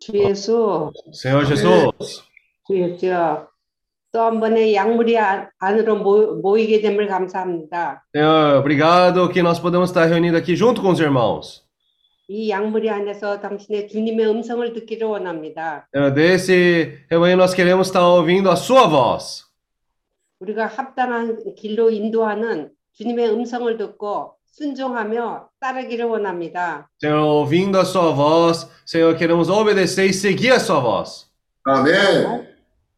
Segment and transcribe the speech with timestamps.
[0.00, 2.22] 주 예수, Senhor Jesus,
[2.66, 3.48] 주 예수여,
[4.12, 8.04] 또한 번의 안- 안으로 모, 모이게 됨을 감사합니다.
[8.14, 11.62] Senhor, obrigado que nós podemos estar reunidos aqui junto com os irmãos.
[12.28, 15.88] 이 양무리 안에서 당신의 주님의 음성을 듣기를 원합니다.
[16.14, 19.44] Desse rebanho nós queremos estar ouvindo a sua voz.
[20.40, 26.87] 우리가 합당한 길로 인도하는 주님의 음성을 듣고 순종하며 따르기를 원합니다.
[27.01, 31.27] Senhor, ouvindo a sua voz, Senhor, queremos obedecer e seguir a sua voz.
[31.65, 32.47] 아멘.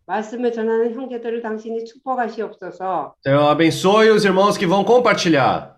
[0.06, 3.16] 말씀을 전하는 형제들을 당신이 축복하시옵소서.
[3.26, 5.78] Senhor, abençoe os irmãos que vão compartilhar.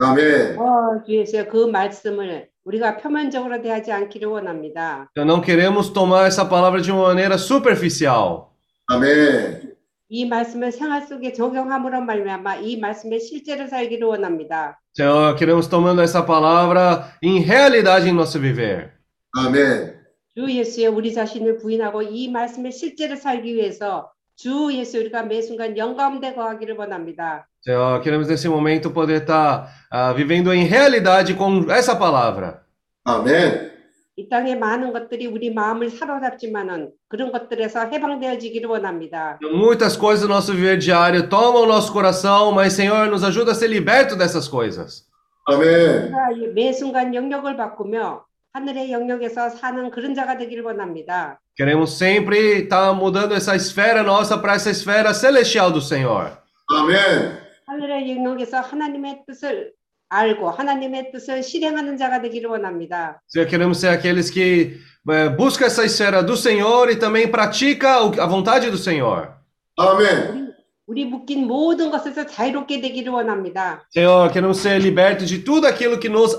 [0.00, 0.58] 아멘.
[0.58, 5.10] 어, 주 예수여, 그 말씀을 우리가 표면적으로 대하지 않기를 원합니다.
[5.16, 8.54] Senhor, não queremos tomar essa palavra de uma maneira superficial.
[8.88, 9.71] 아멘.
[10.15, 14.79] 이 말씀을 생활 속에 적용함으로 말미암아 이 말씀의 실제로 살기를 원합니다.
[14.95, 18.91] Senhor, queremos tomando essa palavra em realidade em nosso viver.
[19.35, 19.95] 아멘.
[20.37, 25.75] 주 예수의 우리 자신을 부인하고 이 말씀을 실제로 살기 위해서 주 예수 우리가 매 순간
[25.75, 27.47] 영가운데 거하기를 원합니다.
[27.65, 32.61] Senhor, queremos nesse momento poder estar ah, vivendo em realidade com essa palavra.
[33.05, 33.72] 아멘.
[34.16, 39.38] 이 땅의 많은 것들이 우리 마음을 사로잡지만은 그런 것들에서 해방되어지기를 원합니다.
[39.42, 43.54] Muitas coisas do nosso viver diário tomam o nosso coração, mas Senhor, nos ajuda a
[43.54, 45.06] ser liberto dessas coisas.
[45.46, 45.62] 아멘.
[45.62, 51.38] 우리가 이매 순간 영역을 바꾸며 하늘의 영역에서 사는 그런 자가 되기를 원합니다.
[51.56, 56.32] Queremos sempre estar mudando essa esfera nossa para essa esfera celestial do Senhor.
[56.74, 57.38] 아멘.
[57.66, 59.72] 하늘의 영역에서 하나님의 뜻을
[60.12, 63.20] 알고 하나님의 뜻을 실행하는 자가 되기를 원합니다.
[63.28, 64.78] Senhor, queremos ser aqueles que
[65.10, 69.28] eh, buscam essa esfera do Senhor e também pratica o- a vontade do Senhor.
[69.76, 70.48] 아멘.
[70.86, 73.84] 우리 묶인 모든 것에서 자유롭게 되기를 원합니다.
[73.94, 76.38] Senhor, queremos ser libertos de tudo aquilo que nos,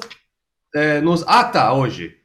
[0.75, 2.17] eh, nos ata hoje.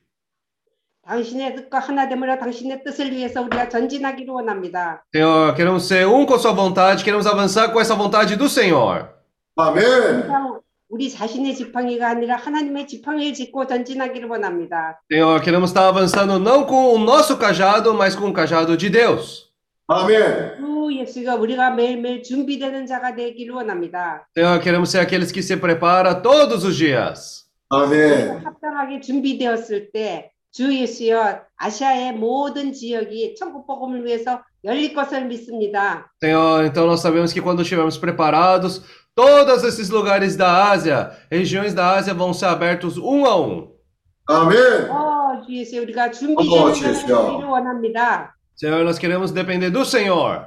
[1.06, 5.04] 당신의 뜻과 하나됨으로 당신의 뜻을 위해서 우리가 전진하기를 원합니다.
[5.14, 9.10] Senhor, queremos ser um com a sua vontade, queremos avançar com essa vontade do Senhor.
[9.56, 10.22] 아멘.
[10.22, 14.99] 그냥 우리 자신의 지팡이가 아니라 하나님의 지팡이를 짚고 전진하기를 원합니다.
[15.11, 19.49] Senhor, queremos estar avançando não com o nosso cajado, mas com o cajado de Deus.
[19.87, 20.57] 아멘.
[20.57, 24.27] 주 예수가 우리가 매일매일 준비되는 자가 되기를 원합니다.
[24.35, 27.45] Senhor, queremos ser aqueles que se preparam todos os dias.
[27.69, 28.43] 아멘.
[28.43, 36.11] 합당하게 준비되었을 때 주 예수여 아시아의 모든 지역이 천국 복음을 위해서 열릴 것을 믿습니다.
[36.23, 38.81] Senhor, então nós sabemos que quando estivermos preparados,
[39.18, 43.68] todos esses lugares da Ásia, regiões da Ásia vão ser abertos um a um.
[44.26, 44.90] 아멘.
[44.90, 47.26] 어, 주 예수 우리가 어, 준비되는 주 자가 예수여.
[47.26, 48.34] 되기를 원합니다.
[48.56, 50.46] Senhor, nós queremos depender do Senhor.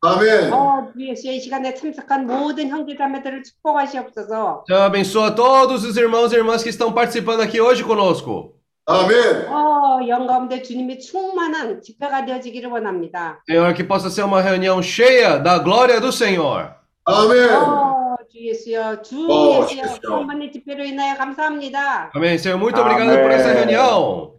[0.00, 0.52] 아멘.
[0.52, 4.64] 어, 주 예수의 이 시간에 참석한 모든 형제자매들을 축복하시옵소서.
[4.66, 8.54] Senhor, abençoa todos os irmãos e irmãs que estão participando aqui hoje conosco.
[8.86, 9.48] 아멘.
[9.48, 13.38] 어, 영가운데 주님이 충만한 집회가 되어지기를 원합니다.
[13.46, 16.70] Senhor, que possa ser uma reunião cheia da glória do Senhor.
[17.04, 17.50] 아멘.
[17.52, 17.91] 어,
[18.32, 19.98] 주 예수여, 주 어, 예수여, 주여.
[20.00, 22.10] 충만의 집회로 인하여 감사합니다.
[22.14, 22.38] Amém.
[22.38, 23.58] Senhor, muito obrigado por essa Amém.
[23.60, 24.34] reunião.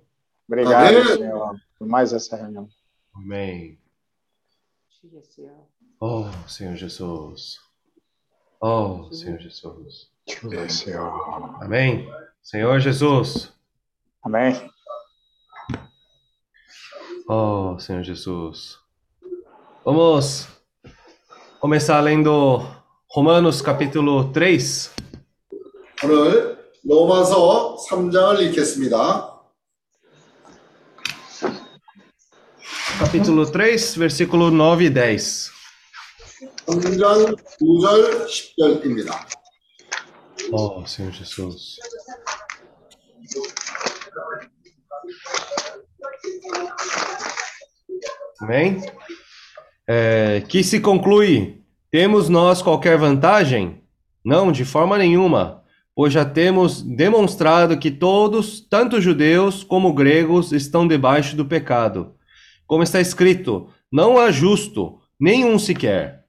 [0.48, 1.18] Obrigado, Amém.
[1.18, 2.68] Senhor, por mais essa reunião.
[3.16, 3.78] Amém.
[4.90, 5.52] 주 예수여.
[6.02, 7.60] Oh, Senhor Jesus.
[8.62, 10.10] Oh, Senhor Jesus.
[10.28, 11.62] 주여, Senhor.
[11.62, 12.08] Amém.
[12.42, 13.52] Senhor Jesus.
[14.24, 14.54] Amém.
[17.28, 18.80] Oh, Senhor Jesus.
[19.86, 20.48] Vamos
[21.60, 22.62] começar lendo
[23.16, 24.92] Romanos capítulo 3.
[26.04, 29.42] 오늘 로마서 3장을 읽겠습니다.
[33.00, 35.52] Capítulo 3, versículo 9 e 10.
[36.68, 39.40] 3장 9절 10절입니다.
[40.52, 41.78] Oh, Senhor Jesus.
[48.42, 48.82] Amém?
[49.88, 51.63] É, que se conclui:
[51.94, 53.82] temos nós qualquer vantagem?
[54.24, 55.64] Não, de forma nenhuma,
[55.96, 62.14] pois já temos demonstrado que todos, tanto judeus como gregos, estão debaixo do pecado.
[62.68, 66.20] Como está escrito: não há justo, nenhum sequer.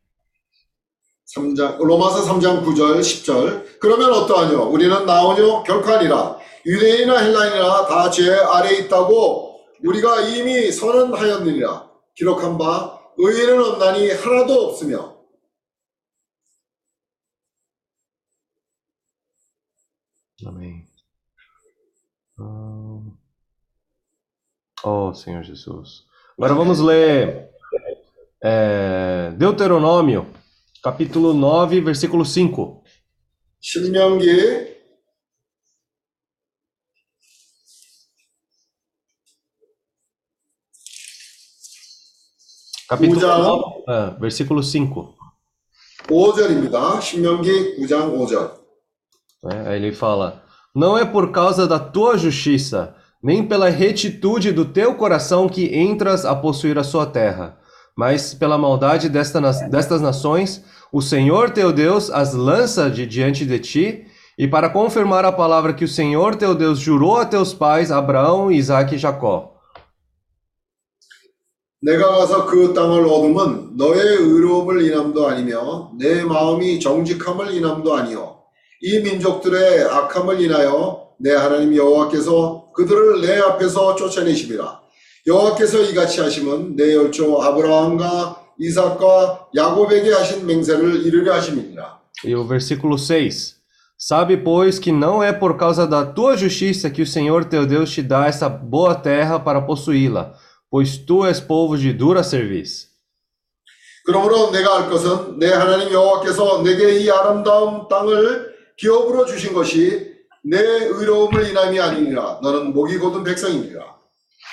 [1.36, 6.36] 3장, 로마서 3장 9절 10절 그러면 어떠하뇨 우리는 나오뇨 결코 아니라
[6.66, 15.13] 유대인이나 헬라인이나 다 죄 아래 있다고 우리가 이미 선언하였느니라 기록한 바 의인은 없나니 하나도 없으며
[20.46, 20.86] Amém.
[22.38, 23.00] Ah.
[24.84, 26.06] Oh, Senhor Jesus.
[26.36, 27.50] Agora vamos ler
[28.42, 30.26] é, Deuteronômio,
[30.82, 32.82] capítulo 9, versículo 5.
[33.60, 34.70] 신명기
[42.88, 43.38] Capítulo Uja.
[43.38, 45.14] 9, ah, versículo 5.
[46.08, 47.00] 5절입니다.
[47.00, 48.63] 신명기 9장 5절.
[49.44, 49.64] né?
[49.68, 50.42] Aí ele fala:
[50.74, 56.24] Não é por causa da tua justiça, nem pela retitude do teu coração que entras
[56.24, 57.58] a possuir a sua terra,
[57.96, 63.44] mas pela maldade desta, na- destas nações, o Senhor teu Deus as lança de diante
[63.44, 64.06] de ti,
[64.38, 68.50] e para confirmar a palavra que o Senhor teu Deus jurou a teus pais, Abraão,
[68.50, 69.50] Isaque e Jacó.
[71.82, 78.33] 내가 가서 그 땅을 얻으면 너의 의로움을 인함도 아니며 내 마음이 정직함을 인함도 아니요
[78.84, 84.80] 이 민족들의 악함을 인하여 내 하나님 여호와께서 그들을 내 앞에서 쫓아내심이라
[85.26, 92.98] 여호와께서 이같이 하심은 내 열조 아브라함과 이삭과 야곱에게 하신 맹세를 이루려 하심이니라 E o versículo
[92.98, 93.60] 6.
[93.96, 97.92] Sabe, pois, que não é por causa da tua justiça que o Senhor teu Deus
[97.92, 100.34] te dá essa boa terra para possuí-la,
[100.70, 102.88] pois tu és povo de dura serviço.
[104.06, 110.58] 그러므로 내가 알 것은 내 하나님 여호와께서 내게 이 아름다운 땅을 기업으로 주신 것이 내
[110.58, 114.00] 의로움을 인함이 아니니라 너는 목이 곧은 백성이니라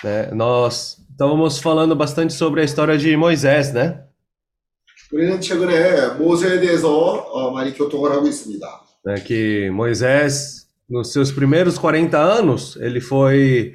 [0.04, 0.30] né?
[0.32, 4.04] Nós estávamos falando bastante sobre a história de Moisés, né?
[5.12, 8.68] 우리는 최근에 모세에 대해서 어, 많이 교통을 하고 있습니다.
[9.06, 13.74] Né, Que Moisés, nos seus primeiros 40 anos, ele foi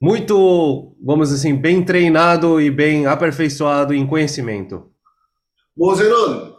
[0.00, 4.90] muito, vamos dizer assim, bem treinado e bem aperfeiçoado em conhecimento.
[5.74, 6.49] 모세는 어,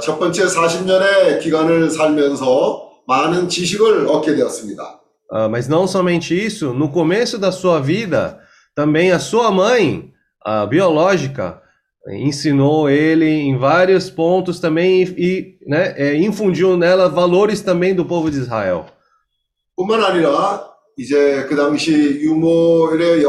[0.00, 5.00] 첫 번째 40년의 기간을 살면서 많은 지식을 얻게 되었습니다.
[5.34, 8.38] Ah, mas não somente isso, no começo da sua vida,
[8.74, 10.12] também a sua mãe,
[10.44, 11.62] a biológica,
[12.10, 18.04] ensinou ele em vários pontos também e, e, né, é, infundiu nela valores também do
[18.04, 18.84] povo de Israel.
[19.74, 20.68] 뿐만 아니라
[20.98, 23.24] 이제 그 당시 유모의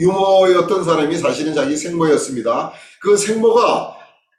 [0.00, 2.72] 유모였던 사람이 사실은 자기 생모였습니다.
[3.00, 3.96] 그 생모가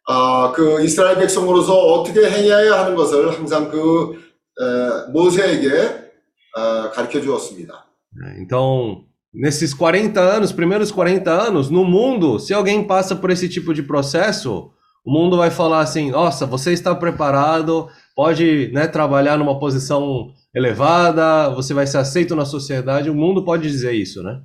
[0.08, 4.14] 아, 그 이스라엘 백성으로서 어떻게 행해야 하는 것을 항상 그
[4.58, 6.10] 에, 모세에게
[6.56, 7.86] 아, 가르쳐 주었습니다.
[8.12, 8.36] né?
[8.40, 13.72] Então, nesses 40 anos, primeiros 40 anos, no mundo, se alguém passa por esse tipo
[13.72, 14.70] de processo,
[15.04, 21.50] o mundo vai falar assim: nossa, você está preparado, pode né, trabalhar numa posição elevada,
[21.50, 23.08] você vai ser aceito na sociedade.
[23.10, 24.40] O mundo pode dizer isso, né?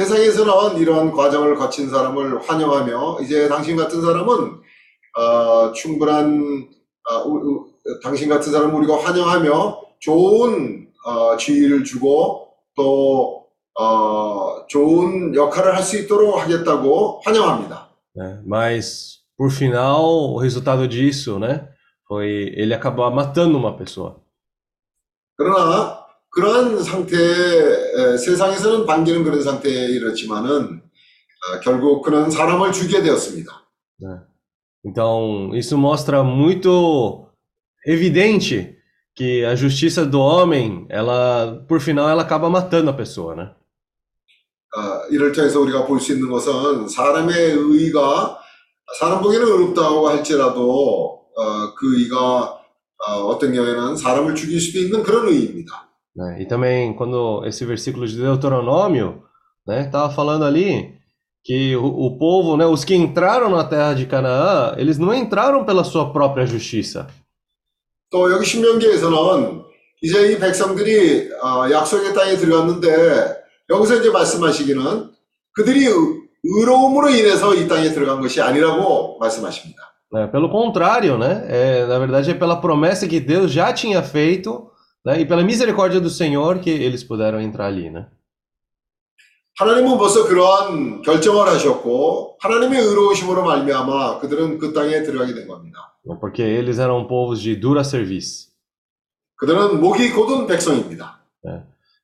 [0.00, 4.60] 세상에서는 이러한 과정을 거친 사람을 환영하며 이제 당신 같은 사람은
[5.16, 6.68] 어, 충분한
[7.10, 13.46] 어, 우- 우- 당신 같은 사람 우리가 환영하며 좋은 어, 지위를 주고 또
[13.78, 17.88] 어, 좋은 역할을 할 수 있도록 하겠다고 환영합니다.
[18.16, 18.40] né?
[18.46, 20.00] Mas, por final,
[20.34, 21.68] o resultado disso, né,
[22.08, 24.16] foi ele acabar matando uma pessoa.
[25.36, 26.05] 그러나
[26.36, 33.64] 그러한 상태 에, 세상에서는 반기는 그런 상태에 이르렀지만은 어, 결국 그는 사람을 죽게 되었습니다.
[34.84, 37.26] Então, isso mostra muito
[37.86, 38.76] evidente
[39.16, 43.50] que a justiça do homem, ela, por final, ela acaba matando a pessoa, né?
[44.76, 48.38] 어, 이를 통해서 우리가 볼 수 있는 것은 사람의 의가
[49.00, 52.60] 사람 보기에는 어렵다고 할지라도 어, 그 의가
[53.08, 55.85] 어, 떤 경우에는 사람을 죽일 수도 있는 그런 의입니다.
[56.15, 56.41] né?
[56.41, 59.23] E também, quando esse versículo de Deuteronômio,
[59.67, 60.95] né, tava falando ali
[61.43, 65.63] que o, o povo, né, os que entraram na terra de Canaã, eles não entraram
[65.65, 67.07] pela sua própria justiça.
[68.11, 69.61] 또 여기 신명기에서는
[70.01, 73.37] 이제 이 백성들이 어, 약속의 땅에 들어갔는데
[73.69, 75.11] 여기서 이제 말씀하시기는
[75.53, 75.93] 그들이 의-
[76.43, 79.79] 의로움으로 인해서 이 땅에 들어간 것이 아니라고 말씀하십니다.
[80.13, 80.27] né?
[80.29, 81.45] Pelo contrário, né?
[81.47, 84.69] É, na verdade, é pela promessa que Deus já tinha feito,
[85.05, 85.19] né?
[85.21, 88.07] E pela misericórdia do Senhor que eles puderam entrar ali, né?
[89.59, 95.93] 하나님은 벌써 그러한 결정을 하셨고 하나님의 의로우심으로 말미암아 그들은 그 땅에 들어가게 된 겁니다.
[96.19, 98.49] Porque eles eram povos de dura serviço.
[99.35, 101.21] 그들은 목이 곧은 백성입니다.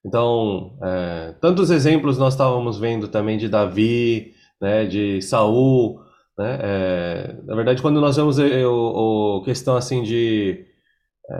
[0.05, 4.85] Então, é, tantos exemplos nós estávamos vendo também de Davi, né?
[4.85, 5.99] De Saul,
[6.37, 6.59] né?
[6.61, 10.65] É, na verdade, quando nós vemos é, o, o questão assim de é,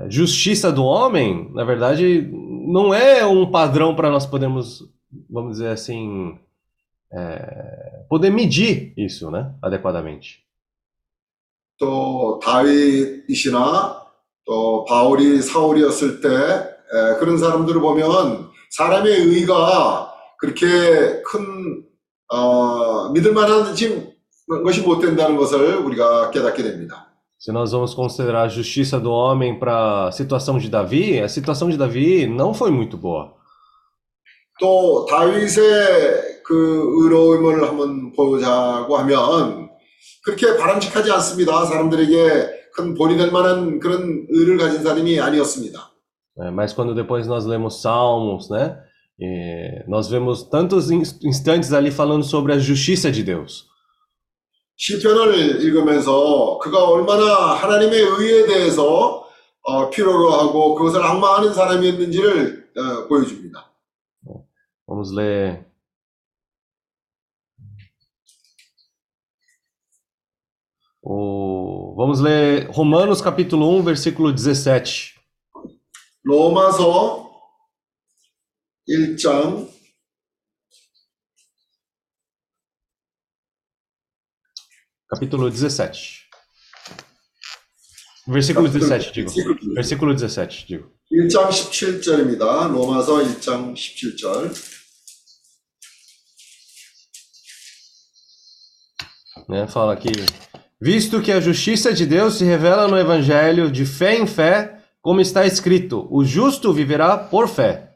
[0.10, 4.84] justiça do homem, na verdade, não é um padrão para nós podermos,
[5.30, 6.38] vamos dizer assim,
[7.14, 9.54] é, poder medir isso, né?
[9.62, 10.46] Adequadamente.
[11.80, 14.02] 또 다윗이시나
[14.46, 21.84] 또 바울이 사울이었을 때 에, 그런 사람들을 보면 사람의 의가 그렇게 큰
[22.30, 24.12] 어, 믿을 만한 지-
[24.64, 27.11] 것이 못 된다는 것을 우리가 깨닫게 됩니다.
[27.42, 31.70] Se nós vamos considerar a justiça do homem para a situação de Davi, a situação
[31.70, 33.36] de Davi não foi muito boa.
[34.60, 39.70] 또 다윗의 그 의로움을 한번 보자고 하면
[40.24, 41.64] 그렇게 바람직하지 않습니다.
[41.66, 45.92] 사람들에게 큰 본이 될 만한 그런 의를 가진 사람이 아니었습니다.
[46.40, 48.78] É, mas quando depois nós lemos Salmos, né?
[49.20, 53.66] e nós vemos tantos ins- instantes ali falando sobre a justiça de Deus.
[54.83, 59.29] 시편을 읽으면서 그가 얼마나 하나님의 의에 대해서
[59.63, 63.71] 어, 필요로 하고 그것을 악마하는 사람이었는지를 어, 보여줍니다.
[64.89, 65.65] Vamos ler.
[71.01, 71.95] O...
[71.97, 75.15] Vamos ler Romanos capítulo 1, versículo 17.
[76.25, 77.31] 로마서
[78.89, 79.72] 1장
[85.12, 86.28] Capítulo 17.
[88.28, 89.32] Versículo 17, digo.
[89.74, 90.92] Versículo 17, digo.
[91.12, 92.68] 1장 17절입니다.
[92.72, 94.78] 로마서 1장 17절.
[99.48, 99.68] né?
[99.68, 100.12] Fala aqui.
[100.80, 105.22] Visto que a justiça de Deus se revela no evangelho de fé em fé, como
[105.22, 107.88] está escrito: o justo viverá por fé.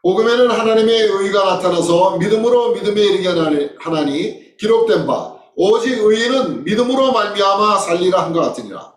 [0.00, 7.78] 복음에는 하나님의 의가 나타나서 믿음으로 믿음에 이르게 하나니, 하나니 기록된 바 오직 의인은 믿음으로 말미암아
[7.78, 8.94] 살리라 한 것 같으니라.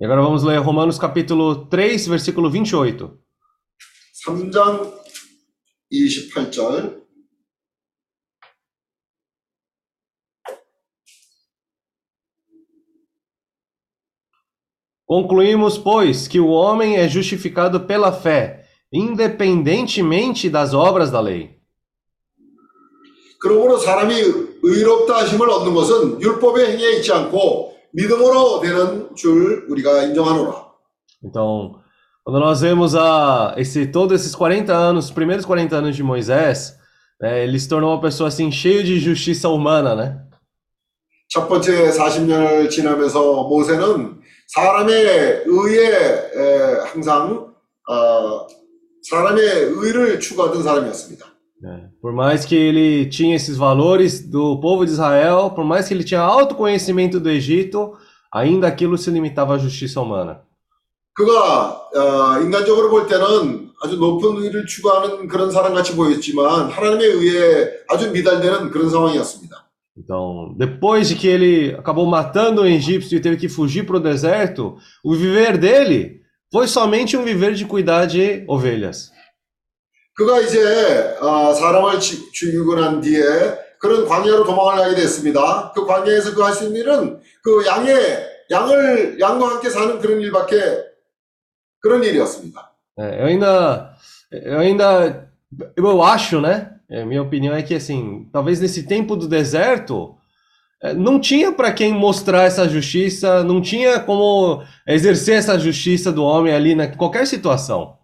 [0.00, 3.16] E agora vamos ler Romanos capítulo 3, versículo 28.
[4.26, 4.92] 3장
[5.92, 7.04] 28절
[15.06, 21.57] Concluímos, pois, que o homem é justificado pela fé, independentemente das obras da lei.
[23.39, 24.13] 그러므로 사람이
[24.61, 30.69] 의롭다 하심을 얻는 것은 율법의 행위에 있지 않고 믿음으로 되는 줄 우리가 인정하노라.
[31.23, 31.79] Então,
[32.23, 36.77] quando nós vemos a, esse, todos esses 40 anos, os primeiros 40 anos de Moisés,
[37.19, 40.29] né, ele se tornou uma pessoa assim, cheio de justiça humana, né?
[41.27, 47.53] 첫 번째 40년을 지나면서 모세는 사람의 의에 에, 항상
[47.87, 48.47] 어,
[49.03, 51.25] 사람의 의를 추구하던 사람이었습니다.
[51.64, 55.94] É, Por mais que ele tinha esses valores do povo de Israel, por mais que
[55.94, 57.92] ele tinha autoconhecimento do Egito,
[58.32, 60.42] ainda aquilo se limitava à justiça humana.
[61.14, 67.70] 그가 어, 인간적으로 볼 때는 아주 높은 의를 추구하는 그런 사람 같이 보였지만 하나님의 의에
[67.88, 69.64] 아주 미달되는 그런 상황이었습니다.
[69.96, 74.00] Então, depois de que ele acabou matando o egípcio e teve que fugir para o
[74.00, 79.12] deserto, o viver dele foi somente um viver de cuidar de ovelhas.
[80.19, 83.21] 그가 이제 어, 사람을 지- 죽이고 난 뒤에
[83.79, 85.71] 그런 광야로 도망을 가게 됐습니다.
[85.73, 90.83] 그 광야에서 그 할 수 있는 일은 그 양의 양을 양과 함께 사는 그런 일밖에
[91.79, 92.69] 그런 일이었습니다.
[92.97, 93.93] É, eu ainda,
[94.33, 95.29] eu ainda,
[95.77, 96.71] eu acho, né?
[96.89, 100.15] Minha opinião é que assim, talvez nesse tempo do deserto,
[100.97, 106.53] não tinha para quem mostrar essa justiça, não tinha como exercer essa justiça do homem
[106.53, 107.95] ali na qualquer situação.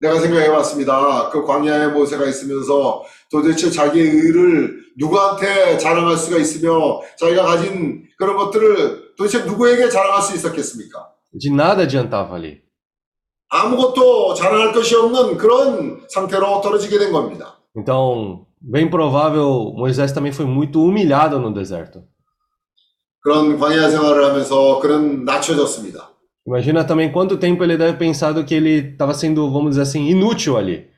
[0.00, 1.30] 내가 생각해 봤습니다.
[1.30, 9.14] 그 광야에 모세가 있으면서 도대체 자기의 의를 누구한테 자랑할 수가 있으며 자기가 가진 그런 것들을
[9.16, 11.10] 도대체 누구에게 자랑할 수 있었겠습니까?
[11.36, 12.62] De nada adiantava ali.
[13.48, 17.58] 아무것도 자랑할 것이 없는 그런 상태로 떨어지게 된 겁니다.
[17.76, 22.04] Então, bem provável, Moisés também foi muito humilhado no deserto.
[23.20, 26.13] 그런 광야 생활을 하면서 그런 낮춰졌습니다.
[26.45, 30.09] Imagina também quanto tempo ele deve ter pensado que ele estava sendo, vamos dizer assim,
[30.09, 30.89] inútil ali.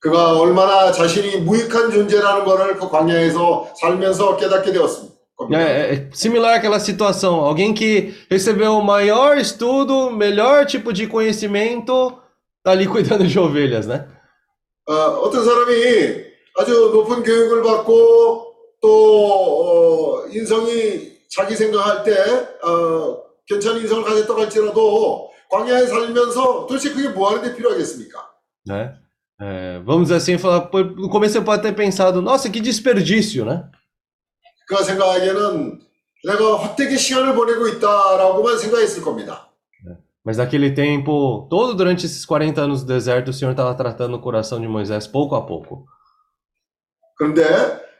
[0.00, 5.20] 그가 얼마나 자신이 무익한 존재라는 것을 그 광야에서 살면서 깨닫게 되었습니다.
[5.40, 5.62] 겁니다.
[5.62, 7.40] É, é similar àquela situação.
[7.40, 12.12] Alguém que recebeu o maior estudo, melhor tipo de conhecimento,
[12.62, 14.06] tá ali cuidando de ovelhas, né?
[14.86, 16.24] 어, 어떤 사람이
[16.58, 22.12] 아주 높은 교육을 받고 또 어, 인성이 자기 생각할 때
[22.62, 28.30] 어, 괜찮은 인성을 가졌다고 할지라도 광야에 살면서 도대체 그게 뭐 하는데 필요하겠습니까?
[28.66, 28.94] né?
[29.40, 33.44] É, vamos dizer assim, falar, pô, no começo você pode ter pensado, nossa, que desperdício,
[33.44, 33.64] né?
[34.68, 35.80] 그가 생각하기에는
[36.24, 39.48] 내가 헛되게 시간을 보내고 있다라고만 생각했을 겁니다.
[40.22, 44.20] Mas naquele tempo, todo durante esses 40 anos do deserto, o Senhor estava tratando o
[44.20, 45.86] coração de Moisés pouco a pouco.
[47.16, 47.42] 그런데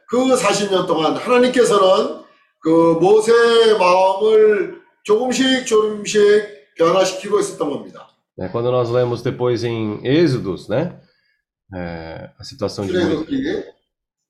[0.07, 2.21] 그 40년 동안 하나님께서는
[2.59, 8.07] 그 모세의 마음을 조금씩 조금씩 변화시키고 있었던 겁니다.
[8.37, 8.49] né?
[8.49, 10.99] Quando nós lemos depois em Êxodos, né?
[11.73, 13.13] É, a situação de Moisés.
[13.13, 13.63] 출애굽기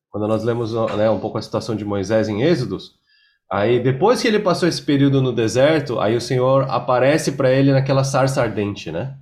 [0.10, 2.96] Quando nós lemos né, um pouco a situação de Moisés em Êxodos,
[3.50, 7.72] aí depois que ele passou esse período no deserto, aí o Senhor aparece para ele
[7.72, 9.16] naquela sarça ardente, né?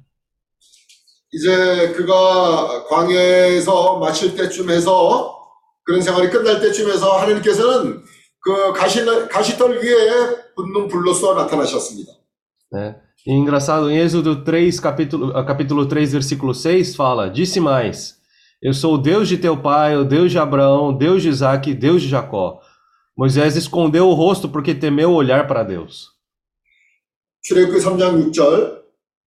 [1.31, 5.37] 이제 그가 광야에서 마칠 때쯤 해서
[5.83, 8.01] 그런 생활이 끝날 때쯤 해서 하나님께서는
[8.43, 12.13] 그 가시, 가시털 위에 붙는 불로써 나타나셨습니다.
[12.71, 12.95] né?
[13.27, 18.15] E engraçado, em Êxodo 3, capítulo, ah, capítulo 3, versículo 6, fala: Disse mais:
[18.61, 21.73] Eu sou o Deus de teu pai, o Deus de Abraão, Deus de Isaac e
[21.73, 22.61] Deus de Jacó.
[23.17, 26.17] Moisés escondeu o rosto porque temeu olhar para Deus.
[27.41, 28.79] 출애굽기 3장 6절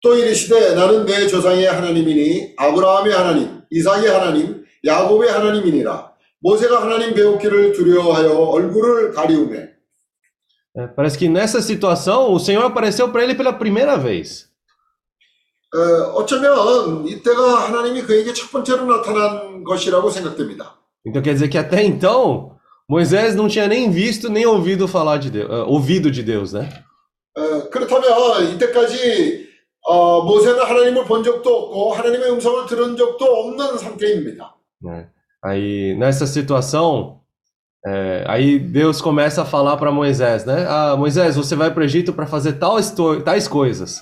[0.03, 6.13] 또 이르시되 나는 내 조상의 하나님이니 아브라함의 하나님, 이삭의 하나님, 야곱의 하나님이니라.
[6.47, 9.73] 모세가 하나님 배웠기를 두려워하여 얼굴을 가리우매
[10.75, 14.49] É, parece que nessa situação o Senhor apareceu para ele pela primeira vez.
[15.75, 20.79] 어, 어쩌면 이때가 하나님이 그에게 첫 번째로 나타난 것이라고 생각됩니다.
[21.05, 22.57] Então quer dizer que até então
[22.89, 26.69] Moisés não tinha nem visto nem ouvido falar de Deus, ah, ouvido de Deus, né?
[27.37, 29.49] 어, 그렇다면 이때까지
[29.89, 34.57] 어, 모세는 하나님을 본 적도 없고 하나님의 음성을 들은 적도 없는 상태입니다.
[34.83, 35.11] né?
[35.45, 37.21] Aí nessa situação,
[37.85, 40.67] é, aí Deus começa a falar para Moisés, né?
[40.69, 44.01] Ah, Moisés, você vai para o Egito para fazer tais, to- tais coisas.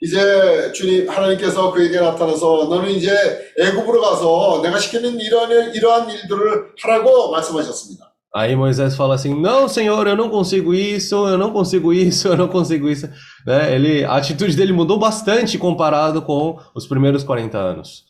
[0.00, 3.12] 이제 주님 하나님께서 그에게 나타나서 너는 이제
[3.56, 8.10] 애굽으로 가서 내가 시키는 이러한 이러한 일들을 하라고 말씀하셨습니다.
[8.34, 12.36] Aí Moisés fala assim: Não, Senhor, eu não consigo isso, eu não consigo isso, eu
[12.36, 13.06] não consigo isso.
[13.46, 13.74] Né?
[13.74, 18.04] Ele, a atitude dele mudou bastante comparado com os primeiros 40 anos.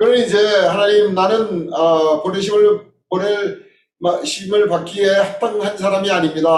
[0.00, 3.62] 그러니 이제 하나님 나는 어, 보내심을 보낼
[3.98, 6.48] 마- 심을 받기에 합당한 사람이 아닙니다.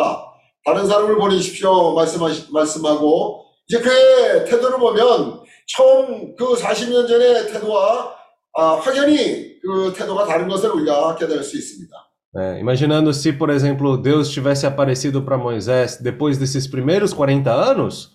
[0.64, 8.14] 다른 사람을 보내십시오 말씀하시, 말씀하고 이제 그의 태도를 보면 처음 그 40년 전의 태도와
[8.54, 11.96] 아, 확연히 그 태도가 다른 것을 우리가 깨달을 수 있습니다.
[12.34, 12.60] né?
[12.60, 18.10] Imaginando se, por exemplo, Deus tivesse aparecido para Moisés depois desses primeiros 40 anos,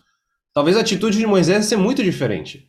[0.55, 2.66] talvez a atitude de Moisés ia ser muito diferente.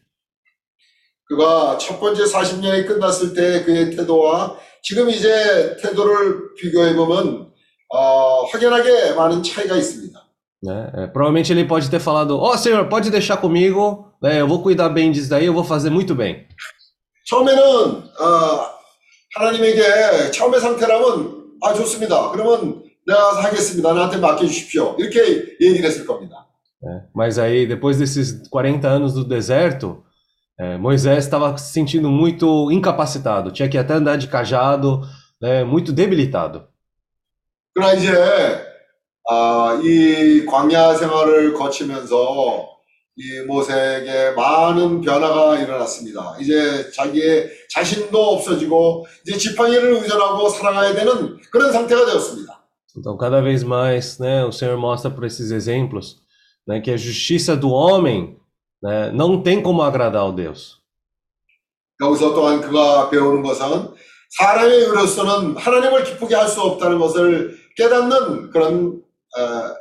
[1.28, 7.50] 그가 첫 번째 40년이 끝났을 때 그의 태도와 지금 이제 태도를 비교해 보면
[7.90, 10.19] 어, 확연하게 많은 차이가 있습니다.
[10.67, 14.41] É, provavelmente ele pode ter falado: Ó Senhor, pode deixar comigo, né?
[14.41, 16.49] eu vou cuidar bem disso daí, eu vou fazer muito bem.
[17.26, 18.67] 처음에는 어,
[19.36, 22.30] 하나님에게 처음의 상태라면 아 좋습니다.
[22.32, 23.93] 그러면 내가 하겠습니다.
[23.93, 24.97] 나한테 맡겨주십시오.
[24.99, 26.47] 이렇게 얘기를 했을 겁니다.
[26.82, 27.02] né?
[27.14, 30.02] Mas aí, depois desses 40 anos do deserto,
[30.59, 35.01] é, Moisés estava se sentindo muito incapacitado, tinha que até andar de cajado,
[35.42, 35.64] né?
[35.64, 36.68] muito debilitado.
[37.74, 38.12] 그러나 이제
[39.29, 42.74] 아, 이 광야 생활을 거치면서
[43.16, 46.36] 이 모세에게 많은 변화가 일어났습니다.
[46.40, 52.62] 이제 자기의 자신도 없어지고 이제 지팡이를 의존하고 살아가야 되는 그런 상태가 되었습니다.
[52.96, 56.18] Então, cada vez mais, né, o Senhor mostra por esses exemplos,
[56.68, 58.38] né, que a justiça do homem,
[58.81, 60.81] né, não tem como agradar ao Deus.
[62.01, 63.94] 여기서 또한 그가 배우는 것은
[64.29, 69.01] 사람의 의로서는 하나님을 기쁘게 할 수 없다는 것을 깨닫는 그런
[69.38, 69.75] 어,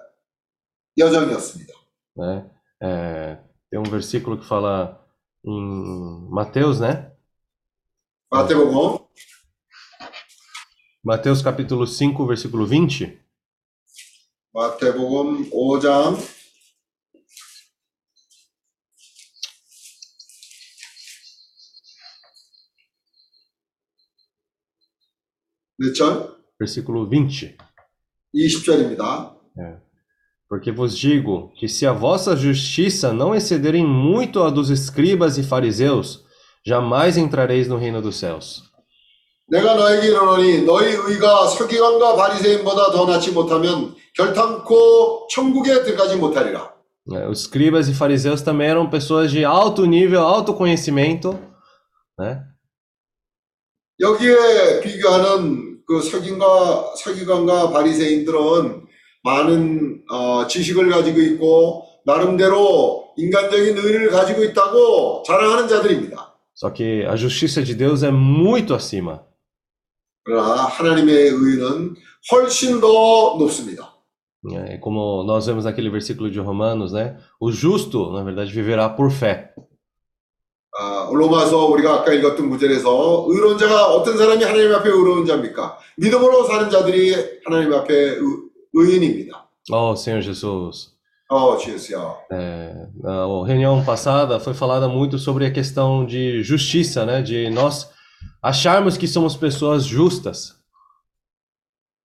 [0.99, 1.73] 여정이었습니다.
[2.17, 2.51] né?
[2.83, 3.39] É,
[3.71, 5.01] tem um versículo que fala
[5.45, 7.11] em Mateus, né?
[8.31, 8.99] 마태복음
[11.05, 13.19] Mateus capítulo 5, versículo 20.
[14.53, 16.17] 마태복음 5장
[25.79, 26.37] 몇 절?
[26.59, 27.57] Versículo 20.
[28.35, 29.35] 20절입니다.
[30.49, 35.43] Porque vos digo que se a vossa justiça não excederem muito a dos escribas e
[35.43, 36.25] fariseus,
[36.65, 38.63] jamais entrareis no reino dos céus.
[39.49, 46.73] 내가 너에게 이르노니 너희 의가 서기관과 바리새인보다 더 낫지 못하면 결탄코 천국에 들어가지 못하리라.
[47.07, 47.27] né?
[47.29, 51.37] Os escribas e fariseus também eram pessoas de alto nível, alto conhecimento,
[52.19, 52.43] né?
[54.00, 58.86] 여기에 비교하는 그 서기관과 서기관과 바리새인들은
[59.24, 66.34] 많은 어, 지식을 가지고 있고 나름대로 인간적인 의를 가지고 있다고 자랑하는 자들입니다.
[66.54, 69.22] Só que a justiça de Deus é muito acima.
[70.24, 71.96] 그러나 하나님의 의는
[72.32, 73.94] 훨씬 더 높습니다.
[74.44, 77.18] E como nós vemos naquele versículo de Romanos, né?
[77.40, 79.54] O justo, na verdade, viverá por fé.
[81.08, 85.78] 아, 로마서 우리가 아까 읽었던 구절에서 의로운 자가 어떤 사람이 하나님 앞에 의로운 자입니까?
[85.98, 87.16] 믿음으로 사는 자들이
[87.46, 88.20] 하나님 앞에 의,
[88.74, 89.48] 의인입니다.
[89.72, 90.98] Oh, Senhor Jesus.
[91.30, 92.22] 어, 주여.
[92.32, 97.22] É, na reunião passada foi falada muito sobre a questão de justiça, né?
[97.22, 97.90] De nós
[98.42, 100.56] acharmos que somos pessoas justas.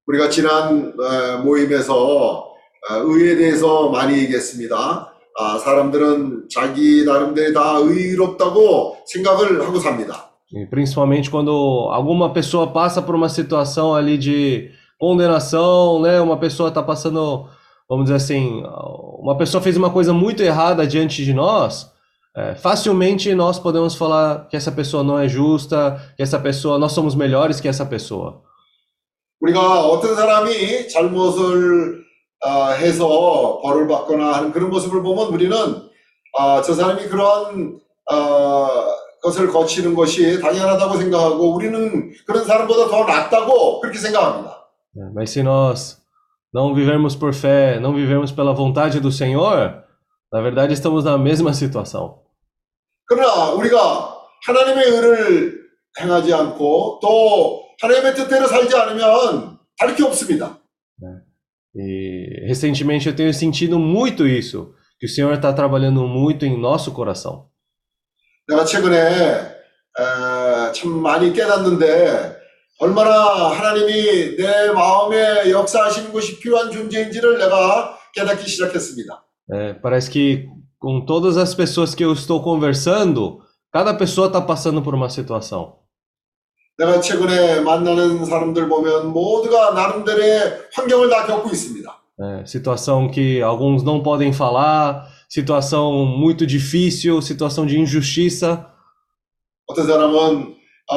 [0.09, 2.57] 우리가 지난 어, 모임에서 어,
[2.91, 5.12] 의에 대해서 많이 얘기했습니다.
[5.39, 10.28] 아, 사람들은 자기 나름대로 다 의롭다고 생각을 하고 삽니다.
[10.50, 16.21] E principalmente quando alguma pessoa passa por uma situação ali de condenação, né?
[16.21, 17.47] Uma pessoa está passando,
[17.89, 18.63] vamos dizer assim,
[19.19, 21.91] uma pessoa fez uma coisa muito errada diante de nós,
[22.38, 26.91] é, facilmente nós podemos falar que essa pessoa não é justa, que essa pessoa, nós
[26.91, 28.43] somos melhores que essa pessoa.
[29.39, 32.08] 우리가 어떤 사람이 잘못을 아,
[32.76, 35.57] 해서 벌을 받거나 하는 그런 모습을 보면 우리는
[36.38, 37.78] 아, 저 사람이 그러한
[38.11, 38.87] 아,
[39.22, 44.62] 것을 거치는 것이 당연하다고 생각하고 우리는 그런 사람보다 더 낫다고 그렇게 생각합니다.
[45.14, 46.02] Mas se nós
[46.52, 49.85] não vivermos por fé, não vivermos pela vontade do Senhor,
[50.31, 52.20] na verdade estamos na mesma situação.
[53.07, 55.62] 그러나 우리가 하나님의 의를
[56.00, 60.59] 행하지 않고 또 하나님의 뜻대로 살지 않으면 다를 게 없습니다.
[61.74, 66.91] E recentemente eu tenho sentido muito isso, que o Senhor está trabalhando muito em nosso
[66.91, 67.50] coração.
[68.47, 72.38] 내가 최근에 에, 참 많이 깨닫는데
[72.80, 79.23] 얼마나 하나님이 내 마음에 역사하시는 것이 필요한 존재인지를 내가 깨닫기 시작했습니다.
[79.50, 80.47] É, parece que
[80.80, 85.78] com todas as pessoas que eu estou conversando, cada pessoa está passando por uma situação.
[86.78, 92.01] 내가 최근에 만나는 사람들 보면 모두가 나름대로의 환경을 다 겪고 있습니다.
[92.22, 98.64] É, situação que alguns não podem falar, situação muito difícil, situação de injustiça.
[99.66, 100.54] 어떤 사람은
[100.90, 100.96] 어,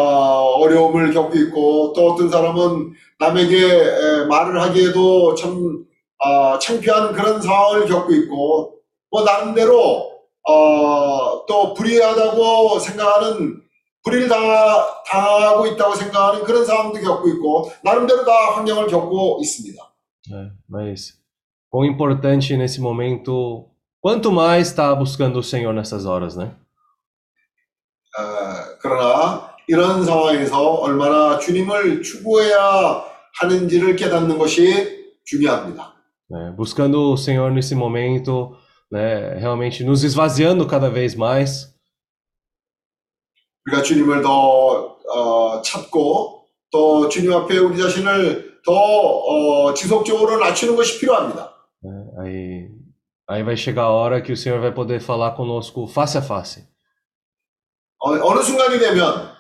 [0.59, 5.85] 어려움을 겪고 있고 또 어떤 사람은 남에게 에, 말을 하기에도 참
[6.19, 8.75] 어, 창피한 그런 상황을 겪고 있고
[9.09, 10.11] 뭐 나름대로
[10.47, 13.61] 어, 또 불의하다고 생각하는
[14.03, 19.84] 불의를 당하, 당하고 있다고 생각하는 그런 상황도 겪고 있고 나름대로 다 환경을 겪고 있습니다.
[20.32, 21.18] É, mas
[21.70, 23.68] quão importante nesse momento,
[24.00, 26.54] quanto mais está buscando o Senhor nessas horas, né?
[28.18, 28.22] 어,
[28.80, 33.04] 그러나 이런 상황에서 얼마나 주님을 추구해야
[33.40, 35.94] 하는지를 깨닫는 것이 중요합니다.
[36.32, 38.56] É, buscando o Senhor nesse momento,
[38.90, 39.34] né?
[39.34, 41.74] Realmente nos esvaziando cada vez mais.
[43.66, 50.99] 우리가 주님을 더 어, 찾고 또 주님 앞에 우리 자신을 더 어, 지속적으로 낮추는 것이
[50.99, 51.53] 필요합니다.
[52.19, 52.67] Aí,
[53.27, 56.63] aí vai chegar a hora que o Senhor vai poder falar conosco face a face.
[57.99, 59.31] 어, 어느 순간이 되면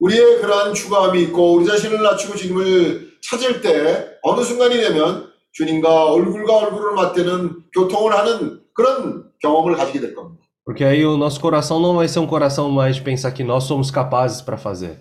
[0.00, 6.56] 우리의 그러한 추구함이 있고 우리 자신을 낮추고 주님을 찾을 때 어느 순간이 되면 주님과 얼굴과
[6.56, 10.44] 얼굴을 맞대는 교통을 하는 그런 경험을 가지게 될 겁니다.
[10.66, 13.64] Porque aí o nosso coração não vai ser um coração mais de pensar que nós
[13.64, 14.98] somos capazes para fazer.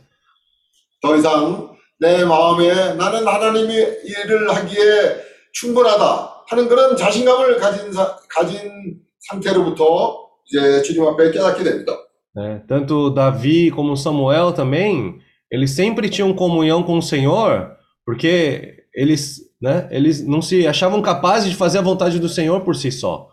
[1.02, 1.73] 더 이상
[2.04, 10.82] 내 마음에 나는 하나님이 일을 하기에 충분하다 하는 그런 자신감을 가진, 사- 가진 상태로부터 이제
[10.82, 11.94] 주님 앞에 깨닫게 됩니다.
[12.36, 12.62] né?
[12.68, 17.72] Tanto Davi como Samuel também, eles sempre tinham comunhão com o Senhor,
[18.06, 22.76] porque eles, né, eles não se achavam capazes de fazer a vontade do Senhor por
[22.76, 23.30] si só.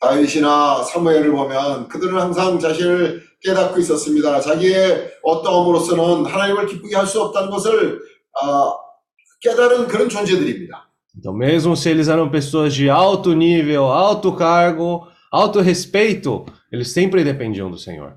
[0.00, 4.40] 다윗이나 사무엘을 보면 그들은 항상 자신을 깨닫고 있었습니다.
[4.40, 8.00] 자기의 어떠함으로서는 하나님을 기쁘게 할 수 없다는 것을
[8.40, 8.72] 아,
[9.40, 10.88] 깨달은 그런 존재들입니다.
[11.14, 17.22] Então, mesmo se eles eram pessoas de alto nível, alto cargo, alto respeito, eles sempre
[17.22, 18.14] dependiam do Senhor.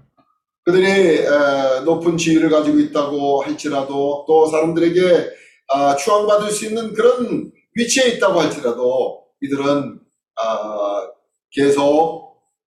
[0.63, 5.29] 그들이 에, 높은 지위를 가지고 있다고 할지라도 또 사람들에게
[5.73, 9.99] 아, 추앙받을 수 있는 그런 위치에 있다고 할지라도 이들은
[10.37, 11.07] 아,
[11.51, 12.24] 계속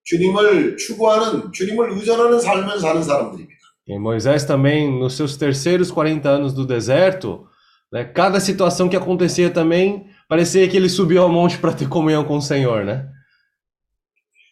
[0.08, 3.64] 주님을 추구하는 주님을 의존하는 삶을 사는 사람들입니다.
[3.86, 7.46] E Moisés também, nos seus terceiros 40 anos do deserto,
[7.92, 12.24] né, cada situação que acontecia também, parecia que ele subiu ao monte para ter comunhão
[12.24, 13.10] com o Senhor, né?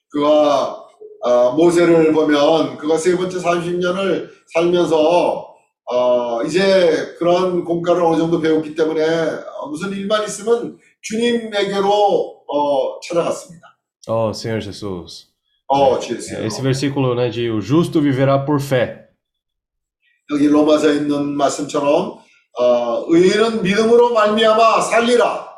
[0.09, 0.85] 그가
[1.23, 8.75] 아, 모세를 보면 그가 세 번째 30년을 살면서 어, 이제 그런 공과를 어느 정도 배웠기
[8.75, 9.03] 때문에
[9.59, 11.89] 어, 무슨 일만 있으면 주님에게로
[12.47, 13.77] 어, 찾아갔습니다.
[14.07, 15.24] Oh, Senhor Jesus.
[15.67, 16.45] 어, 주였어요.
[16.45, 19.07] Esse versículo, né, de o justo viverá por fé.
[20.31, 22.19] 여기 로마서에 있는 말씀처럼
[22.59, 25.49] 어, 의인은 믿음으로 말미암아 살리라.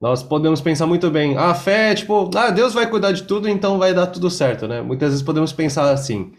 [0.00, 3.48] Nós podemos pensar muito bem, a fé é tipo, ah, Deus vai cuidar de tudo,
[3.48, 4.80] então vai dar tudo certo, né?
[4.80, 6.32] Muitas vezes podemos pensar assim.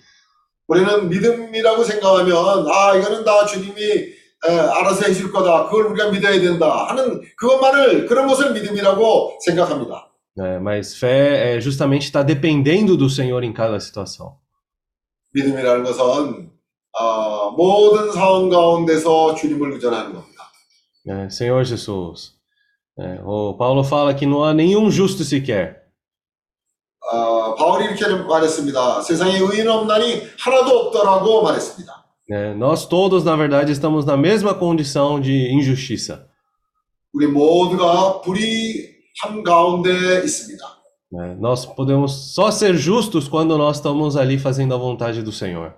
[0.67, 5.65] 우리는 믿음이라고 생각하면 아 이거는 다 주님이 에, 알아서 해줄 거다.
[5.65, 10.07] 그걸 우리가 믿어야 된다 하는 그것만을 그런 것을 믿음이라고 생각합니다.
[10.35, 10.59] né?
[10.59, 14.37] Mas fé é justamente estar dependendo do Senhor em cada situação.
[15.33, 16.51] 믿음이라는 것은
[16.97, 20.51] 아, 모든 상황 가운데서 주님을 의존하는 겁니다.
[21.05, 21.29] né?
[21.29, 22.33] Senhor Jesus.
[22.99, 25.81] É, o Paulo fala que não há nenhum justo sequer.
[27.11, 29.01] 아, 바울이 이렇게 말했습니다.
[29.01, 32.01] 세상에 의인 없나니 하나도 없더라고 말했습니다.
[32.29, 32.53] né?
[32.53, 36.27] Nós todos, na verdade, estamos na mesma condição de injustiça.
[37.13, 40.63] 우리 모두가 불의 함 가운데 있습니다.
[41.13, 41.35] né?
[41.39, 45.73] Nós podemos só ser justos quando nós estamos ali fazendo a vontade do Senhor.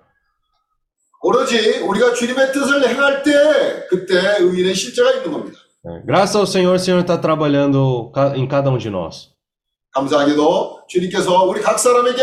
[1.22, 5.58] 오로지 우리가 주님의 뜻을 행할 때 그때 의인의 실제가 있는 겁니다.
[5.84, 6.02] né?
[6.06, 9.32] Graças ao Senhor, o Senhor está trabalhando ca- em cada um de nós.
[9.92, 12.20] 감사하게도 주님께서 우리 각 사람에게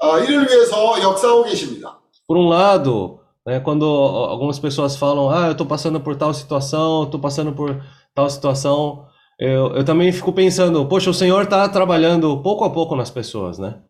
[0.00, 1.98] 아, 이를 위해서 역사하고 계십니다.
[2.28, 7.04] Por um lado, né, quando algumas pessoas falam, ah, eu estou passando por tal situação,
[7.04, 7.82] estou passando por
[8.14, 9.06] tal situação,
[9.42, 13.58] eu, eu também fico pensando, poxa, o Senhor está trabalhando pouco a pouco nas pessoas,
[13.58, 13.80] né?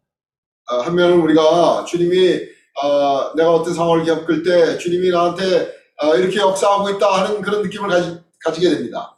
[0.69, 2.41] 아, 한면은 우리가 주님이
[2.83, 7.89] 아, 내가 어떤 상황을 겪을 때 주님이 나한테 아, 이렇게 역사하고 있다 하는 그런 느낌을
[7.89, 9.15] 가지, 가지게 됩니다.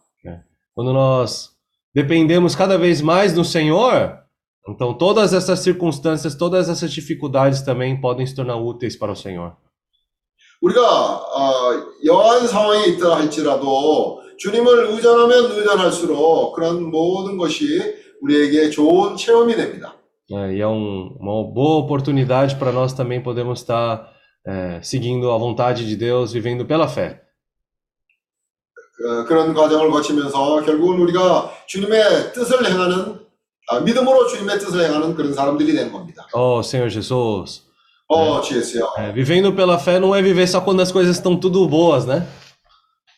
[0.73, 1.51] Quando nós
[1.93, 4.17] dependemos cada vez mais do Senhor,
[4.69, 9.53] então todas essas circunstâncias, todas essas dificuldades também podem se tornar úteis para o Senhor.
[10.63, 17.81] 우리가 아, 여한 상황에 있다 할지라도 주님을 의존하면 의존할수록 그런 모든 것이
[18.23, 19.95] 우리에게 좋은 체험이 됩니다.
[20.31, 20.55] né?
[20.55, 24.09] E é um- uma boa oportunidade para nós também podermos estar
[24.47, 27.21] eh, seguindo a vontade de Deus, vivendo pela fé.
[29.03, 33.19] 어, 그런 과정을 거치면서 결국은 우리가 주님의 뜻을 행하는
[33.71, 36.27] 아, 믿음으로 주님의 뜻을 행하는 그런 사람들이 되는 겁니다.
[36.35, 37.63] Oh, Senhor Jesus,
[38.09, 38.85] 어, GS요.
[38.99, 42.27] eh, vivendo pela fé não é viver só quando as coisas estão tudo boas, né?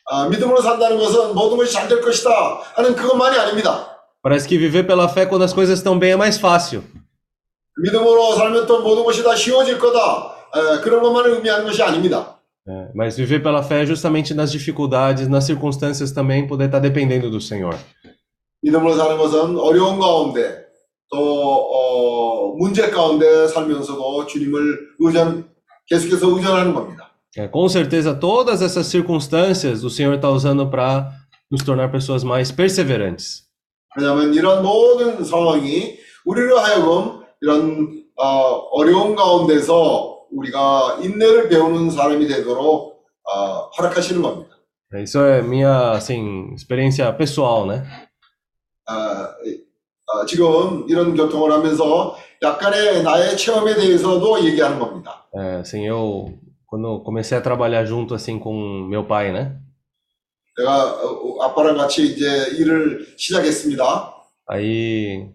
[0.07, 2.31] 아, 믿음으로 산다는 것은 모든 것이 잘 될 것이다
[2.75, 3.89] 하는 그것만이 아닙니다.
[4.23, 6.83] Parece que viver pela fé quando as coisas estão bem é mais fácil.
[7.83, 10.37] 믿음으로 살면 또 모든 것이 다 쉬워질 거다.
[10.55, 12.39] 에, 그런 것만을 의미하는 것이 아닙니다.
[12.67, 12.91] né?
[12.95, 17.41] Mas viver pela fé é justamente nas dificuldades, nas circunstâncias também poder estar dependendo do
[17.41, 17.75] Senhor.
[18.63, 20.67] 믿음으로 사는 것은 어려운 가운데
[21.11, 25.51] 또 어, 문제 가운데 살면서도 주님을 의존
[25.89, 27.06] 계속해서 의존하는 겁니다.
[27.37, 31.11] É, com certeza, todas essas circunstâncias o Senhor está usando para
[31.51, 33.47] nos tornar pessoas mais perseverantes.
[33.97, 38.25] 왜냐하면 이런 모든 상황이 우리로 하여금 이런 어,
[38.73, 44.57] 어려운 가운데서 우리가 인내를 배우는 사람이 되도록 어, 허락하시는 겁니다.
[44.95, 47.83] É, Isso é minha, assim, experiência pessoal, né?
[48.87, 49.35] 아,
[50.07, 55.27] 어, 지금 이런 교통을 하면서 약간의 나의 체험에 대해서도 얘기하는 겁니다.
[55.35, 56.35] É, assim, eu,
[56.67, 59.59] quando eu comecei a trabalhar junto, assim, com meu pai, né?
[60.57, 64.15] 내가 어, 아빠랑 같이 이제 일을 시작했습니다.
[64.49, 65.29] Aí,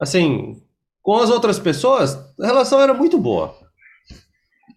[0.00, 0.62] assim,
[1.02, 3.54] com as outras pessoas, a relação era muito boa.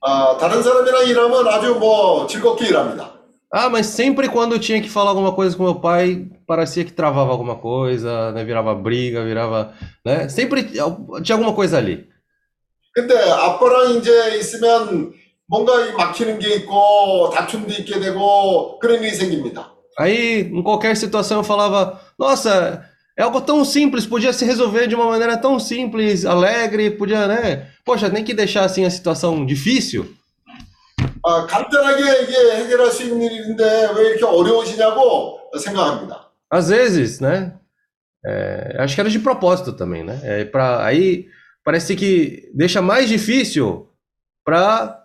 [0.01, 3.17] 아, 다른 사람이랑 일하면 아주 뭐 즐겁게 일합니다.
[3.49, 6.91] Ah, mas sempre quando eu tinha que falar alguma coisa com meu pai, parecia que
[6.91, 8.43] travava alguma coisa, né?
[8.43, 9.73] Virava briga, virava,
[10.05, 10.27] né?
[10.27, 12.09] Sempre tinha alguma coisa ali.
[12.93, 15.13] 근데 아빠랑 이제 있으면
[15.51, 19.73] 뭔가 이 막히는 게 있고 다툼도 있게 되고 그런 일이 생깁니다.
[19.99, 22.85] Aí, em qualquer situação, eu falava: Nossa,
[23.17, 27.67] é algo tão simples, podia se resolver de uma maneira tão simples, alegre, podia, né?
[27.83, 30.05] Poxa, nem que deixar assim a situação difícil.
[31.25, 36.27] 아, 간단하게 이게 해결할 수 있는 일인데 왜 이렇게 어려우시냐고 생각합니다.
[36.49, 37.57] Às vezes, né?
[38.27, 40.19] é, acho que era de propósito também, né?
[40.23, 41.27] É, pra, aí
[41.63, 43.89] parece que deixa mais difícil
[44.43, 45.00] para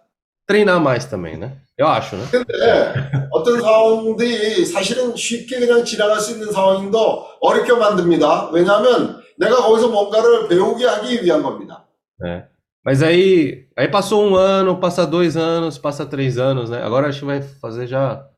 [0.47, 1.57] treinar mais também, né?
[1.79, 2.27] Eu acho, né?
[2.31, 8.51] 근데 어떤 상황들이 사실은 쉽게 그냥 지나갈 수 있는 상황도 어렵게 만듭니다.
[8.51, 11.87] 왜냐하면 내가 거기서 뭔가를 배우게 하기 위한 겁니다.
[12.23, 12.45] É.
[12.85, 16.83] Mas aí, aí passou um ano, passa dois anos, passa três anos, né?
[16.83, 18.29] Agora acho que vai fazer já.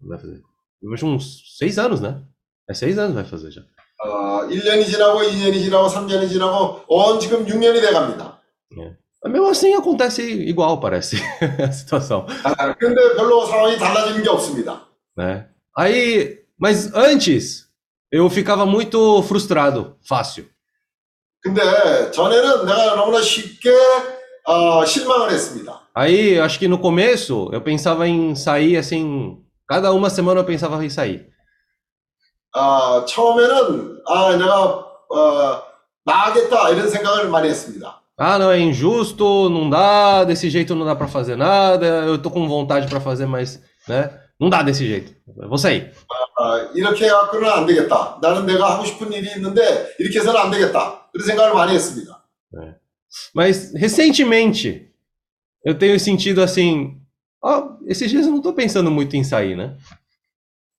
[0.00, 0.40] Vai fazer.
[0.82, 2.22] Eu acho uns seis anos, né?
[2.68, 3.62] É seis anos vai fazer já.
[4.00, 8.40] 어, 1년이 지나고 2년이 지나고 3년이 지나고 온 지금 6년이 돼 갑니다.
[8.70, 8.94] Mas
[9.24, 11.16] mesmo assim acontece igual, parece,
[11.62, 14.86] a situação, 아, 근데 별로 상황이 달라지는 게 없습니다.
[15.16, 15.48] né?
[15.76, 17.68] Aí, mas antes,
[18.10, 20.46] eu ficava muito frustrado, fácil.
[21.40, 23.70] 근데 전에는 내가 너무나 쉽게
[24.44, 25.80] 어, 실망을 했습니다.
[25.94, 30.82] Aí, acho que no começo, eu pensava em sair assim, cada uma semana eu pensava
[30.84, 31.28] em sair.
[32.54, 34.64] 아, 처음에는 아, 내가
[35.10, 35.62] 어,
[36.04, 38.00] 나가겠다 이런 생각을 많이 했습니다.
[38.16, 42.30] Ah, não, é injusto, não dá, desse jeito não dá pra fazer nada, eu tô
[42.30, 44.10] com vontade pra fazer, mas, né?
[44.40, 45.14] Não dá desse jeito.
[45.36, 45.92] Eu vou sair.
[46.38, 48.18] 아, 이렇게 해갖고는 안 되겠다.
[48.22, 51.08] 나는 내가 하고 싶은 일이 있는데 이렇게 해서는 안 되겠다.
[51.12, 52.24] 그런 생각을 많이 했습니다.
[53.34, 54.90] Mas recentemente
[55.64, 57.00] eu tenho sentido assim,
[57.42, 59.76] ó, esses dias eu não tô pensando muito em sair, né?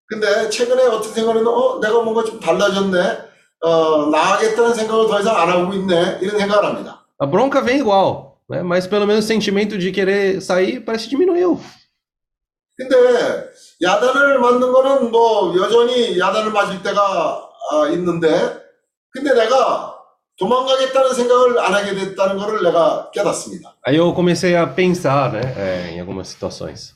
[0.08, 3.30] 근데 최근에 어떤 생각은 어, 내가 뭔가 좀 달라졌네.
[3.62, 6.20] 어, 나가겠다는 생각을 더 이상 안 하고 있네.
[6.22, 7.03] 이런 생각을 합니다.
[7.20, 8.62] A bronca vem igual, né?
[8.63, 11.60] Mas pelo menos o sentimento de querer sair parece que diminuiu.
[12.78, 12.96] 근데
[13.82, 18.30] 야단을 맞는 거는 뭐 여전히 야단을 맞을 때가 아, 있는데
[19.12, 19.96] 근데 내가
[20.38, 23.76] 도망가겠다는 생각을 안 하게 됐다는 거를 내가 깨닫습니다.
[23.86, 26.96] Aí eu comecei a pensar, né, é, em algumas situações.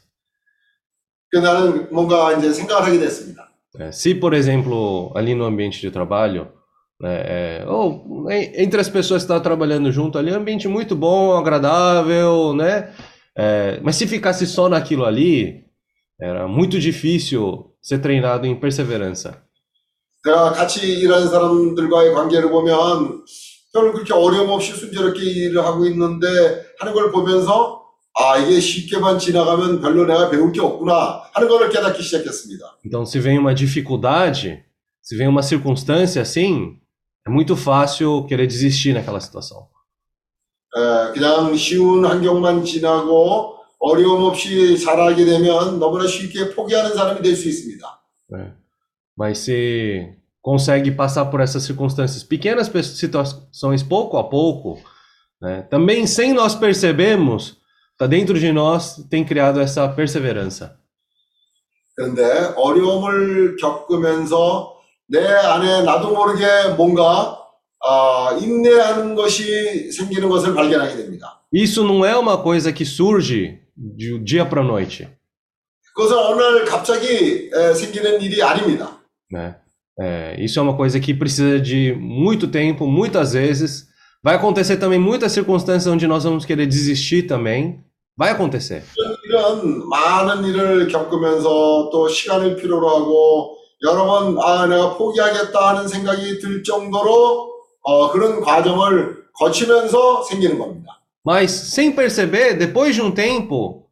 [1.30, 3.50] 그 나는 뭔가 이제 생각을 하게 됐습니다.
[3.80, 6.50] É, se, por exemplo, ali no ambiente de trabalho, né,
[7.04, 10.96] é, ou em- entre as pessoas que estão trabalhando junto ali, é um ambiente muito
[10.96, 12.94] bom, agradável, né?
[13.36, 15.64] É, mas se ficasse só naquilo ali,
[16.22, 19.42] era muito difícil ser treinado em perseverança.
[20.26, 23.26] 내가 같이 일하는 사람들과의 관계를 보면
[23.74, 26.28] 별로 그렇게 어려움 없이 순조롭게 일을 하고 있는데
[26.80, 27.84] 하는 걸 보면서
[28.18, 32.78] 아 이게 쉽게만 지나가면 별로 내가 배울 게 없구나 하는 걸 깨닫기 시작했습니다.
[32.86, 34.64] Então, se vem uma dificuldade,
[35.02, 36.78] se vem uma circunstância assim,
[37.28, 39.68] é muito fácil querer desistir naquela situação.
[40.76, 47.48] 에, 그냥 쉬운 환경만 지나고 어려움 없이 살아가게 되면 너무나 쉽게 포기하는 사람이 될 수
[47.48, 48.02] 있습니다.
[48.32, 48.54] né?
[49.16, 54.80] Mas se consegue passar por essas circunstâncias, pequenas pe- situações, pouco a pouco,
[55.42, 55.62] né?
[55.70, 57.58] Também sem nós percebermos,
[57.98, 60.76] tá dentro de nós, tem criado essa perseverança.
[61.96, 62.24] 그런데
[62.58, 64.74] 어려움을 겪으면서
[65.08, 66.46] 내 안에 나도 모르게
[66.78, 67.40] 뭔가
[67.86, 71.42] 아, 인내하는 것이 생기는 것을 발견하게 됩니다.
[71.54, 75.08] Isso não é uma coisa que surge de dia para noite,
[75.96, 79.00] 그것은 어느 날 갑자기 에, 생기는 일이 아닙니다.
[79.32, 79.56] né?
[80.00, 83.88] É, isso é uma coisa que precisa de muito tempo, muitas vezes.
[84.24, 87.84] Vai acontecer também muitas circunstâncias onde nós vamos querer desistir também.
[88.18, 88.84] Vai acontecer.
[89.26, 96.40] 이런 많은 일을 겪으면서 또 시간을 필요로 하고 여러 번 아, 내가 포기하겠다 하는 생각이
[96.40, 101.00] 들 정도로 어, 그런 과정을 거치면서 생기는 겁니다.
[101.26, 103.88] Mas sem perceber, depois de um tempo,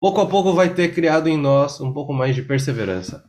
[0.00, 3.22] pouco a pouco vai ter criado em nós um pouco mais de perseverança.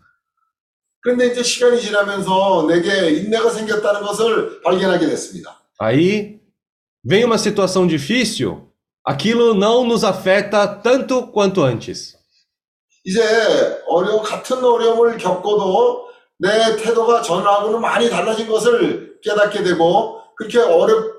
[1.01, 5.59] 그런데 이제 시간이 지나면서 내게 인내가 생겼다는 것을 발견하게 됐습니다.
[5.79, 6.39] Aí
[7.03, 8.69] vem uma situação difícil,
[9.03, 12.14] aquilo não nos afeta tanto quanto antes.
[13.06, 13.22] 이제
[13.86, 21.14] 어려움 같은 어려움을 겪어도 내 태도가 전하고는 많이 달라진 것을 깨닫게 되고 그렇게 어렵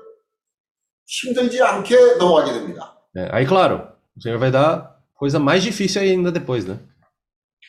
[1.06, 2.94] 힘들지 않게 넘어가게 됩니다.
[3.14, 3.26] né?
[3.32, 6.78] Aí, claro, o Senhor vai dar coisa mais difícil ainda depois, né?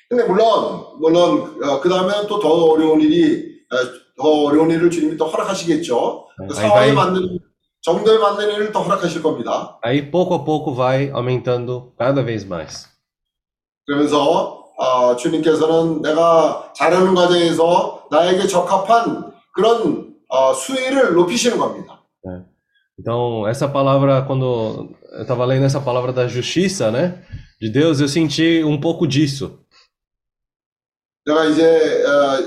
[0.10, 3.76] 근데 물론 물론 그 다음에는 또더 어려운 일이 어,
[4.22, 6.28] 더 어려운 일을 주님이 또 허락하시겠죠.
[6.38, 7.40] 그 Aí 상황에 vai, 맞는
[7.82, 9.80] 정도에 맞는 일을 또 허락하실 겁니다.
[9.82, 12.89] aí pouco a pouco vai aumentando cada vez mais.
[13.89, 22.01] 그러면서 아, 주님께서는 내가 잘하는 과정에서 나에게 적합한 그런 어, 수위를 높이시는 겁니다.
[22.99, 27.25] Então, essa palavra, quando eu estava lendo essa palavra da justiça, né,
[27.61, 29.59] de Deus, eu senti um pouco disso.
[31.27, 31.65] 내가 이제
[32.05, 32.39] 어,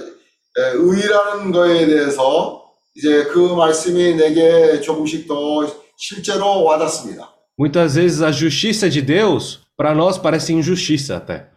[0.57, 2.63] 에, 의라는 거에 대해서
[2.95, 5.65] 이제 그 말씀이 내게 조금씩 더
[5.97, 7.33] 실제로 와닿습니다.
[7.59, 11.49] Muitas vezes a justiça de Deus, para nós, parece injustiça até.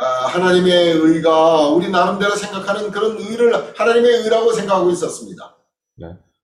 [0.00, 5.56] 아, 하나님의 의가 우리 나름대로 생각하는 그런 의를 하나님의 의라고 생각하고 있었습니다.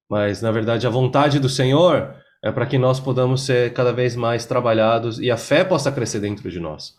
[0.08, 4.14] Mas, na verdade, a vontade do Senhor é para que nós podamos ser cada vez
[4.14, 6.94] mais trabalhados e a fé possa crescer dentro de nós.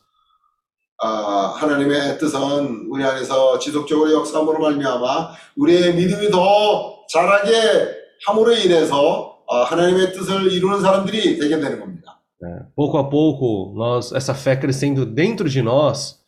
[0.99, 7.53] 아, 하나님의 뜻은 우리 안에서 지속적으로 역사함으로 말미암아 우리의 믿음이 더 자라게
[8.25, 12.19] 함으로 인해서 아, 하나님의 뜻을 이루는 사람들이 되게 되는 겁니다.
[12.41, 12.65] né?
[12.75, 16.19] Pouco a pouco, nós, essa fé crescendo dentro de nós,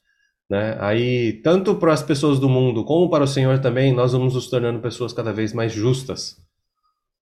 [0.50, 0.78] né?
[0.80, 4.50] Aí, tanto para as pessoas do mundo como para o Senhor também, nós vamos nos
[4.50, 6.38] tornando pessoas cada vez mais justas.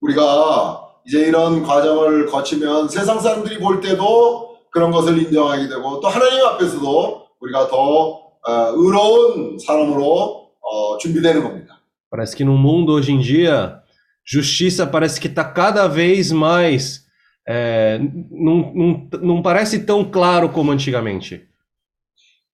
[0.00, 6.44] 우리가 이제 이런 과정을 거치면 세상 사람들이 볼 때도 그런 것을 인정하게 되고 또 하나님
[6.44, 11.78] 앞에서도 우리가 더 어, 의로운 사람으로 어, 준비되는 겁니다.
[12.10, 13.82] Parece que no mundo hoje em dia,
[14.24, 17.01] justiça parece que está cada vez mais.
[17.46, 17.98] é,
[18.30, 21.46] não, não, não parece tão claro como antigamente.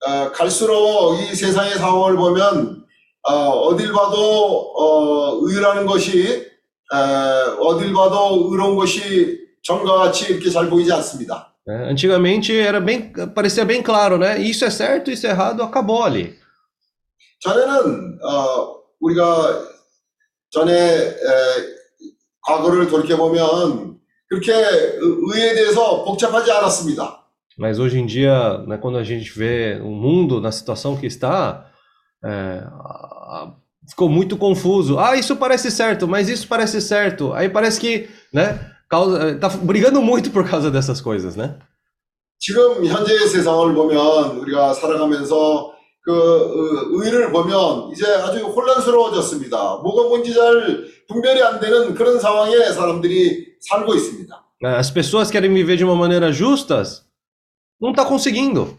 [0.07, 2.85] 어, 갈수록 이 세상의 상황을 보면
[3.23, 6.47] 어, 어딜 봐도 어, 의라는 것이
[6.93, 6.97] 어,
[7.61, 11.55] 어딜 봐도 의로운 것이 전과 같이 이렇게 잘 보이지 않습니다.
[11.67, 11.89] né?
[11.89, 14.39] Antigamente era bem, parecia bem claro, né?
[14.39, 16.39] Isso é certo, isso é errado, acabou ali.
[17.41, 19.65] 전에는 어, 우리가
[20.51, 21.15] 전에 에,
[22.41, 23.98] 과거를 돌이켜 보면
[24.29, 27.21] 그렇게 의- 의에 대해서 복잡하지 않았습니다.
[27.59, 31.67] Mas hoje em dia, né, quando a gente vê o mundo na situação que está,
[32.25, 33.53] é, a-
[33.89, 34.99] ficou muito confuso.
[34.99, 37.33] Ah, isso parece certo, mas isso parece certo.
[37.33, 38.59] Aí parece que, né,
[38.89, 41.59] causa, tá brigando muito por causa dessas coisas, né?
[42.41, 49.78] 지금 현재의 세상을 보면 우리가 살아가면서 그 어, 의를 보면 이제 아주 혼란스러워졌습니다.
[49.78, 54.46] 뭐가 뭔지 잘 분별이 안 되는 그런 상황에 사람들이 살고 있습니다.
[54.62, 57.06] As pessoas querem viver de uma maneira justas,
[57.82, 58.78] não está conseguindo.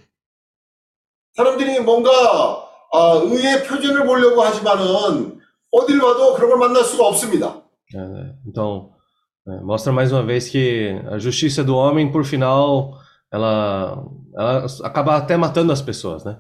[1.35, 2.11] 사람들이 뭔가
[2.93, 5.41] 아, 의의 표준을 보려고 하지만은
[5.71, 7.63] 어딜 봐도 그런 걸 만날 수가 없습니다.
[8.47, 8.91] Então,
[9.63, 12.99] mostra mais uma vez que a justiça do homem, por final,
[13.33, 14.05] ela,
[14.37, 16.39] ela acaba até matando as pessoas, né?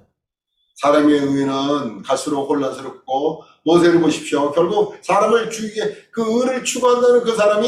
[0.81, 4.51] 사람의 의는 갈수록 혼란스럽고 모세를 보십시오.
[4.53, 7.67] 결국 사람을 죽이게 그 의를 추구한다는 그 사람이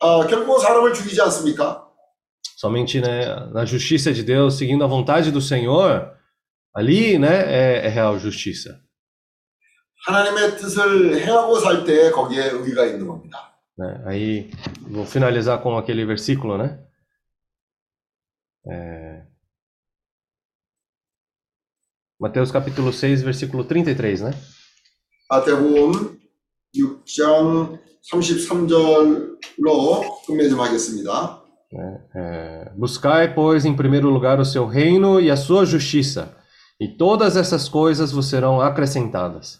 [0.00, 1.88] 아, 결국 사람을 죽이지 않습니까?
[2.56, 6.12] Somente, né, na justiça de Deus, seguindo a vontade do Senhor,
[6.72, 8.78] ali, né, é, é real justiça.
[10.06, 13.52] 하나님의 뜻을 행하고 살 때 거기에 의가 있는 겁니다.
[13.78, 14.02] né?
[14.06, 14.50] Aí,
[14.82, 16.78] vou finalizar com aquele versículo, né?
[18.70, 19.11] É...
[22.21, 24.31] Mateus capítulo 6, versículo 33, né?
[25.29, 26.17] 마태복음
[26.75, 27.79] 6장
[28.11, 31.43] 33절로 끝내 좀 하겠습니다.
[32.15, 36.33] É, Buscai, pois, em primeiro lugar o seu reino e a sua justiça,
[36.79, 39.59] e todas essas coisas vos serão acrescentadas.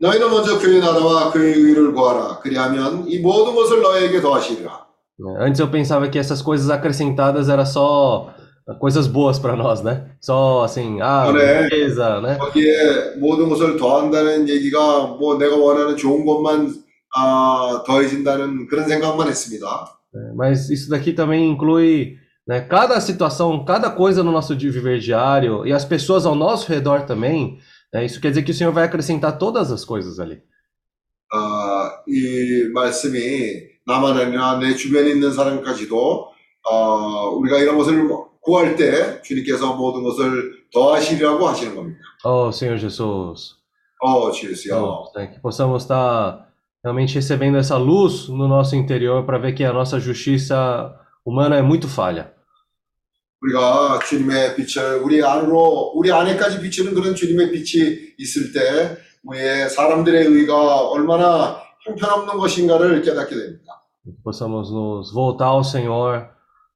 [0.00, 2.40] 너희는 먼저 그의 나라와 그의 의를 구하라.
[2.40, 4.86] 그리하면 이 모든 것을 너희에게 더하시리라.
[5.18, 5.46] né?
[5.46, 8.34] Antes eu pensava que essas coisas acrescentadas era só
[8.80, 10.06] coisas boas para nós, né?
[10.20, 11.68] Só assim, ah, 그래.
[11.68, 12.38] beleza, né?
[12.38, 16.72] 거기에 모든 것을 더한다는 얘기가 뭐 내가 원하는 좋은 것만
[17.14, 19.66] 아, 더해진다는 그런 생각만 했습니다.
[20.14, 22.16] É, Mas isso daqui também inclui,
[22.46, 26.70] né, cada situação, cada coisa no nosso di- viver diário e as pessoas ao nosso
[26.70, 27.58] redor também.
[27.92, 28.04] né?
[28.04, 30.40] Isso quer dizer que o Senhor vai acrescentar todas as coisas ali.
[31.34, 36.26] 아, 이 말씀이 나만 아니라 내 주변에 있는 사람까지도
[36.70, 38.06] 어, 우리가 이런 것을
[38.46, 42.00] 구할 때 주님께서 모든 것을 더하시리라고 하시는 겁니다.
[42.24, 43.56] Oh, Senhor Jesus.
[44.02, 44.82] 어, 주여.
[44.82, 46.48] Oh, né, que possamos estar
[46.82, 50.92] realmente recebendo essa luz no nosso interior para ver que a nossa justiça
[51.24, 52.32] humana é muito falha.
[53.40, 60.26] 우리가 주님의 빛을 우리 안으로 우리 안에까지 비추는 그런 주님의 빛이 있을 때 우리의 사람들의
[60.26, 63.82] 의가 얼마나 형편없는 것인가를 깨닫게 됩니다.
[64.04, 66.28] Que possamos nos voltar ao Senhor,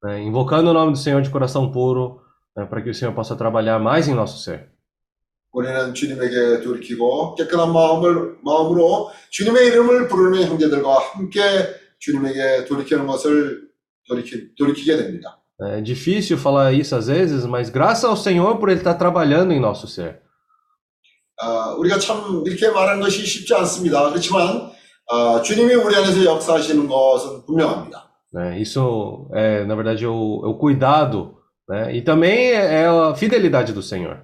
[0.02, 2.20] né, invocando o nome do Senhor de coração puro,
[2.56, 4.70] né, para que o Senhor possa trabalhar mais em nosso ser.
[5.52, 11.40] 우리는 주님에게 돌이키고 깨끗한 마음을 마음으로 주님의 이름을 부르는 형제들과 함께
[11.98, 13.62] 주님에게 돌이키는 것을
[14.06, 15.40] 돌이키, 돌이키게 됩니다.
[15.58, 19.60] É difícil falar isso às vezes, mas graças ao Senhor por Ele estar trabalhando em
[19.60, 20.20] nosso ser.
[21.38, 24.10] 아, 우리가 참 이렇게 말하는 것이 쉽지 않습니다.
[24.10, 24.70] 그렇지만
[25.08, 28.09] 아, 주님이 우리 안에서 역사하시는 것은 분명합니다.
[28.32, 28.58] né?
[28.60, 31.36] Isso é, na verdade, o, é o cuidado,
[31.68, 31.94] né?
[31.94, 34.18] E também é, é a fidelidade do Senhor.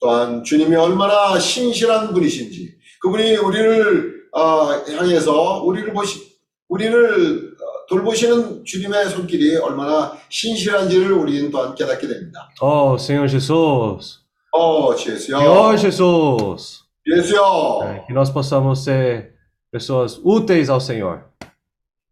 [0.00, 6.32] 또한 주님이 얼마나 신실한 분이신지 그분이 우리를 아, 향해서 우리를 보시
[6.68, 12.48] 우리를 어, 돌보시는 주님의 손길이 얼마나 신실한지를 우리는 또한 깨닫게 됩니다.
[12.60, 14.18] Oh, Senhor Jesus!
[14.52, 16.82] 어, 예수여, Senhor Jesus!
[17.06, 19.34] 예수여, É, que nós possamos ser
[19.70, 21.20] pessoas úteis ao Senhor.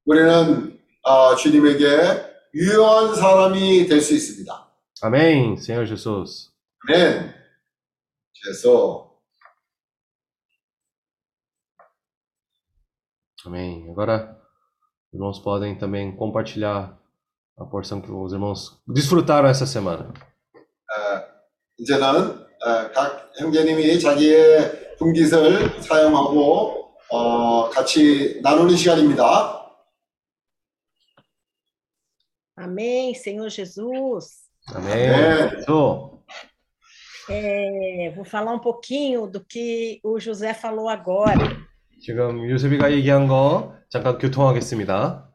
[0.07, 0.74] 우리는
[1.06, 1.86] 아, 주님에게
[2.54, 4.66] 유용한 사람이 될 수 있습니다.
[5.04, 6.52] Amém, Senhor Jesus.
[6.88, 7.34] 아멘.
[8.42, 9.12] 그래서
[13.46, 13.88] Amém.
[13.92, 14.36] Agora,
[15.12, 16.98] os irmãos podem também compartilhar
[17.58, 20.12] a porção que os irmãos desfrutaram essa semana.
[21.78, 29.55] 이제는 어, 각 형제님이 자기의 분깃을 사용하고 어, 같이 나누는 시간입니다.
[32.57, 34.41] Amém, Senhor Jesus.
[34.69, 35.09] Amém.
[35.09, 35.59] Amém.
[35.59, 36.19] Isso.
[37.29, 41.57] É, vou falar um pouquinho do que o José falou agora.
[42.01, 45.29] 지금 유세비가 얘기한 거 잠깐 교통하겠습니다.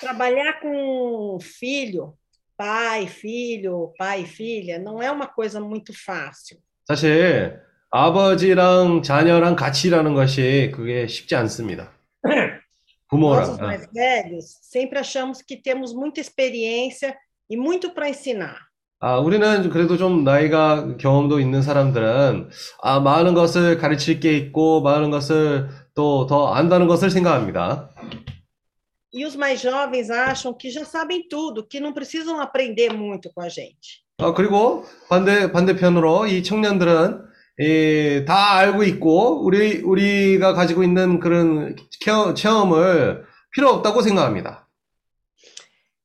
[0.00, 2.14] Trabalhar com filho,
[2.56, 6.58] pai, filho, pai e filha, não é uma coisa muito fácil.
[6.86, 7.58] 사실
[7.90, 11.92] 아버지랑 자녀랑 같이 일하는 것이 그게 쉽지 않습니다.
[13.17, 13.53] Nós, 부모랑.
[13.53, 17.15] os 아, mais velhos, sempre achamos que temos muita experiência
[17.49, 18.57] e muito para ensinar.
[18.99, 22.49] 아, 우리는 그래도 좀 나이가 경험도 있는 사람들은
[22.81, 27.89] 아, 많은 것을 가르칠 게 있고 많은 것을 또 더 안다는 것을 생각합니다.
[29.11, 33.41] E os mais jovens acham que já sabem tudo, que não precisam aprender muito com
[33.41, 34.01] a gente.
[34.19, 41.74] 아, 그리고 반대, 반대편으로 이 청년들은 이, 다 알고 있고 우리, 우리가 가지고 있는 그런
[42.00, 44.68] 체험, 체험을 필요 없다고 생각합니다.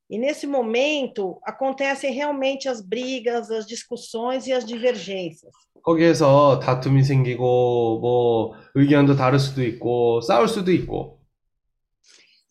[0.09, 5.51] E nesse momento acontecem realmente as brigas, as discussões e as divergências.
[5.83, 11.19] 거기에서 다툼이 생기고 뭐 의견도 다를 수도 있고 싸울 수도 있고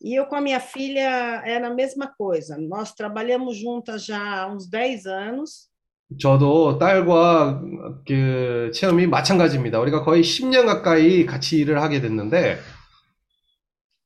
[0.05, 2.59] E eu com a minha filha era a mesma coisa.
[2.59, 5.71] Nós trabalhamos juntas já há uns 10 anos
[6.20, 7.62] 저도 딸과
[8.08, 9.80] 그 체험이 마찬가지입니다.
[9.80, 12.60] 우리가 거의 10년 가까이 같이 일을 하게 됐는데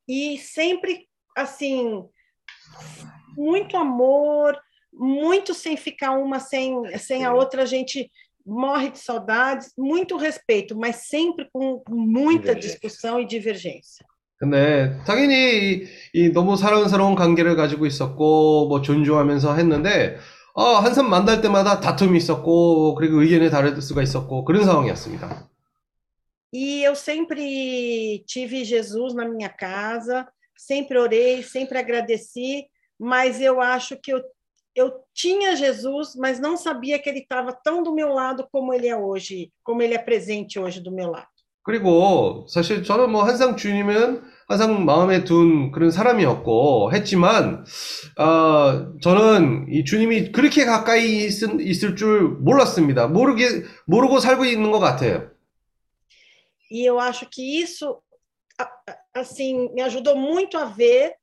[0.08, 2.04] e sempre assim
[3.38, 4.58] muito amor,
[4.92, 8.12] muito sem ficar uma sem, sem a outra, a gente
[8.46, 14.06] morre de saudades, muito respeito, mas sempre com muita discussão e divergência.
[14.38, 20.18] 근데 당연히 이, 이 너무 사랑스러운 관계를 가지고 있었고 뭐 존중하면서 했는데
[20.55, 25.49] 어, 한참 만날 때마다 다툼이 있었고 그리고 의견이 다를 수가 있었고 그런 상황이었습니다.
[26.53, 30.27] E eu sempre tive Jesus na minha casa,
[30.57, 32.67] sempre orei, sempre agradeci,
[32.99, 34.23] mas eu acho que eu,
[34.75, 38.89] eu tinha Jesus, mas não sabia que ele estava tão do meu lado como ele
[38.89, 41.29] é hoje, como ele é presente hoje do meu lado.
[41.63, 47.65] 그리고 사실 저는 뭐 항상 주님은 항상 마음에 둔 그런 사람이었고 했지만
[48.19, 53.09] 어, 저는 이 주님이 그렇게 가까이 있, 있을 줄 몰랐습니다.
[53.09, 55.31] 모르게 모르고 살고 있는 것 같아요.
[56.71, 57.99] E eu acho que isso,
[58.59, 61.15] a- a- assim, me ajudou muito a ver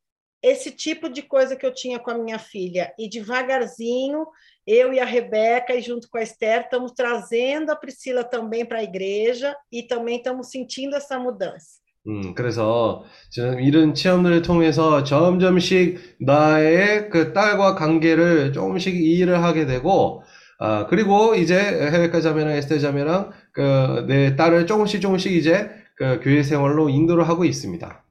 [0.42, 2.94] esse tipo de coisa que eu tinha com a minha filha.
[3.00, 4.26] E devagarzinho,
[4.66, 8.80] eu e a Rebeca, e junto com a Esther, estamos trazendo a Priscila também para
[8.80, 11.77] a igreja e também estamos sentindo essa mudança.
[12.09, 20.23] 음, 그래서 저는 이런 체험들을 통해서 점점씩 나의 그 딸과 관계를 조금씩 이해를 하게 되고,
[20.59, 26.43] 아, 그리고 이제 헤베카 자매랑 에스테 자매랑 그 내 딸을 조금씩 조금씩 이제 그 교회
[26.43, 28.03] 생활로 인도를 하고 있습니다.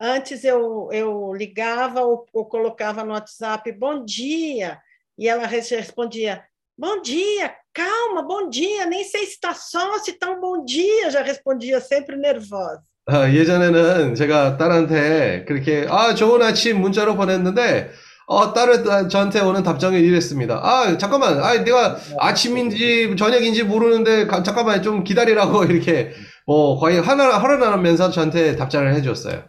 [0.00, 4.80] Antes eu, eu ligava ou, ou colocava no WhatsApp, bom dia,
[5.16, 6.44] e ela res- respondia,
[6.76, 11.10] bom dia, calma, bom dia, nem sei se está só, se está um bom dia,
[11.10, 12.82] já respondia sempre nervosa.
[13.06, 17.90] 아, 예전에는 제가 딸한테 그렇게, 아, 좋은 아침 문자로 보냈는데,
[18.26, 20.58] 어, 딸은 저한테 오는 답장이 이랬습니다.
[20.62, 26.12] 아, 잠깐만, 아, 내가 아침인지 저녁인지 모르는데, 가- 잠깐만 좀 기다리라고 이렇게,
[26.46, 29.44] 뭐, 거의 하나, 하루 나면서 저한테 답장을 해줬어요.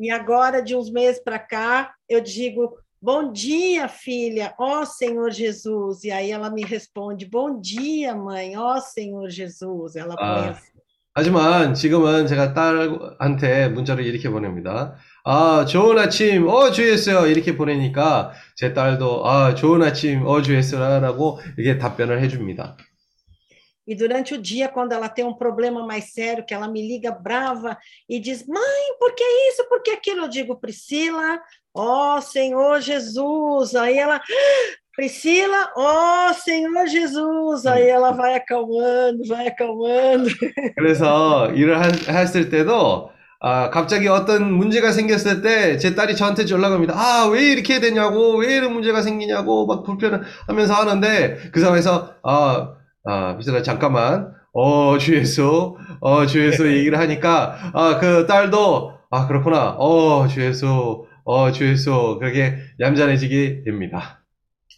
[0.00, 2.70] E agora, de uns meses para cá, eu digo,
[3.02, 6.04] bom dia, filha, ó Senhor Jesus.
[6.04, 9.96] E aí ela me responde, bom dia, mãe, ó Senhor Jesus.
[9.96, 10.50] Ela põe Ah.
[10.50, 10.67] assim.
[11.18, 14.94] 하지만 지금은 제가 딸한테 문자를 이렇게 보냅니다.
[15.24, 17.26] 아, 좋은 아침, 어, 주였어요.
[17.26, 22.76] 이렇게 보내니까 제 딸도, 아, 좋은 아침, 어, 주였어라고 이렇게 답변을 해줍니다.
[23.84, 27.10] E durante o dia, quando ela tem um problema mais sério, que ela me liga
[27.10, 27.76] brava
[28.08, 29.66] e diz: Mãe, por que isso?
[29.66, 30.24] Por que aquilo?
[30.24, 31.40] Eu digo: Priscila,
[31.74, 33.74] ó Senhor Jesus.
[33.74, 34.22] Aí ela, "Ah,
[34.98, 37.64] Priscila, ó Senhor Jesus.
[37.66, 40.28] Aí ela vai acalmando, vai acalmando.
[40.76, 46.94] 그래서 일을 하- 했을 때도 아, 갑자기 어떤 문제가 생겼을 때 제 딸이 저한테 연락합니다.
[46.96, 52.74] 아, 왜 이렇게 되냐고, 왜 이런 문제가 생기냐고 막 불편하면서 하는데 그 상황에서 아,
[53.04, 54.32] 아, 비서라 잠깐만.
[54.52, 55.76] 어, 주 예수.
[56.00, 59.76] 어, 주 예수 얘기를 하니까 아, 그 딸도 아, 그렇구나.
[59.78, 61.04] 어, 주 예수.
[61.24, 62.16] 어, 주 예수.
[62.18, 64.17] 그렇게 얌전해지게 됩니다.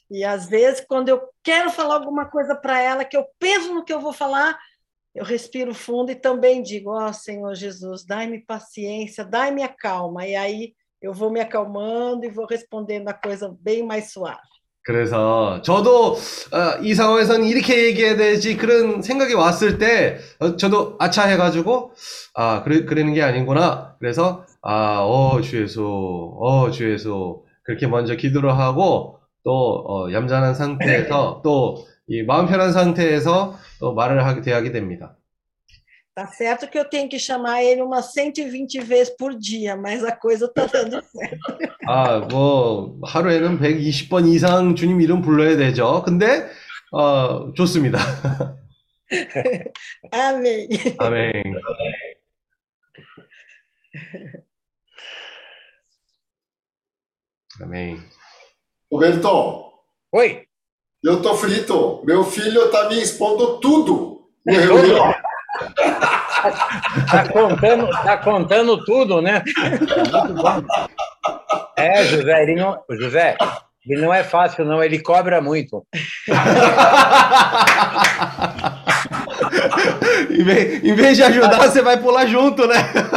[0.09, 3.83] E às vezes, quando eu quero falar alguma coisa para ela, que eu penso no
[3.83, 4.57] que eu vou falar,
[5.13, 10.27] eu respiro fundo e também digo: Ó Senhor Jesus, dai-me paciência, dai-me a calma.
[10.27, 14.41] E aí eu vou me acalmando e vou respondendo a coisa bem mais suave.
[14.85, 21.25] 그래서 저도 어, 이 상황에서는 이렇게 얘기해야 되지 그런 생각이 왔을 때 어, 저도 아차
[21.25, 21.93] 해가지고
[22.35, 29.84] 아 그래 그러는 게 아니구나 그래서 아어주 예수 어주 예수 그렇게 먼저 기도를 하고 또
[29.86, 35.16] 어, 얌전한 상태에서 또 이 마음 편한 상태에서 또 말을 하게 대하게 됩니다.
[36.12, 40.10] Tá certo que eu tenho que chamar ele umas 120 vezes por dia, mas a
[40.10, 41.38] coisa está dando certo.
[41.86, 46.02] 아 뭐 하루에는 120번 이상 주님 이름 불러야 되죠.
[46.04, 46.48] 근데
[46.90, 47.98] 어 좋습니다.
[50.12, 50.68] Amém.
[50.98, 51.32] 아멘.
[57.62, 58.00] Amém.
[58.90, 59.64] Roberto,
[60.12, 60.42] Oi,
[61.04, 62.02] eu tô frito.
[62.04, 65.14] Meu filho tá me expondo tudo no reunião.
[67.10, 69.42] tá contando, tá contando tudo, né?
[69.70, 70.62] Muito bom.
[71.76, 73.36] É, José, ele não, José,
[73.86, 75.86] ele não é fácil, não, ele cobra muito.
[80.30, 82.76] Em vez, em vez de ajudar, você vai pular junto, né?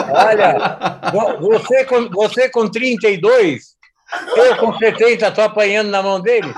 [0.09, 3.73] Olha, vo- você com, você com 32,
[4.35, 6.53] Eu com 70 estou apanhando na mão dele.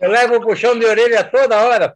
[0.00, 1.94] Eu levo o puxão de orelha toda hora.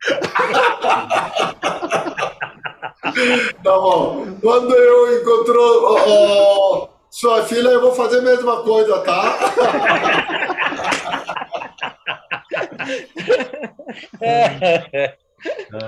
[3.62, 4.38] Tá bom.
[4.40, 9.38] Quando eu encontro ó, ó, sua filha, eu vou fazer a mesma coisa, tá?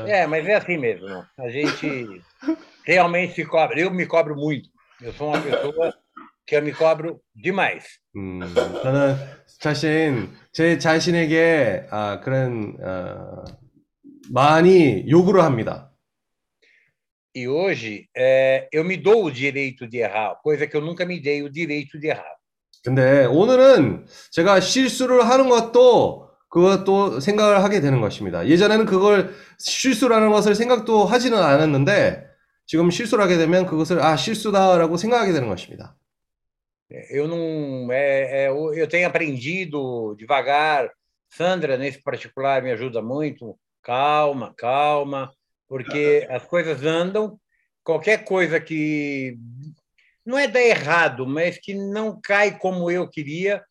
[0.06, 1.24] É, mas é assim mesmo.
[1.38, 2.22] A gente
[2.84, 3.80] realmente se cobra.
[3.80, 4.68] Eu me cobro muito.
[5.00, 5.94] Eu sou uma pessoa
[6.50, 7.84] que eu me cobro demais.
[8.16, 8.40] 음,
[8.82, 9.14] 저는
[9.60, 13.44] 자신, 제 자신에게 아, 그런 어,
[14.30, 15.92] 많이 요구를 합니다.
[17.36, 21.20] E hoje é, eu me dou o direito de errar, coisa que eu nunca me
[21.22, 22.36] dei o direito de errar.
[22.82, 28.48] 근데 오늘은 제가 실수를 하는 것도 그것도 생각을 하게 되는 것입니다.
[28.48, 32.26] 예전에는 그걸 실수라는 것을 생각도 하지는 않았는데
[32.66, 35.94] 지금 실수를 하게 되면 그것을 아 실수다라고 생각하게 되는 것입니다.
[37.09, 40.89] Eu não, é, é, eu tenho aprendido devagar.
[41.29, 43.57] Sandra, nesse particular, me ajuda muito.
[43.81, 45.31] Calma, calma,
[45.67, 47.39] porque as coisas andam.
[47.83, 49.37] Qualquer coisa que
[50.25, 53.63] não é dar errado, mas que não cai como eu queria,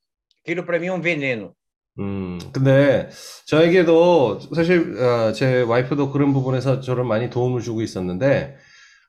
[0.42, 1.54] aquilo para mim é um veneno.
[1.98, 3.08] 음, 근데
[3.46, 8.56] 저에게도 사실 어, 제 와이프도 그런 부분에서 저를 많이 도움을 주고 있었는데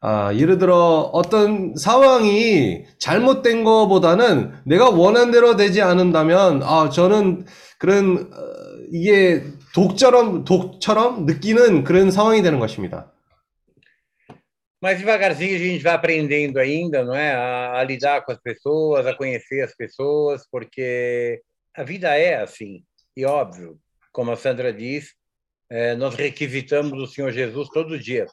[0.03, 7.45] 아, 예를 들어 어떤 상황이 잘못된 거보다는 내가 원한 대로 되지 않는다면 아, 저는
[7.79, 9.45] 그런 어, 이게
[9.75, 13.13] 독처럼 독처럼 느끼는 그런 상황이 되는 것입니다.
[14.83, 17.33] Mas devagarzinho a gente vai aprendendo ainda, não é?
[17.35, 21.43] A, a lidar com as pessoas, a conhecer as pessoas, porque
[21.77, 22.83] a vida é assim.
[23.15, 23.79] E óbvio,
[24.11, 25.13] como a Sandra diz,
[25.69, 28.27] eh, nós requisitamos o Senhor Jesus todo dia.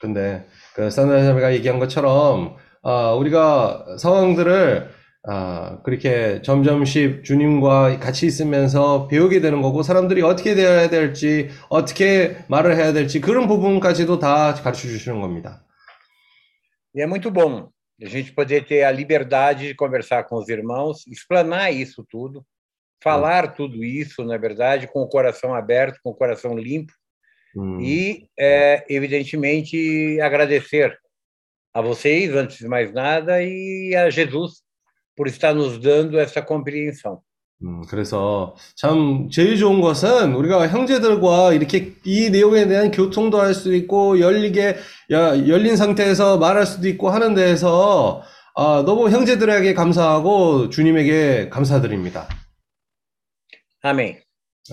[0.00, 0.46] 근데
[0.78, 2.54] 그 산드라가 얘기한 것처럼
[2.84, 4.88] 아, 우리가 상황들을
[5.24, 12.76] 아, 그렇게 점점씩 주님과 같이 있으면서 배우게 되는 거고 사람들이 어떻게 대해야 될지 어떻게 말을
[12.76, 15.64] 해야 될지 그런 부분까지도 다 가르쳐 주시는 겁니다.
[16.94, 17.68] E é muito bom
[18.00, 22.46] a gente poder ter a liberdade de conversar com os irmãos, explanar isso tudo,
[23.02, 26.92] falar tudo isso, na verdade, com o coração aberto, com o coração limpo,
[27.56, 30.96] 음, e, é, evidentemente, agradecer
[31.74, 34.62] a vocês, antes de mais nada, e a Jesus
[35.16, 37.20] por estar nos dando essa compreensão.
[37.60, 43.74] 음, 그래서 참 제일 좋은 것은 우리가 형제들과 이렇게 이 내용에 대한 교통도 할 수
[43.74, 44.76] 있고 열리게
[45.10, 48.22] 야- 열린 상태에서 말할 수도 있고 하는 데에서
[48.54, 52.28] 아, 너무 형제들에게 감사하고 주님에게 감사드립니다.
[53.84, 54.20] Amém.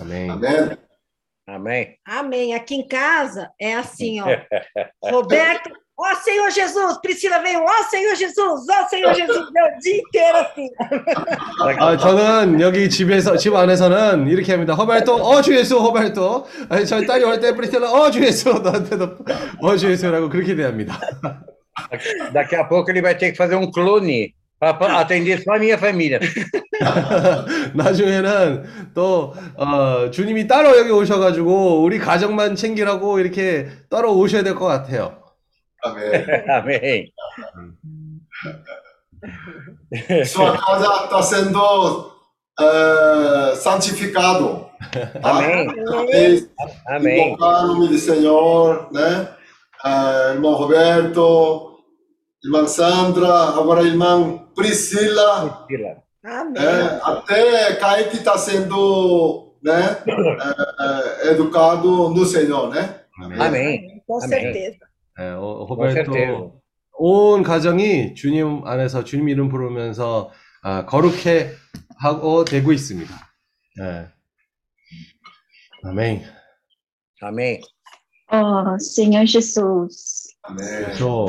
[0.00, 0.30] 아멘.
[0.30, 0.85] 아멘.
[1.47, 1.95] Amém.
[2.05, 2.53] Amém.
[2.53, 4.25] Aqui em casa é assim, ó.
[5.03, 10.37] Roberto, ó Senhor Jesus, Priscila veio, ó Senhor Jesus, ó Senhor Jesus, meu dia inteiro
[10.37, 10.69] assim.
[11.79, 14.73] 아, 저는 여기 집에서, 집 안에서는 이렇게 합니다.
[14.75, 16.47] 허발도, 어, 주 예수, 허발도.
[16.69, 19.17] 아니, 저희 딸이 올 때 프리스텔라, 어, 주 예수, 너한테도,
[19.61, 20.99] 어, 주 예수라고 그렇게 대합니다.
[22.33, 25.77] Daqui a pouco ele vai ter que fazer um clone para atender só a minha
[25.77, 26.19] família.
[27.74, 28.64] 나중에는
[28.94, 35.18] 또, 어, 주님이 따로 여기 오셔가지고, 우리 가정만 챙기라고 이렇게 따로 오셔야 될 것 같아요.
[35.82, 36.26] 아멘.
[36.48, 37.10] Amém.
[40.24, 42.12] Sua casa está sendo
[42.60, 44.66] eh, santificado.
[45.22, 45.30] tá?
[45.30, 45.66] Amém.
[45.84, 46.48] Vocês
[46.88, 47.28] Amém.
[47.32, 49.28] invocar o nome do Senhor, né?
[49.84, 51.78] Ah, irmão Roberto,
[52.44, 55.96] irmã Sandra, agora irmã Priscila, Priscila.
[56.26, 56.60] Amém.
[56.62, 63.00] é, até Kaique está sendo né, é, é, educado no Senhor, né?
[63.38, 64.02] Amém.
[64.06, 64.28] Com Amém.
[64.28, 64.78] certeza.
[65.18, 66.10] 예, 어, Com certeza.
[66.12, 66.60] 호발도
[66.98, 70.30] 온 가정이 주님 안에서 주님 이름 부르면서
[70.62, 71.52] 아, 거룩해
[71.98, 73.14] 하고 되고 있습니다.
[73.80, 74.08] 예.
[75.84, 76.22] 아멘.
[77.22, 77.60] Amém.
[78.32, 80.92] Oh, Senhor Jesus, Amém.
[80.98, 81.26] 저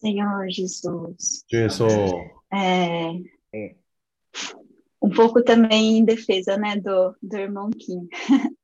[0.00, 1.86] Senhor Jesus, 주에서
[3.53, 3.75] é,
[4.33, 4.55] Sim.
[5.01, 8.07] um pouco também em defesa, né, do, do irmão Kim.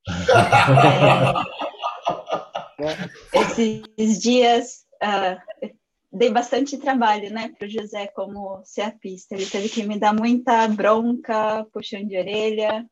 [2.83, 3.39] É,
[3.95, 5.37] esses dias ah,
[6.11, 9.35] dei bastante trabalho, né, para o José como CAPista.
[9.35, 12.85] Ele teve que me dar muita bronca, puxão de orelha.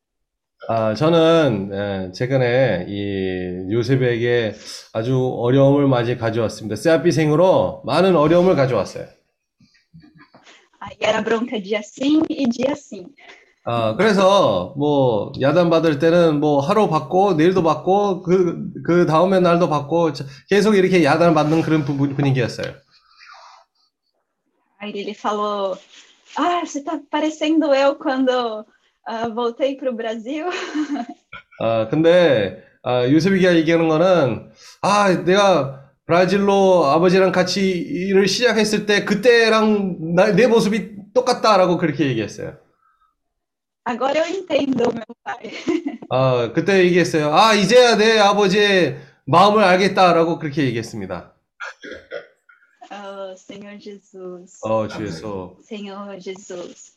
[0.68, 4.52] 아, 저는 예, 최근에 이 요셉에게
[4.92, 6.76] 아주 어려움을 많이 가져왔습니다.
[6.76, 9.06] 세아피생으로 많은 어려움을 가져왔어요.
[10.85, 13.05] Aí era bronca dia sim e dia sim.
[13.67, 19.69] 아, 그래서 뭐 야단 받을 때는 뭐 하루 받고 내일도 받고 그, 그 다음에 날도
[19.69, 22.67] 받고 자- 계속 이렇게 야단 받는 그런 부- 분위기였어요.
[24.79, 25.75] Aí ele falou
[26.37, 28.63] ah, você tá parecendo eu quando
[29.07, 30.45] ah, voltei para o Brasil.
[31.59, 34.51] 아, 근데 아, 요셉이가 얘기하는 거는
[34.83, 42.57] 아, 내가 브라질로 아버지랑 같이 일을 시작했을 때 그때랑 나, 내 모습이 똑같다라고 그렇게 얘기했어요.
[43.87, 45.51] Agora eu entendo meu pai.
[46.09, 47.33] 아, 그때 얘기했어요.
[47.33, 51.33] 아, 이제야 내 아버지의 마음을 알겠다라고 그렇게 얘기했습니다.
[52.91, 54.59] Oh, Senhor Jesus.
[54.63, 55.57] 어, 주에서.
[55.61, 56.95] Senhor Jesus.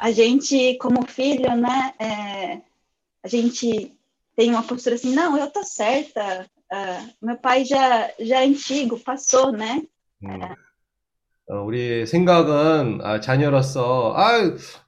[0.00, 2.62] A gente, como filho, né, é,
[3.22, 3.96] a gente
[4.36, 8.98] tem uma postura assim, não, eu tô certa, ah, meu pai já, já é antigo,
[8.98, 9.82] passou, né?
[10.22, 10.40] 음.
[11.50, 14.38] 어, 우리 생각은 아, 자녀로서 아,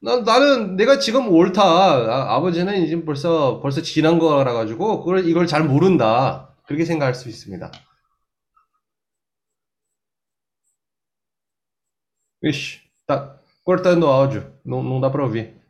[0.00, 1.62] 나, 나는 내가 지금 옳다.
[1.62, 6.54] 아, 아버지는 이제 벌써 벌써 지난 거라 가지고 그걸 이걸 잘 모른다.
[6.66, 7.72] 그렇게 생각할 수 있습니다.
[14.08, 14.52] Áudio.
[14.64, 15.61] Não, não dá para ouvir.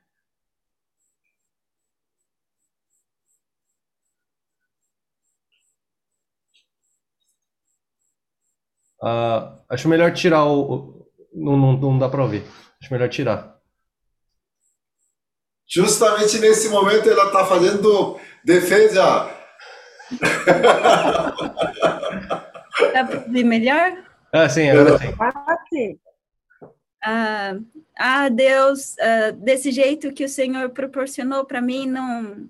[9.03, 10.61] Ah, acho melhor tirar o.
[10.75, 11.03] o-
[11.35, 12.45] Não, não, não dá para ouvir.
[12.81, 13.57] Acho melhor tirar.
[15.67, 19.31] Justamente nesse momento ela está fazendo defesa.
[22.93, 24.05] Dá para ouvir melhor?
[24.33, 25.15] Ah, sim, agora sim.
[25.19, 25.99] Ah, sim.
[27.05, 27.55] Ah,
[27.99, 32.49] ah, Deus, ah, desse jeito que o Senhor proporcionou para mim não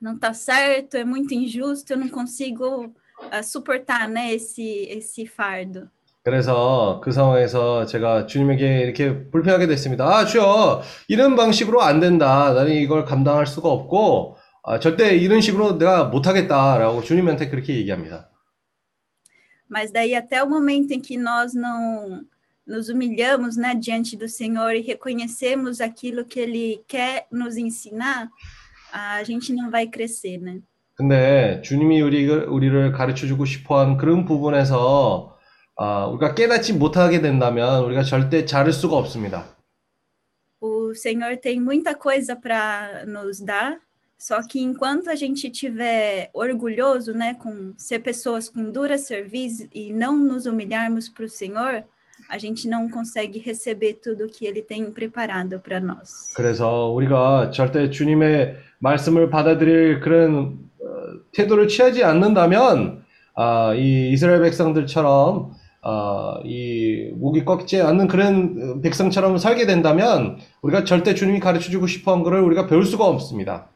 [0.00, 2.94] não tá certo, é muito injusto, eu não consigo
[3.31, 5.89] ah, suportar, né, esse esse fardo.
[6.23, 10.05] 그래서 그 상황에서 제가 주님에게 이렇게 불평하게 됐습니다.
[10.05, 12.53] 아, 주여, 이런 방식으로 안 된다.
[12.53, 18.29] 나는 이걸 감당할 수가 없고, 아, 절대 이런 식으로 내가 못하겠다라고 주님한테 그렇게 얘기합니다.
[19.69, 22.23] Mas daí até o momento em que nós não
[22.65, 28.29] nos humilhamos, né, diante do Senhor e reconhecemos aquilo que Ele quer nos ensinar,
[28.93, 30.61] a gente não vai crescer, né?
[30.98, 35.38] 근데 주님이 우리를, 우리를 가르쳐 주고 싶어 한 그런 부분에서,
[35.76, 39.44] 아, 우리가 깨닫지 못하게 된다면 우리가 절대 자를 수가 없습니다.
[40.60, 43.78] O Senhor tem muita coisa para nos dar,
[44.18, 49.92] só que enquanto a gente tiver orgulhoso, né, com ser pessoas com dura serviço e
[49.92, 51.84] não nos humilharmos para o Senhor,
[52.28, 56.34] a gente não consegue receber tudo que Ele tem preparado para nós.
[56.34, 60.67] 그래서 우리가 절대 주님의 말씀을 받아들일 그런 어,
[61.32, 63.04] 태도를 취하지 않는다면
[63.34, 65.52] 아, 이 이스라엘 백성들처럼
[65.82, 72.12] 아, 이 목이 꺾지 않는 그런 백성처럼 살게 된다면 우리가 절대 주님이 가르쳐 주고 싶어
[72.12, 73.68] 한 것을 우리가 배울 수가 없습니다.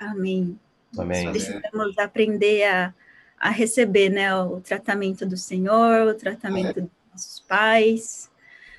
[0.00, 0.58] Amém.
[0.98, 1.32] 아멘.
[1.32, 2.92] Precisamos aprender a,
[3.40, 8.30] a receber, né, o tratamento do Senhor, o tratamento dos nossos pais.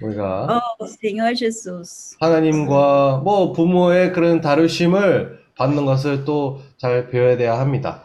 [0.02, 2.16] 우리가 Oh, Senhor Jesus.
[2.20, 8.04] 하나님과 뭐 부모의 그런 다루심을 받는 것을 또 잘 배워야 돼야 합니다.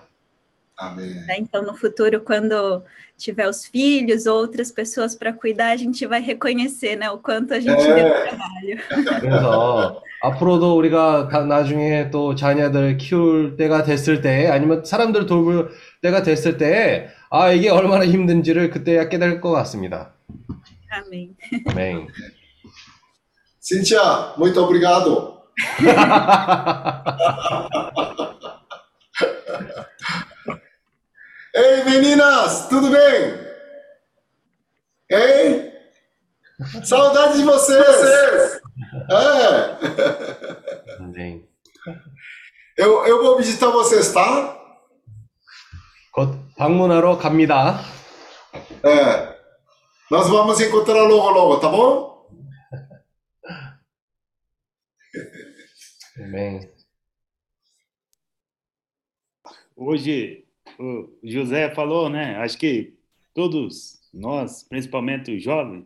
[0.77, 1.27] 아멘.
[1.27, 1.37] né?
[1.39, 2.83] Então, no futuro, quando
[3.17, 7.61] tiver os filhos, outras pessoas para cuidar, a gente vai reconhecer, né, o quanto a
[7.61, 7.95] gente É.
[7.95, 9.21] deu trabalho.
[9.21, 15.71] 그래서 앞으로도 우리가 가- 나중에 또 자녀들 키울 때가 됐을 때 아니면 사람들 돌볼
[16.01, 20.15] 때가 됐을 때 아, 이게 얼마나 힘든지를 그때야 깨달을 것 같습니다.
[20.91, 21.35] Amém.
[21.69, 22.09] 아멘.
[23.61, 25.43] Cíntia, muito obrigado.
[31.54, 33.48] Ei, meninas, tudo bem?
[35.12, 35.74] Hein?
[36.84, 38.60] Saudade de vocês!
[39.10, 39.78] É,
[41.00, 41.48] 아멘.
[42.78, 44.58] eu, eu vou visitar vocês, tá?
[46.18, 47.80] 곧 방문하러 갑니다.
[48.84, 49.38] É.
[50.10, 52.28] Nós vamos encontrar logo, logo, tá bom?
[56.20, 56.71] 아
[59.77, 60.45] Hoje
[60.79, 62.37] o José falou, né?
[62.37, 62.95] Acho que
[63.35, 65.85] todos nós, principalmente os jovens,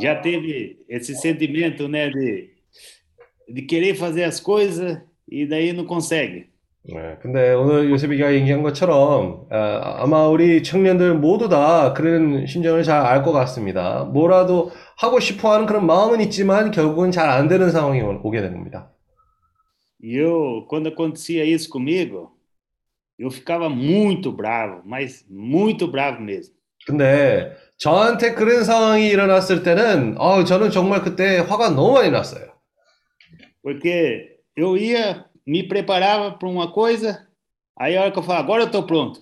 [0.00, 2.50] já teve esse sentimento, né, de,
[3.48, 6.46] de querer fazer as coisas e daí não consegue.
[6.84, 13.04] 네, 근데 오늘 요셉이가 얘기한 것처럼 아, 아마 우리 청년들 모두 다 그런 심정을 잘
[13.04, 14.04] 알 것 같습니다.
[14.04, 18.90] 뭐라도 하고 싶어 하는 그런 마음은 있지만 결국은 잘 안 되는 상황이 오- 오게 됩니다.
[20.02, 22.30] E eu, quando acontecia isso comigo,
[23.18, 26.54] eu ficava muito bravo, mas muito bravo mesmo.
[26.86, 32.48] 근데 저한테 그런 상황이 일어났을 때는 어, 저는 정말 그때 화가 너무 많이 났어요.
[33.62, 37.26] Porque eu ia, me preparava para uma coisa,
[37.78, 39.20] aí a hora que eu falava, agora eu estou pronto.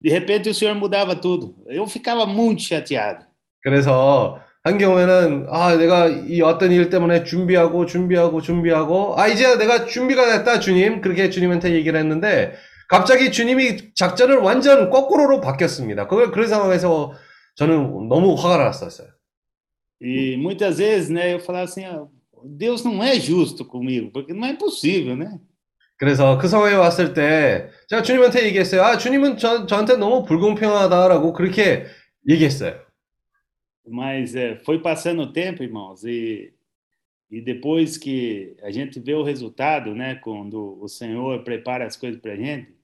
[0.00, 1.56] De repente o senhor mudava tudo.
[1.66, 3.24] Eu ficava muito chateado.
[3.62, 9.84] 그래서 한 경우에는 아 내가 이 어떤 일 때문에 준비하고 준비하고 준비하고 아 이제 내가
[9.86, 12.54] 준비가 됐다 주님 그렇게 주님한테 얘기를 했는데
[12.88, 16.06] 갑자기 주님이 작전을 완전 거꾸로로 바뀌었습니다.
[16.06, 17.12] 그걸 그런 상황에서
[17.56, 19.08] 저는 너무 화가 났었어요.
[20.00, 22.04] E muitas vezes, né, eu falava assim, ah,
[22.44, 25.38] Deus não é justo comigo, porque não é possível, né?
[25.96, 28.82] 그래서 그 상황에 왔을 때 제가 주님한테 얘기했어요.
[28.82, 31.86] 아 주님은 저, 저한테 너무 불공평하다라고 그렇게
[32.28, 32.82] 얘기했어요.
[33.86, 36.53] Mas é, foi passando o tempo, irmãos, e,
[37.30, 42.20] e depois que a gente vê o resultado, né, quando o Senhor prepara as coisas
[42.20, 42.74] para a gente,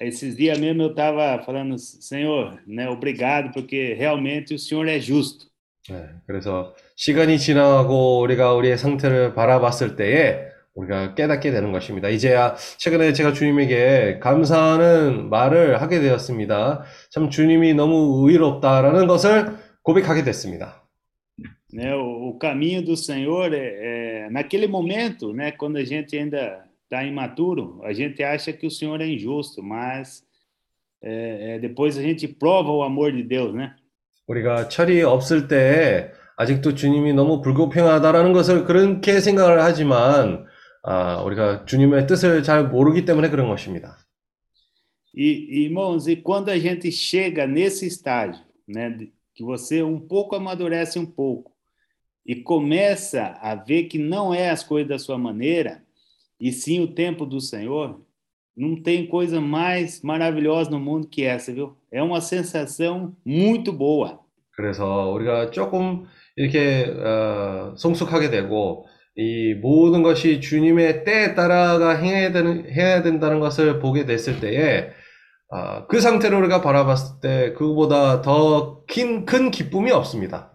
[0.00, 5.50] esses dias mesmo eu estava falando, Senhor, né, obrigado, porque realmente o Senhor é justo.
[5.88, 12.08] 네, 그래서 시간이 지나고 우리가 우리의 상태를 바라봤을 때에 우리가 깨닫게 되는 것입니다.
[12.08, 16.84] 이제야 최근에 제가 주님에게 감사하는 말을 하게 되었습니다.
[17.10, 20.79] 참 주님이 너무 의롭다라는 것을 고백하게 됐습니다.
[21.73, 26.63] Né, o, o caminho do Senhor é, é naquele momento, né, quando a gente ainda
[26.83, 30.23] está imaturo, a gente acha que o Senhor é injusto, mas
[31.03, 33.75] é, é, depois a gente prova o amor de Deus, né?
[34.27, 40.45] 우리가 철이 없을 때 아직도 주님이 너무 불공평하다라는 것을 그렇게 생각을 하지만
[40.83, 43.97] 아, 우리가 주님의 뜻을 잘 모르기 때문에 그런 것입니다.
[45.17, 50.35] E, irmãos, e quando a gente chega nesse estágio, né, de- que você um pouco
[50.35, 51.51] amadurece um pouco
[52.25, 55.83] e começa a ver que não é as coisas da sua maneira,
[56.39, 58.01] e sim o tempo do Senhor,
[58.55, 61.75] não tem coisa mais maravilhosa no mundo que essa, viu?
[61.91, 64.19] É uma sensação muito boa.
[64.55, 66.05] 그래서 우리가 조금
[66.37, 68.87] 이렇게 어, 성숙하게 되고
[69.17, 74.91] 이 모든 것이 주님의 때에 따라가 행해야 되는 해야 된다는 것을 보게 됐을 때에
[75.49, 80.51] 아, 그 상태로 우리가 바라봤을 때 그거보다 더 큰 큰 기쁨이 없습니다.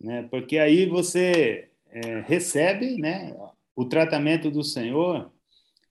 [0.00, 0.28] né?
[0.30, 3.34] Porque aí você é, recebe, né,
[3.74, 5.30] o tratamento do Senhor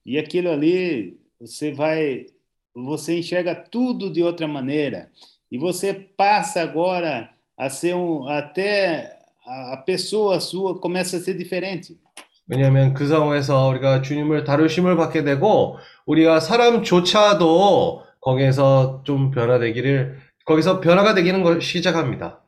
[0.06, 2.28] e aquilo ali você vai,
[2.76, 5.10] você enxerga tudo de outra maneira
[5.52, 11.36] e você passa agora a ser um, até a a pessoa sua começa a ser
[11.38, 12.00] diferente.
[12.49, 21.15] 왜냐하면 그 상황에서 우리가 주님을 다루심을 받게 되고 우리가 사람조차도 거기에서 좀 변화되기를 거기서 변화가
[21.15, 22.43] 되기는 걸 시작합니다.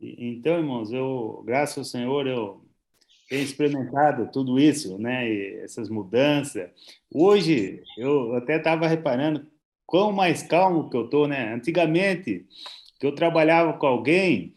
[0.00, 2.62] E- Então, irmãos, eu, graças ao Senhor, eu
[3.28, 5.28] tenho experimentado tudo isso, né?
[5.28, 6.70] E essas mudanças.
[7.12, 9.46] Hoje, eu até estava reparando
[9.86, 11.54] quão mais calmo que eu tô, né?
[11.54, 12.46] Antigamente,
[13.00, 14.54] que eu trabalhava com alguém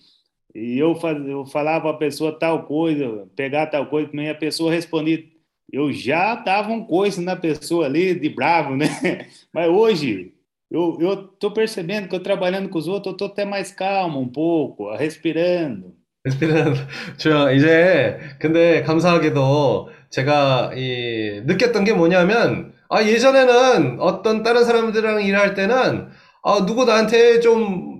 [0.54, 4.34] e eu, faz, eu falava para a pessoa tal coisa, pegar tal coisa, e a
[4.34, 5.24] pessoa respondia.
[5.72, 8.86] Eu já dava um coice na pessoa ali, de bravo, né?
[9.52, 10.34] Mas hoje,
[10.70, 14.20] eu, eu tô percebendo que eu trabalhando com os outros, eu tô até mais calmo
[14.20, 15.94] um pouco, respirando.
[16.24, 16.74] 그때는
[17.16, 25.54] 저 이제 근데 감사하게도 제가 이 느꼈던 게 뭐냐면 아 예전에는 어떤 다른 사람들이랑 일할
[25.54, 26.10] 때는
[26.44, 27.95] 아 누구 나한테 좀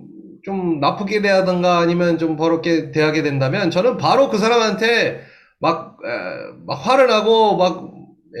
[0.48, 5.20] 좀 나쁘게 대하던가 아니면 좀 버럽게 대하게 된다면 저는 바로 그 사람한테
[5.58, 6.08] 막, 에,
[6.66, 7.90] 막 화를 나고 막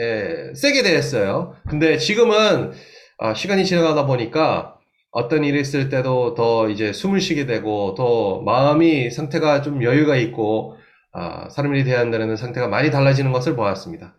[0.00, 1.54] 에, 세게 대했어요.
[1.68, 2.72] 근데 지금은
[3.18, 4.76] 아, 시간이 지나가다 보니까
[5.10, 10.76] 어떤 일이 있을 때도 더 이제 숨을 쉬게 되고 더 마음이 상태가 좀 여유가 있고
[11.12, 14.14] 아, 사람들이 대한다는 상태가 많이 달라지는 것을 보았습니다.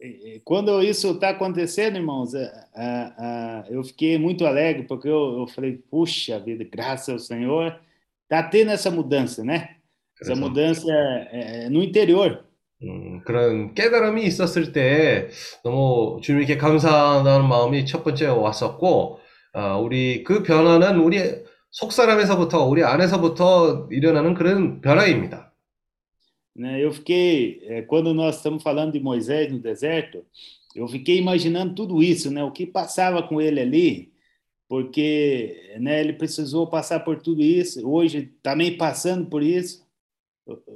[0.00, 2.32] E- e Quando isso está acontecendo, irmãos,
[3.70, 7.78] eu fiquei muito alegre, porque eu, falei, puxa vida, graças ao Senhor,
[8.24, 9.76] está tendo essa mudança, né?
[10.20, 10.86] Essa 그래서 mudança
[11.70, 12.44] no interior.
[12.82, 15.28] 음, 그런 깨달음이 있었을 때
[15.64, 19.18] 너무 주님께 감사하다는 마음이 첫 번째 왔었고
[19.54, 21.18] 아, 우리 그 변화는 우리
[21.70, 25.45] 속 사람에서부터 우리 안에서부터 일어나는 그런 변화입니다.
[26.56, 26.82] Né?
[26.82, 30.24] Eu fiquei, é, quando nós estamos falando de Moisés no deserto,
[30.74, 32.42] eu fiquei imaginando tudo isso, né?
[32.44, 34.12] O que passava com ele ali,
[34.68, 39.86] porque, né, ele precisou passar por tudo isso, hoje também passando por isso.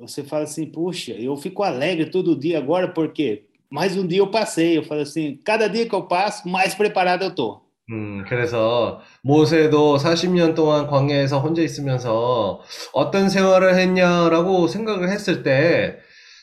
[0.00, 4.30] Você fala assim, puxa, eu fico alegre todo dia agora, porque mais um dia eu
[4.30, 4.78] passei.
[4.78, 7.69] Eu falo assim, cada dia que eu passo, mais preparado eu tô.
[7.90, 12.60] 음, 그래서 모세도 40년 동안 광야에서 혼자 있으면서
[12.92, 15.98] 어떤 생활을 했냐라고 생각을 했을 때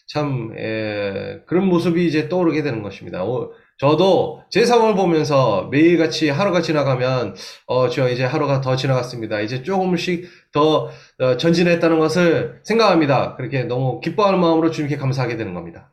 [0.07, 3.25] 참, 에, 그런 모습이 이제 떠오르게 되는 것입니다.
[3.25, 7.35] 어, 저도 제 상황을 보면서 매일같이 하루가 지나가면,
[7.67, 9.41] 어, 저 이제 하루가 더 지나갔습니다.
[9.41, 10.89] 이제 조금씩 더
[11.19, 13.35] 어, 전진했다는 것을 생각합니다.
[13.35, 15.91] 그렇게 너무 기뻐하는 마음으로 주님께 감사하게 되는 겁니다.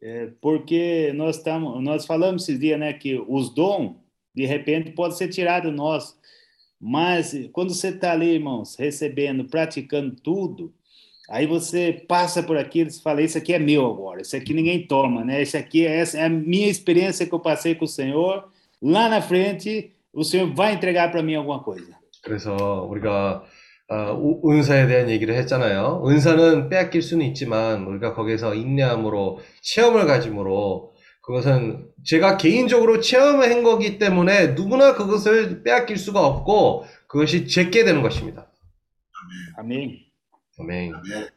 [0.00, 3.96] É, porque nós estamos, nós falamos esses dias, né, que os dons,
[4.37, 6.15] de repente, podem ser tirados nós.
[6.79, 10.73] Mas quando você está ali, irmãos, recebendo, praticando tudo,
[11.29, 14.85] aí você passa por aquilo e fala: Isso aqui é meu agora, isso aqui ninguém
[14.85, 15.41] toma, né?
[15.41, 18.49] Isso aqui é, essa é a minha experiência que eu passei com o Senhor.
[18.81, 21.93] Lá na frente, o Senhor vai entregar para mim alguma coisa.
[22.21, 23.43] 그래서 우리가
[23.89, 26.03] 어, 우- 은사에 대한 얘기를 했잖아요.
[26.05, 30.86] 은사는 빼앗길 수는 있지만 우리가 거기서 인내함으로 체험을 가짐으로
[31.28, 38.00] 그것은 제가 개인적으로 체험을 한 거기 때문에 누구나 그것을 빼앗길 수가 없고 그것이 제게 되는
[38.00, 38.50] 것입니다.
[39.58, 40.06] Amém?
[40.58, 40.94] 아멘.
[40.94, 41.28] 아멘.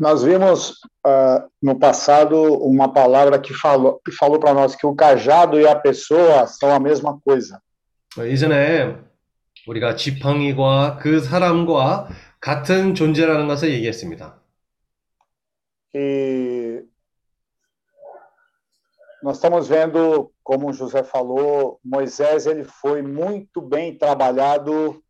[0.00, 4.94] Nós vimos ah, no passado uma palavra que falou, que falou para nós que o
[4.94, 7.60] cajado e a pessoa são a mesma coisa.
[8.16, 9.05] 어, 이전에
[9.66, 12.08] 우리가 지팡이와 그 사람과
[12.40, 14.40] 같은 존재라는 것을 얘기했습니다.
[15.94, 16.82] E
[19.22, 25.02] nós estamos vendo, como o José falou, Moisés ele foi muito bem trabalhado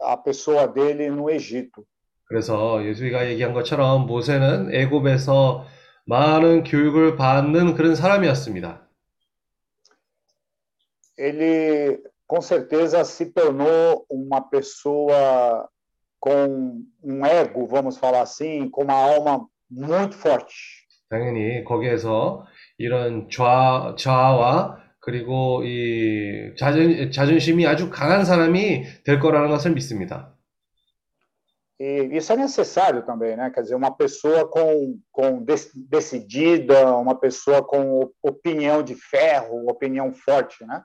[0.00, 1.84] a pessoa dele no Egito.
[2.24, 5.66] 그래서 예수이가 얘기한 것처럼 모세는 애굽에서
[6.06, 8.88] 많은 교육을 받는 그런 사람이었습니다.
[11.18, 11.98] Ele
[12.29, 15.69] com certeza se tornou uma pessoa
[16.19, 20.53] com um ego, vamos falar assim, com uma alma muito forte.
[21.09, 22.45] 당연히 거기에서
[22.77, 30.33] 이런 좌, 자아와 그리고 이 자존, 자존심이 아주 강한 사람이 될 거라는 것을 믿습니다.
[31.77, 33.51] E isso é necessário também, né?
[33.53, 39.69] Quer dizer, uma pessoa com, com dec- decidida, uma pessoa com op- opinião de ferro,
[39.69, 40.81] opinião forte, né?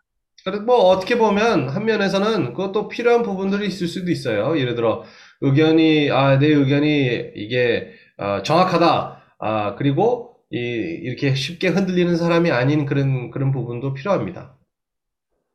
[0.65, 4.59] 뭐 어떻게 보면 한 면에서는 그것도 필요한 부분들이 있을 수도 있어요.
[4.59, 5.03] 예를 들어
[5.41, 9.23] 의견이 아, 내 의견이 이게 아, 정확하다.
[9.39, 14.55] 아, 그리고 이, 이렇게 쉽게 흔들리는 사람이 아닌 그런 그런 부분도 필요합니다.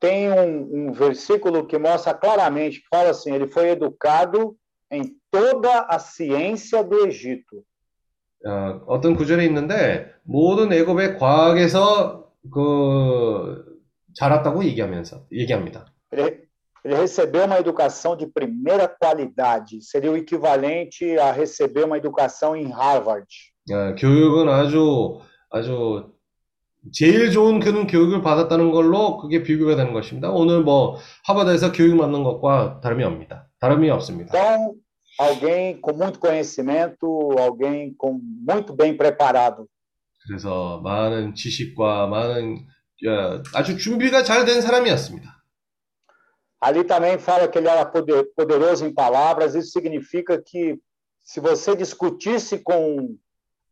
[0.01, 4.57] Tem um, um versículo que mostra claramente, que fala assim, ele foi educado
[4.91, 7.63] em toda a ciência do Egito.
[8.47, 13.70] 어, 어떤 구절이 있는데 모든 애굽의 과학에서 그
[14.15, 15.87] 자랐다고 얘기하면서 얘기합니다.
[16.13, 16.49] Ele,
[16.85, 22.71] ele recebeu uma educação de primeira qualidade, seria o equivalente a receber uma educação em
[22.71, 23.27] Harvard.
[23.71, 26.13] 어, 교육은 아주 아주
[26.93, 30.31] 제일 좋은 그런 교육을 받았다는 걸로 그게 비교가 되는 것입니다.
[30.31, 30.97] 오늘 뭐
[31.27, 33.49] 하버드에서 교육 받는 것과 다름이 없습니다.
[33.61, 34.33] 다름이 없습니다.
[34.35, 34.75] Então,
[35.19, 37.07] alguém com muito conhecimento,
[37.39, 39.67] alguém com muito bem preparado.
[40.27, 42.80] 그래서 많은 지식과 많은 어,
[43.55, 45.41] 아주 준비가 잘 된 사람이었습니다.
[46.63, 50.77] Ali também fala que ele era poder- poderoso em palavras, isso significa que
[51.25, 53.17] se você discutisse com,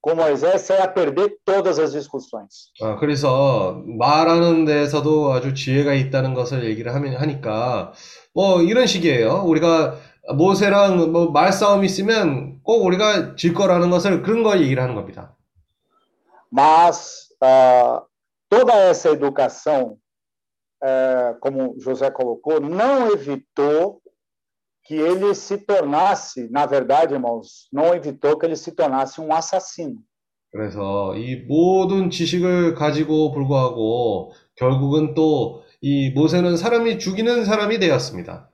[0.00, 2.70] com Moisés, você ia perder todas as discussões.
[2.80, 7.92] 어, 그래서 말하는 데에서도 아주 지혜가 있다는 것을 얘기를 하니까
[8.32, 9.42] 뭐 이런 식이에요.
[9.44, 9.96] 우리가
[10.34, 15.34] 모세랑 뭐 말싸움이 있으면 꼭 우리가 질 거라는 것을 그런 거 얘기를 하는 겁니다.
[16.50, 18.00] Mas ah,
[18.49, 19.97] toda essa educação,
[20.83, 24.01] eh, como José colocou, não evitou
[24.83, 30.01] que ele se tornasse, na verdade, irmãos, não evitou que ele se tornasse um assassino.
[30.51, 38.49] 그래서 이 모든 지식을 가지고 불구하고 결국은 또 이 모세는 사람이 죽이는 사람이 되었습니다.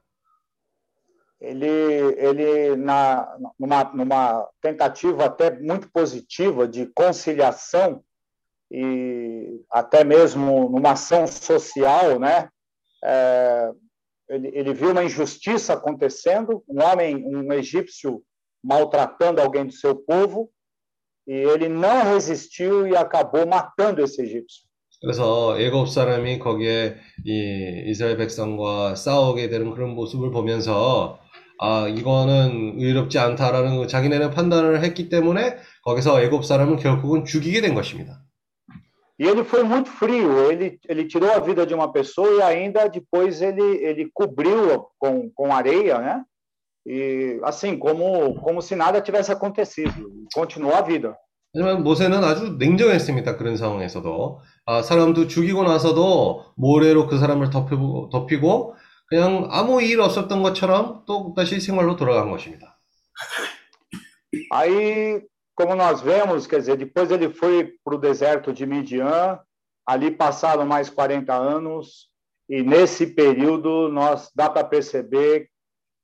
[1.41, 1.67] Ele,
[2.17, 8.03] ele na, numa, numa tentativa até muito positiva de conciliação
[8.70, 12.48] e até mesmo numa ação social, né?
[13.04, 13.70] É,
[14.28, 18.22] ele, ele viu uma injustiça acontecendo, um homem, um egípcio
[18.62, 20.50] maltratando alguém do seu povo,
[21.26, 24.64] e ele não resistiu e acabou matando esse egípcio.
[25.00, 26.96] 그래서 애굽 사람이 거기에
[27.26, 31.18] 이 이스라엘 백성과 싸우게 되는 그런 모습을 보면서
[31.58, 37.74] 아, 이거는 의롭지 않다라는 거 자기네는 판단을 했기 때문에 거기서 애굽 사람은 결국은 죽이게 된
[37.74, 38.23] 것입니다.
[39.18, 42.88] E ele foi muito frio, ele, ele tirou a vida de uma pessoa e ainda
[42.88, 46.24] depois ele, ele cobriu com, com areia, né?
[46.86, 51.16] E assim, como, como se nada tivesse acontecido, continuou a vida.
[51.54, 53.36] 하지만 모세는 아주 냉정했습니다.
[53.36, 54.40] 그런 상황에서도.
[54.66, 58.74] 아, 사람도 죽이고 나서도 모래로 그 사람을 덮이고, 덮이고
[59.06, 62.80] 그냥 아무 일 없었던 것처럼 또 다시 생활로 돌아간 것입니다.
[64.50, 65.20] Aí,
[65.55, 69.39] como nós vemos, quer dizer, depois ele foi para o deserto de Midian,
[69.85, 72.07] ali passaram mais 40 anos,
[72.47, 75.49] e nesse período nós dá para perceber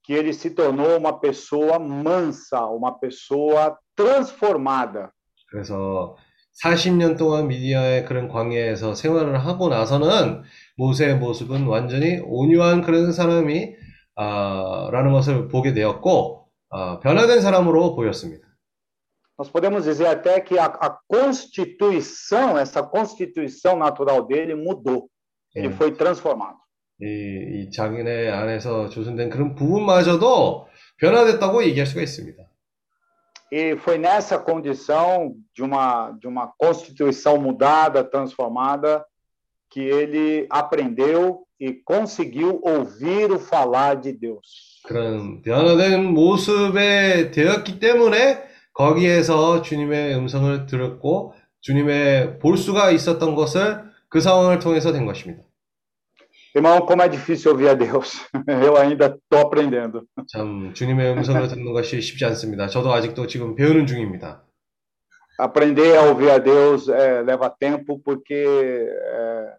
[0.03, 5.09] que ele se tornou uma pessoa mansa, uma pessoa transformada.
[5.49, 6.16] 그래서
[6.63, 10.43] 40년 동안 미디어의 그런 광야에서 생활을 하고 나서는
[10.78, 13.76] 모세의 모습은 완전히 온유한 그런 사람이
[14.16, 18.45] 아, 라는 것을 보게 되었고 아, 변화된 사람으로 보였습니다.
[19.39, 25.09] Nós podemos dizer até que a, a constituição, essa constituição natural dele mudou.
[25.53, 25.72] Ele 예.
[25.72, 26.57] foi transformado.
[27.01, 32.43] 이, 이 자기네 안에서 조성된 그런 부분마저도 변화됐다고 얘기할 수가 있습니다.
[33.51, 39.05] E foi nessa condição de uma, de uma constituição mudada, transformada,
[39.70, 44.82] que ele aprendeu e conseguiu ouvir o falar de Deus.
[44.84, 54.21] 그런 변화된 모습에 되었기 때문에 거기에서 주님의 음성을 들었고 주님의 볼 수가 있었던 것을 그
[54.21, 55.45] 상황을 통해서 된 것입니다.
[56.53, 58.27] Irmão, como é difícil ouvir a Deus.
[58.49, 60.03] Eu ainda estou aprendendo.
[60.27, 62.66] 참 주님의 음성을 듣는 것이 쉽지 않습니다.
[62.66, 64.45] 저도 아직도 지금 배우는 중입니다.
[65.39, 69.55] Aprender a ouvir a Deus é, leva tempo, porque é,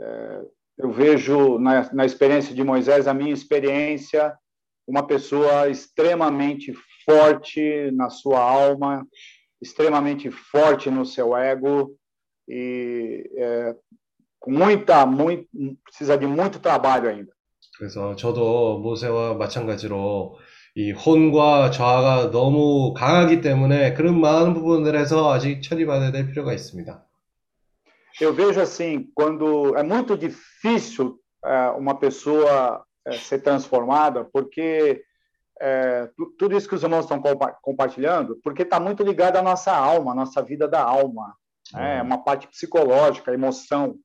[0.00, 0.40] é,
[0.78, 4.32] eu vejo na, na experiência de Moisés, a minha experiência,
[4.86, 6.72] uma pessoa extremamente
[7.05, 9.05] forte na sua alma,
[9.61, 11.95] extremamente forte no seu ego,
[12.47, 13.75] e é,
[14.39, 15.47] com muita, muito,
[15.83, 17.31] precisa de muito trabalho ainda.
[17.77, 20.37] 그래서 저도 모세와 마찬가지로
[20.75, 27.03] 이 혼과 저하가 너무 강하기 때문에 그런 많은 부분들에서 아직 처리받아야 될 필요가 있습니다.
[28.19, 35.01] Eu vejo assim, quando é muito difícil é, uma pessoa é, ser transformada, porque
[35.60, 39.42] é, tu- tudo isso que os irmãos estão compa- compartilhando, porque está muito ligado à
[39.42, 41.34] nossa alma, à nossa vida da alma.
[41.74, 43.96] É uma parte psicológica, emoção.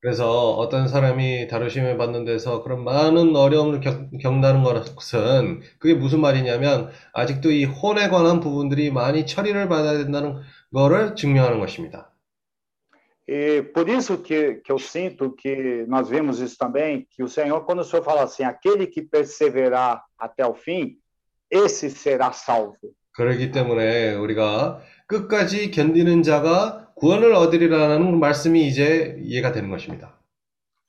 [0.00, 6.90] 그래서 어떤 사람이 다루심을 받는 데서 그런 많은 어려움을 겪, 겪는다는 것은 그게 무슨 말이냐면
[7.12, 10.40] 아직도 이 혼에 관한 부분들이 많이 처리를 받아야 된다는
[10.74, 12.11] 거를 증명하는 것입니다.
[13.27, 17.65] E por isso que, que eu sinto que nós vemos isso também, que o Senhor,
[17.65, 20.97] quando o Senhor fala assim, aquele que perseverar até o fim,
[21.51, 22.93] esse será salvo.
[23.11, 30.13] 그렇기 때문에 우리가 끝까지 견디는 자가 구원을 얻으리라는 말씀이 이제 이해가 되는 것입니다.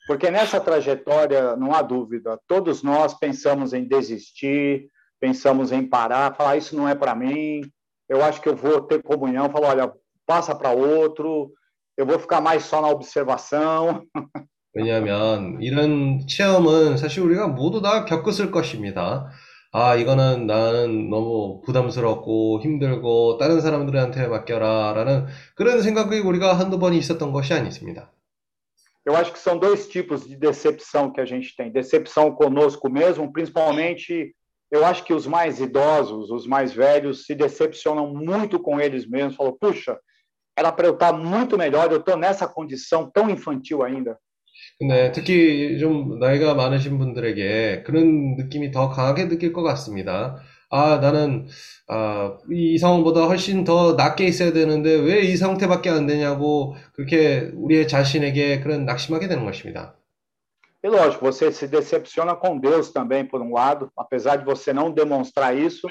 [0.07, 4.89] Porque nessa trajetória, não há dúvida, todos nós pensamos em desistir,
[5.21, 7.63] pensamos em parar, falar, isso não é para mim,
[8.09, 9.93] eu acho que eu vou ter comunhão, falar, olha,
[10.27, 11.53] passa para outro,
[11.97, 14.05] eu vou ficar mais só na observação.
[14.75, 19.31] 왜냐하면 이런 체험은 사실 우리가 모두 다 겪었을 것입니다.
[19.73, 25.27] 아, 이거는 나는 너무 부담스럽고 힘들고 다른 사람들한테 맡겨라 라는
[25.57, 28.13] 그런 생각이 우리가 한두 번 있었던 것이 아니습니다.
[29.05, 31.73] Eu acho que são dois tipos de decepção que a gente tem.
[31.73, 34.35] Decepção conosco mesmo, principalmente,
[34.71, 39.37] eu acho que os mais idosos, os mais velhos, se decepcionam muito com eles mesmos.
[39.37, 39.99] Falam, puxa,
[40.57, 44.17] era para eu estar muito melhor, eu estou nessa condição tão infantil ainda.
[44.81, 50.37] 근데 특히 좀 나이가 많으신 분들에게 그런 느낌이 더 강하게 느낄 것 같습니다.
[50.71, 51.47] 아, 나는
[51.89, 57.89] 아, 이 상황보다 훨씬 더 낮게 있어야 되는데 왜 이 상태밖에 안 되냐고 그렇게 우리의
[57.89, 59.95] 자신에게 그런 낙심하게 되는 것입니다.
[60.85, 64.93] E lógico, você se decepciona com Deus também, por um lado, apesar de você não
[64.93, 65.89] demonstrar isso,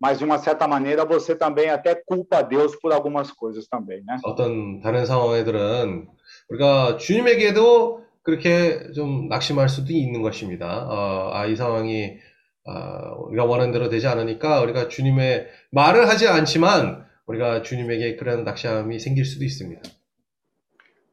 [0.00, 4.18] mas de uma certa maneira você também até culpa Deus por algumas coisas também, né?
[4.24, 6.08] 어떤 다른 상황들은
[6.50, 10.86] 우리가 주님에게도 그렇게 좀 낙심할 수도 있는 것입니다.
[10.88, 12.18] 어, 아, 이 상황이
[12.66, 18.98] 아, 우리가 원하는 대로 되지 않으니까 우리가 주님의 말을 하지 않지만 우리가 주님에게 그런 낙심이
[18.98, 19.82] 생길 수도 있습니다.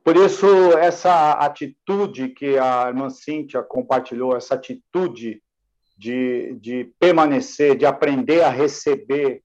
[0.03, 5.41] Por isso, essa atitude que a irmã Cíntia compartilhou, essa atitude
[5.97, 9.43] de, de permanecer, de aprender a receber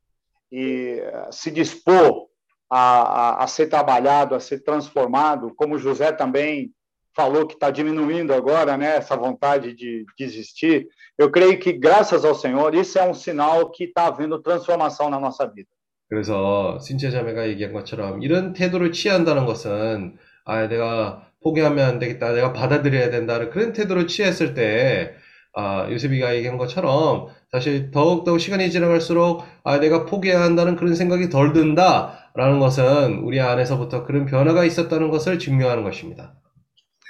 [0.52, 2.28] e eh, se dispor
[2.70, 6.72] a, a, a ser trabalhado, a ser transformado, como José também
[7.16, 10.88] falou que está diminuindo agora, né, essa vontade de desistir.
[11.18, 15.20] Eu creio que, graças ao Senhor, isso é um sinal que está havendo transformação na
[15.20, 15.70] nossa vida.
[16.08, 22.54] 그래서 신체 자매가 얘기한 것처럼 이런 태도를 취한다는 것은 아, 내가 포기하면 안 되겠다, 내가
[22.54, 25.16] 받아들여야 된다는 그런 태도를 취했을 때
[25.54, 31.54] 아, 요셉이가 얘기한 것처럼 사실 더욱더욱 시간이 지나갈수록 아, 내가 포기해야 한다는 그런 생각이 덜
[31.54, 36.36] 든다라는 것은 우리 안에서부터 그런 변화가 있었다는 것을 증명하는 것입니다.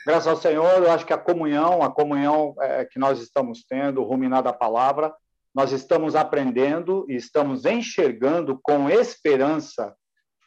[0.05, 4.03] Graças ao Senhor, eu acho que a comunhão, a comunhão é, que nós estamos tendo,
[4.03, 5.11] ruminada a palavra,
[5.53, 9.95] nós estamos aprendendo e estamos enxergando com esperança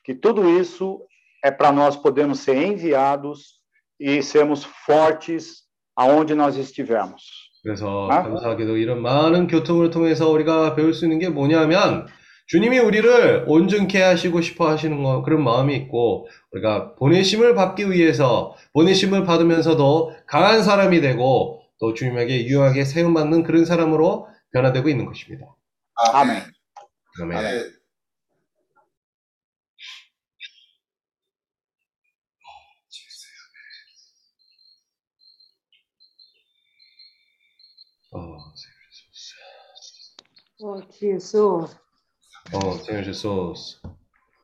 [0.04, 1.02] que tudo isso
[1.44, 3.58] é para nós podermos ser enviados
[3.98, 5.64] e sermos fortes
[5.96, 7.41] aonde nós estivermos.
[7.63, 8.23] 그래서 아?
[8.23, 12.07] 감사하게도 이런 많은 교통을 통해서 우리가 배울 수 있는 게 뭐냐면
[12.47, 19.23] 주님이 우리를 온전케 하시고 싶어 하시는 거, 그런 마음이 있고, 우리가 보내심을 받기 위해서, 보내심을
[19.23, 25.45] 받으면서도 강한 사람이 되고, 또 주님에게 유용하게 세움받는 그런 사람으로 변화되고 있는 것입니다.
[27.21, 27.31] 아멘.
[27.31, 27.35] 네.
[27.35, 27.82] 어,
[40.63, 41.67] 어, 주 예수,
[42.53, 43.81] 어, Senhor Jesus.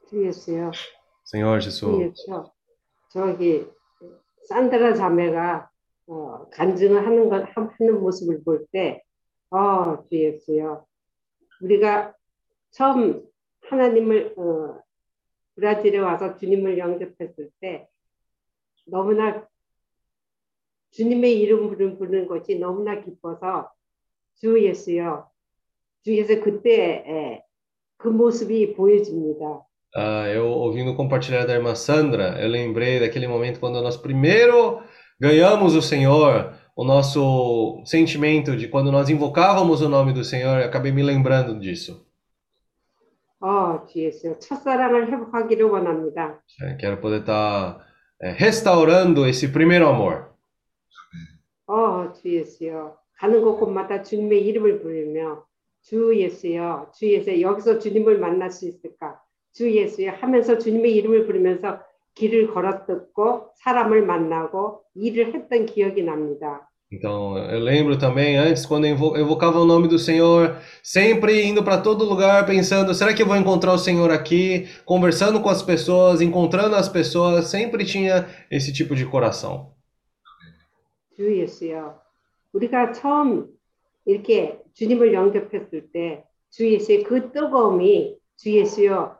[0.10, 0.72] 주 예수요.
[1.26, 2.02] Senhor 주 Jesus.
[2.02, 2.52] 예수.
[3.08, 3.66] 저기
[4.50, 5.70] 산드라 자매가
[6.08, 9.02] 어, 간증을 하는 것 하는 모습을 볼 때,
[9.50, 10.86] 어, 주 예수요.
[11.62, 12.14] 우리가
[12.72, 13.26] 처음
[13.70, 14.78] 하나님을 어,
[15.56, 17.88] 브라질에 와서 주님을 영접했을 때
[18.86, 19.48] 너무나
[20.92, 23.72] 주님의 이름 부르는 것이 너무나 기뻐서
[24.36, 25.29] 주 예수요.
[26.05, 27.43] 주 예수 그때 에,
[27.97, 29.67] 그 모습이 보여집니다.
[29.97, 34.83] Ah, eu ouvindo compartilhar da irmã Sandra, eu lembrei daquele momento quando nós primeiro
[35.21, 40.67] ganhamos o Senhor, o nosso sentimento de quando nós invocávamos o nome do Senhor, eu
[40.67, 42.05] acabei me lembrando disso.
[43.41, 44.39] 어, 주 예수.
[44.41, 46.41] 첫사랑을 회복하기를 원합니다.
[46.63, 47.79] É, quero poder estar
[48.21, 50.35] restaurando esse primeiro amor.
[51.67, 52.97] 어, 주 예수요.
[53.19, 55.45] 가는 곳곳마다 주님의 이름을 부르며
[55.82, 56.92] 주 예수요.
[56.94, 59.22] 주 예수 여기서 주님을 만날 수 있을까?
[59.54, 61.80] 주 예수요 하면서 ju님의 이름을 부르면서
[62.16, 66.70] 길을 걸었었고 사람을 만나고 일을 했던 기억이 납니다.
[66.92, 71.80] Então, eu lembro também antes, quando eu evocava o nome do Senhor, sempre indo para
[71.80, 74.68] todo lugar, pensando: será que eu vou encontrar o Senhor aqui?
[74.86, 79.76] Conversando com as pessoas, encontrando as pessoas, sempre tinha esse tipo de coração.
[81.16, 82.00] 주 예수요.
[82.54, 83.48] 우리가 처음
[84.06, 89.17] 이렇게 주님을 영접했을 때 주 예수의 그 뜨거움이 주 예수요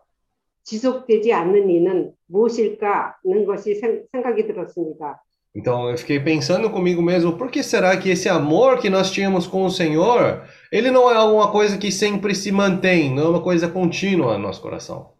[0.63, 5.21] 지속되지 않는 이는 무엇일까는 것이 생- 생각이 들었습니다.
[5.57, 9.47] Então, eu fiquei pensando comigo mesmo: por que será que esse amor que nós tínhamos
[9.47, 10.43] com o Senhor,
[10.73, 14.45] ele não é alguma coisa que sempre se mantém, não é uma coisa contínua no
[14.49, 15.13] nosso coração?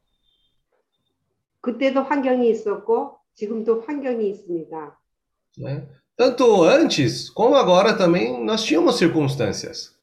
[1.61, 4.99] 그때도 환경이 있었고 지금도 환경이 있습니다.
[5.59, 5.87] né?
[6.17, 9.95] Tanto antes como agora também nós tínhamos circunstâncias.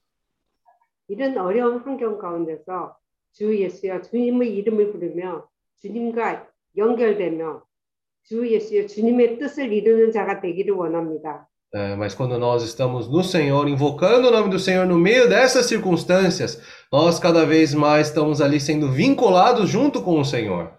[1.09, 2.97] 이런 어려운 환경 가운데서
[3.33, 5.47] 주 예수여 주님의 이름을 부르며
[5.81, 7.63] 주님과 연결되며
[8.25, 11.49] 주 예수여 주님의 뜻을 이루는 자가 되기를 원합니다.
[11.75, 15.67] É, mas quando nós estamos no Senhor, invocando o nome do Senhor no meio dessas
[15.67, 16.59] circunstâncias,
[16.91, 20.71] nós cada vez mais estamos ali sendo vinculados junto com o Senhor.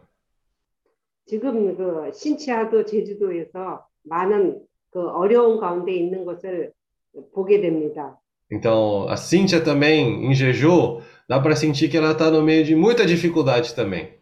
[1.26, 6.72] 지금 그 신치아도 제주도에서 많은 그 어려운 가운데 있는 것을
[7.34, 8.18] 보게 됩니다.
[8.50, 12.76] Então, a Cíntia também, em Jeju, dá para sentir que ela está no meio de
[12.76, 14.18] muita dificuldade também.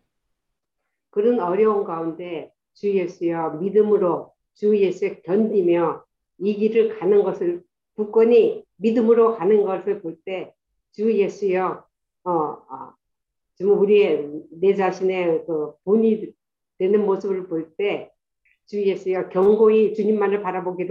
[1.11, 6.03] 그런 어려운 가운데 주 예수여 믿음으로 주 예수에 견디며
[6.39, 6.97] 이 길을
[12.25, 12.93] 어,
[14.75, 15.73] 자신의 그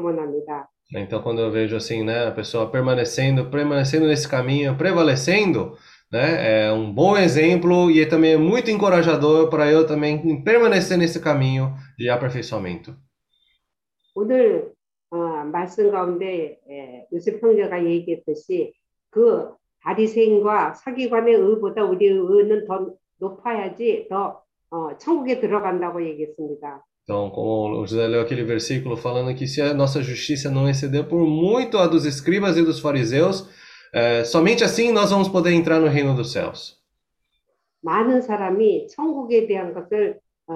[0.01, 0.71] 원합니다.
[0.94, 5.78] Então, quando eu vejo assim, né, a pessoa permanecendo, permanecendo nesse caminho, prevalecendo,
[6.12, 11.20] né, é um bom exemplo e é também muito encorajador para eu também permanecer nesse
[11.22, 12.96] caminho de aperfeiçoamento.
[14.16, 14.74] 오늘
[15.12, 18.74] 어, 말씀 가운데 에, 요셉 형제가 얘기했듯이
[19.10, 26.86] 그 바리새인과 서기관의 의보다 우리의 의는 더 높아야지 더 어, 천국에 들어간다고 얘기했습니다.
[27.04, 31.06] Então, como o José leu aquele versículo falando que se a nossa justiça não exceder
[31.06, 33.50] por muito a dos escribas e dos fariseus,
[33.92, 36.78] é, somente assim nós vamos poder entrar no reino dos céus.
[37.82, 40.54] 많은 사람이 천국에 대한 것을 어,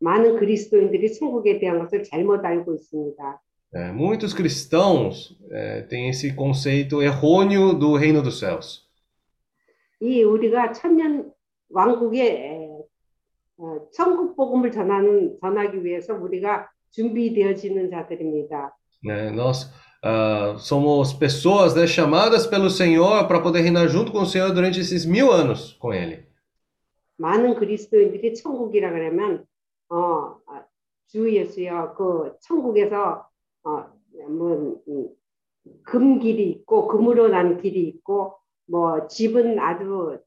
[0.00, 3.40] 많은 그리스도인들이 천국에 대한 것을 잘못 알고 있습니다.
[3.74, 8.84] É, muitos cristãos é, têm esse conceito errôneo do reino dos céus.
[10.00, 11.32] 이 우리가 천년
[11.70, 12.67] 왕국의 에, 어,
[13.91, 18.75] 천국 복음을 전하는 전하기 위해서 우리가 준비되어지는 자들입니다.
[19.03, 19.31] né?
[19.31, 19.71] Nós
[20.03, 24.79] ah, somos pessoas né, chamadas pelo Senhor para poder reinar junto com o Senhor durante
[24.79, 26.27] esses mil anos com Ele.
[27.17, 29.45] 많은 그리스도인들이 천국이라 그러면
[29.89, 30.65] 어, 아,
[31.07, 33.27] 주 예수여 그 천국에서
[33.63, 33.85] 어,
[34.29, 35.09] 뭐 음,
[35.83, 38.35] 금길이 있고 금으로 난 길이 있고
[38.67, 40.19] 뭐 집은 아주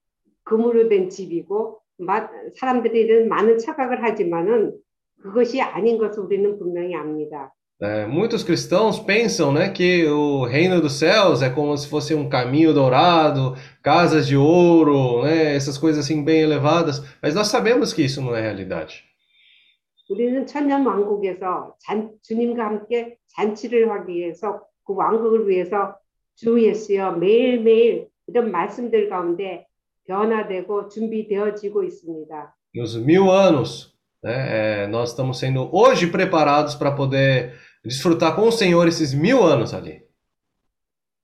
[0.45, 1.82] 금으로 된 집이고 마,
[2.57, 4.73] 사람들이 많은 착각을 하지만은
[5.23, 7.53] 그것이 아닌 것을 우리는 분명히 압니다.
[7.81, 12.29] É, muitos cristãos pensam né, que o reino dos céus é como se fosse um
[12.29, 18.03] caminho dourado, casas de ouro, né, essas coisas assim bem elevadas, mas nós sabemos que
[18.03, 19.03] isso não é realidade.
[20.09, 25.97] 우리는 천년 왕국에서 잔, 주님과 함께 잔치를 하기 위해서 그 왕국을 위해서
[26.37, 29.67] 주 예수여 매일매일 이런 말씀들 가운데
[30.08, 32.56] 변화되고 준비되어지고 있습니다.
[32.76, 33.94] Nos mil anos,
[34.24, 37.54] né, é, nós estamos sendo hoje preparados para poder
[37.84, 40.06] desfrutar com o Senhor esses mil anos ali.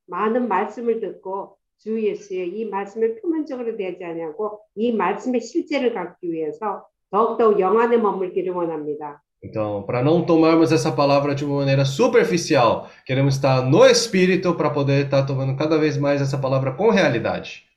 [0.08, 6.86] 많은 말씀을 듣고 주 예수의 이 말씀을 표면적으로 대하지 않냐고 이 말씀의 실제를 갖기 위해서
[7.12, 9.22] 더욱더 영안에 머물기를 원합니다.
[9.44, 14.70] Então, para não tomarmos essa palavra de uma maneira superficial, queremos estar no Espírito para
[14.70, 17.68] poder estar tomando cada vez mais essa palavra com realidade.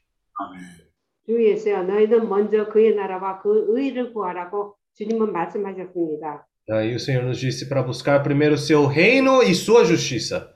[1.32, 6.46] 주 예수여 너희는 먼저 그의 나라와 그 의를 구하라고 주님은 말씀하셨습니다.
[6.70, 10.54] Aí o Senhor nos disse para buscar primeiro o seu reino e sua justiça.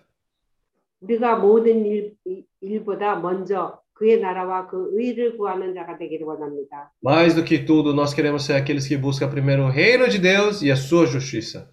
[0.99, 6.91] 우리가 모든 일, 이- 일보다 먼저 그의 나라와 그 의를 구하는 자가 되기를 원합니다.
[7.01, 10.61] Mais do que tudo, nós queremos ser aqueles que buscam primeiro o reino de Deus
[10.61, 11.69] e a sua justiça.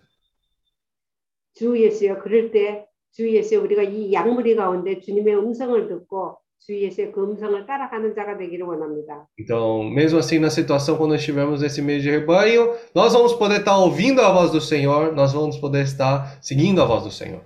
[1.55, 7.24] 주 예수여 그럴 때주 예수여 우리가 이 양무리 가운데 주님의 음성을 듣고 주 예수의 그
[7.24, 9.28] 음성을 따라가는 자가 되기를 원합니다.
[9.40, 13.78] Então, mesmo assim, na situação, quando estivermos nesse meio de rebanho, nós vamos poder estar
[13.78, 17.42] ouvindo a voz do Senhor, nós vamos poder estar seguindo a voz do Senhor.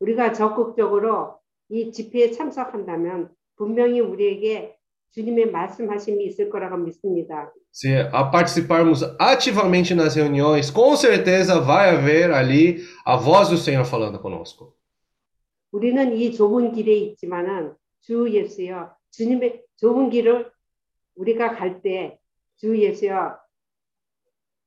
[0.00, 1.34] 우리가 적극적으로
[1.68, 4.74] 이 집회에 참석한다면 분명히 우리에게
[5.12, 7.52] 주님의 말씀하심이 있을 거라고 믿습니다.
[7.70, 13.84] Se a participarmos ativamente nas reuniões, com certeza vai haver ali a voz do Senhor
[13.84, 14.72] falando conosco.
[15.72, 20.50] 우리는 이 좁은 길에 있지만은 주 예수여 주님의 좁은 길을
[21.16, 22.18] 우리가 갈 때
[22.56, 23.36] 주 예수여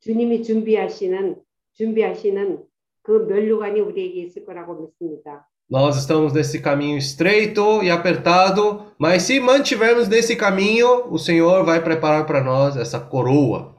[0.02, 1.36] 주님이 준비하시는
[1.74, 2.64] 준비하시는
[3.02, 5.48] 그 면류관이 우리에게 있을 거라고 믿습니다.
[5.70, 11.84] Nós estamos nesse caminho estreito e apertado, mas se mantivermos nesse caminho, o Senhor vai
[11.84, 13.76] preparar para nós essa coroa.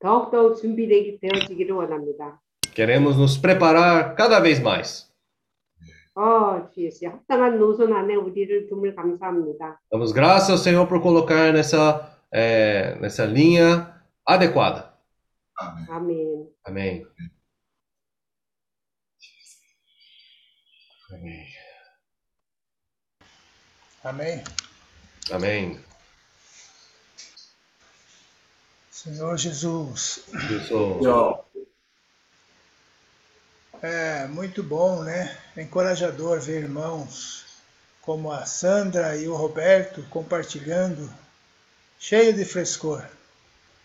[0.00, 2.40] 더욱더욱 준비되기 되어지기를 원합니다.
[2.74, 5.05] Queremos nos preparar cada vez mais.
[6.16, 9.80] 어, 주 예수여 합당한 노선 안에 우리를 둠을 감사합니다.
[9.90, 14.92] Damos graças ao Senhor por colocar nessa, é, nessa linha adequada.
[15.56, 15.86] 아멘.
[15.88, 16.48] 아멘.
[16.64, 17.06] Amém.
[21.12, 21.46] Amém.
[24.04, 24.44] Amém.
[25.30, 25.80] Amém.
[28.90, 31.44] Senhor Jesus, Eu sou.
[33.84, 35.36] 야, é muito bom, né?
[35.56, 37.44] É encorajador ver irmãos
[38.00, 41.08] como a Sandra e o Roberto compartilhando,
[41.98, 43.02] cheio de frescor.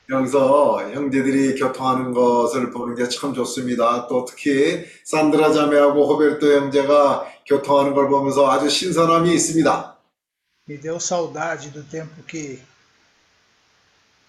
[0.09, 4.07] 여기서 형제들이 교통하는 것을 보는 게 참 좋습니다.
[4.07, 9.97] 또 특히 산드라 자매하고 호베르토 형제가 교통하는 걸 보면서 아주 신선함이 있습니다.
[10.69, 12.61] Me deu saudade do tempo que,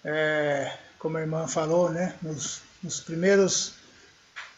[0.05, 2.15] é, como a irmã falou, né?
[2.21, 3.73] Nos, nos primeiros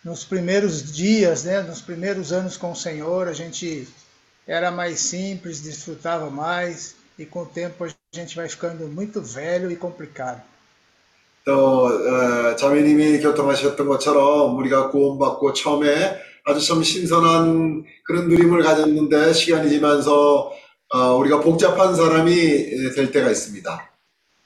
[0.05, 1.61] nos primeiros dias, né?
[1.61, 3.87] Nos primeiros anos com o Senhor, a gente
[4.47, 9.71] era mais simples, desfrutava mais e com o tempo a gente vai ficando muito velho
[9.71, 10.41] e complicado.
[11.43, 19.69] 또 어, 자매님이 교통하셨던 것처럼 우리가 구원받고 처음에 아주 참 신선한 그런 누림을 가졌는데 시간이
[19.69, 20.51] 지면서
[20.93, 23.91] 어, 우리가 복잡한 사람이 될 때가 있습니다.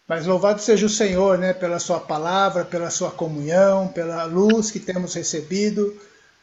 [0.09, 4.79] Mas louvado seja o Senhor, né, pela sua palavra, pela sua comunhão, pela luz que
[4.79, 5.95] temos recebido,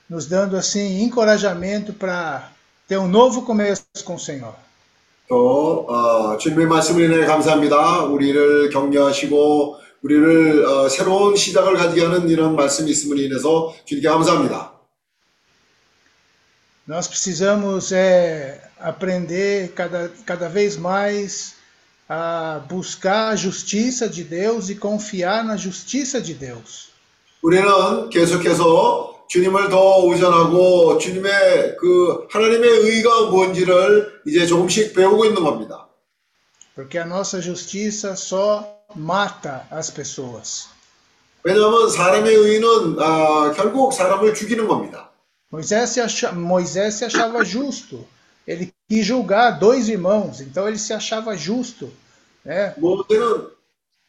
[0.09, 2.51] nos dando assim encorajamento para
[2.89, 4.55] ter um novo começo com o Senhor.
[5.28, 8.05] 또 어, 주님의 말씀을 인해 감사합니다.
[8.05, 14.73] 우리를 격려하시고 우리를 어, 새로운 시작을 가지게 하는 이런 말씀이 있음을 인해서 주님께 감사합니다.
[16.89, 21.55] Nós precisamos é, aprender cada, cada vez mais
[22.09, 26.93] a buscar a justiça de Deus e confiar na justiça de Deus.
[27.43, 35.89] 우리는 계속해서 주님을 더 의존하고 주님의 그 하나님의 의가 뭔지를 이제 조금씩 배우고 있는 겁니다.
[36.74, 40.69] Porque a nossa justiça só mata as pessoas.
[41.44, 45.10] 왜냐하면 사람의 의는 아, 결국 사람을 죽이는 겁니다.
[45.51, 48.06] Moisés se, acha, Moisés se achava justo.
[48.47, 51.90] Ele quis julgar dois irmãos, então ele se achava justo.
[52.44, 52.74] Né?
[52.77, 53.51] 모세는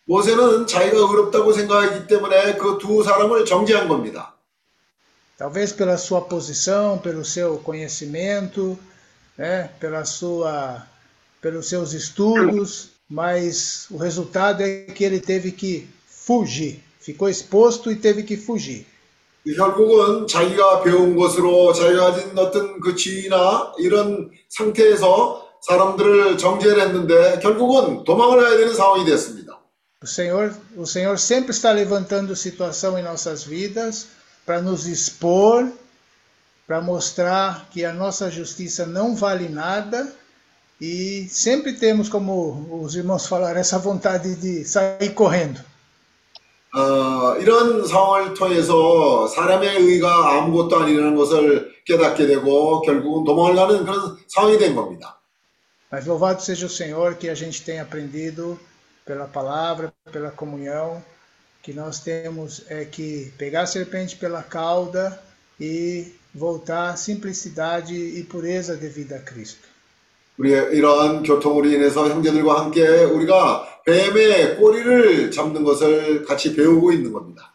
[0.05, 4.34] 모세는 자기가 의롭다고 생각하기 때문에 그 두 사람을 정죄한 겁니다.
[5.38, 8.77] Talvez pela sua posição, pelo seu conhecimento,
[9.38, 9.69] né?
[9.80, 10.85] pela sua,
[11.41, 16.84] pelos seus estudos, mas o resultado é que ele teve que fugir.
[16.99, 18.85] Ficou exposto e teve que fugir.
[19.55, 28.03] 결국은 자기가 배운 것으로 자기가 가진 어떤 그 지위나 이런 상태에서 사람들을 정죄를 했는데 결국은
[28.03, 29.60] 도망을 가야 되는 상황이 됐습니다.
[30.01, 34.07] O Senhor, o Senhor sempre está levantando situação em nossas vidas
[34.45, 35.72] para nos expor,
[36.68, 40.14] para mostrar que a nossa justiça não vale nada
[40.81, 45.61] e sempre temos, como os irmãos falaram, essa vontade de sair correndo.
[46.77, 54.18] 어, 이런 상황을 통해서 사람의 의가 아무것도 아니라는 것을 깨닫게 되고 결국은 도망을 가는 그런
[54.27, 55.19] 상황이 된 겁니다.
[55.91, 58.60] Mas louvado seja o Senhor que a gente tem aprendido
[59.05, 61.03] pela palavra, pela comunhão,
[61.61, 65.22] que nós temos é que pegar a serpente pela cauda
[65.60, 69.66] e voltar à simplicidade e pureza devida a Cristo.
[70.39, 77.55] 우리 이러한 교통으로 인해서 형제들과 함께 우리가 뱀의 꼬리를 잡는 것을 같이 배우고 있는 겁니다.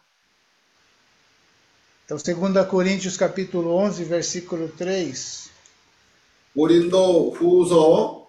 [2.06, 5.50] Então, 2 Coríntios capítulo 11, versículo 3.
[6.54, 8.28] 고린도 후서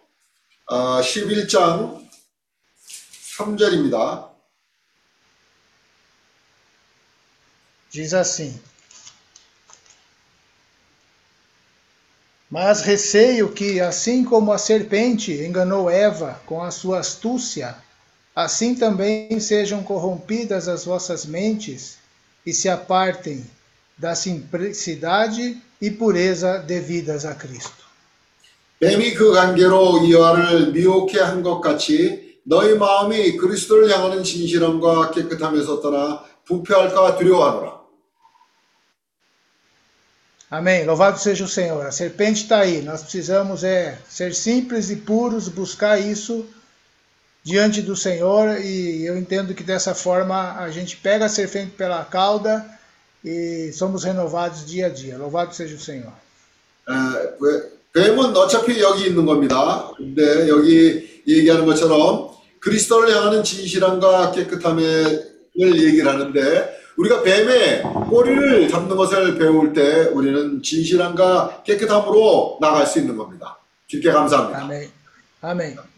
[0.68, 2.08] 아, 11장
[3.38, 4.34] 3절입니다.
[7.92, 8.60] Diz assim:
[12.51, 17.77] Mas receio que, assim como a serpente enganou Eva com a sua astúcia,
[18.35, 21.99] assim também sejam corrompidas as vossas mentes
[22.45, 23.45] e se apartem
[23.97, 27.85] da simplicidade e pureza devidas a Cristo.
[28.81, 36.25] 뱀이 그 관계로 이와를 미혹해 한 것 같이 너희 마음이 그리스도를 향하는 진실함과 깨끗함에서 떠나
[36.47, 37.74] 부패할까 두려워하노라.
[40.51, 40.85] Amém.
[40.85, 41.87] Louvado seja o Senhor.
[41.87, 42.83] A serpente está aí.
[42.83, 46.45] Nós precisamos é ser simples e puros, buscar isso
[47.45, 48.59] diante do Senhor.
[48.61, 52.67] E eu entendo que dessa forma a gente pega a serpente pela cauda
[53.25, 55.17] e somos renovados dia a dia.
[55.19, 56.13] Louvado seja o Senhor.
[56.89, 56.93] 에,
[57.41, 59.91] 왜- 뱀은 어차피 여기 있는 겁니다.
[59.97, 69.38] 근데 여기 얘기하는 것처럼 그리스도를 향하는 진실함과 깨끗함을 얘기를 하는데 우리가 뱀의 꼬리를 잡는 것을
[69.38, 73.58] 배울 때 우리는 진실함과 깨끗함으로 나갈 수 있는 겁니다.
[73.88, 74.64] 주께 감사합니다.
[74.64, 74.90] Amém.
[75.44, 75.95] Amém.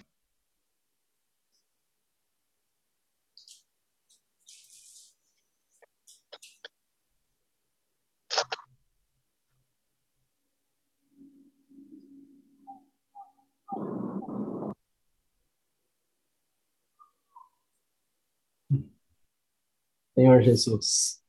[20.17, 21.21] Senhor Jesus.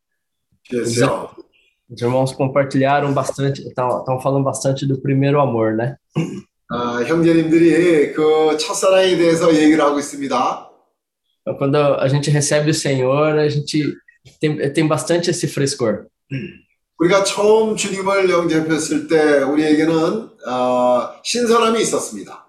[0.64, 1.36] 주여.
[1.90, 5.98] Os irmãos compartilharam bastante, estão falando bastante do primeiro amor, né?
[6.72, 10.70] 아, 형제님들이 그 첫사랑에 대해서 얘기를 하고 있습니다.
[11.42, 13.94] Então, quando a gente recebe o Senhor, a gente
[14.40, 16.08] tem, tem bastante esse frescor.
[17.00, 22.44] 우리가 처음 주님을 영접했을 때 우리에게는 아, 신선함이 있었습니다.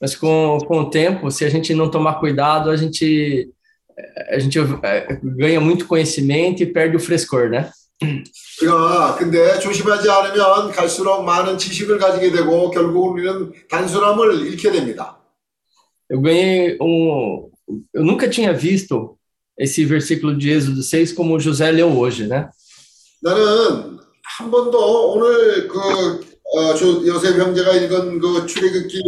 [0.00, 3.50] Mas com, com o tempo, se a gente não tomar cuidado, a gente,
[4.30, 7.70] a gente eh, ganha muito conhecimento e perde o frescor, né?
[8.62, 15.16] 우리가 근데 조심하지 않으면 갈수록 많은 지식을 가지게 되고 결국 우리는 단순함을 잃게 됩니다.
[16.10, 17.50] Eu ganhei um.
[17.92, 19.18] Eu nunca tinha visto
[19.58, 22.48] esse versículo de Êxodo 6 como o José leu hoje, né?
[23.20, 23.98] 나는
[24.38, 25.78] 한 번도 오늘 그
[26.54, 29.02] 어, 조- 요셉 형제가 읽은 그 출애굽기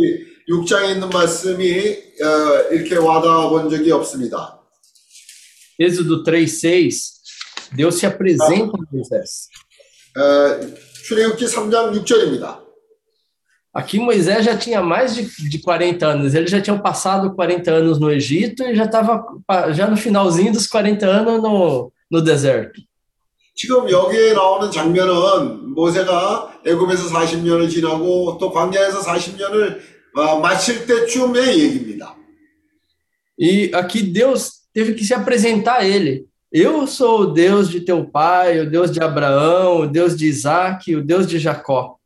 [0.51, 4.61] 6장에 있는 말씀이 어, 이렇게 와닿아 본 적이 없습니다.
[5.79, 7.13] Êxodo 3, 6,
[7.73, 9.49] Deus se apresenta a Moisés.
[10.17, 10.61] 어,
[11.05, 12.61] 출애굽기 3장 6절입니다.
[13.73, 18.01] Aqui Moisés já tinha mais de, de 40 anos, eles já tinham passado 40 anos
[18.01, 19.25] no Egito e já estava
[19.73, 22.83] já no finalzinho dos 40 anos no, no deserto.
[23.55, 29.79] 지금 여기에 나오는 장면은 모세가 애굽에서 40년을 지나고 또 광야에서 40년을
[30.17, 32.17] 어, 마칠 때쯤의 얘기입니다.
[33.39, 36.27] E aqui Deus teve que se apresentar a ele.
[36.53, 40.95] Eu sou o Deus de teu pai, o Deus de Abraão, o Deus de Isaac,
[40.97, 41.97] o Deus de Jacó.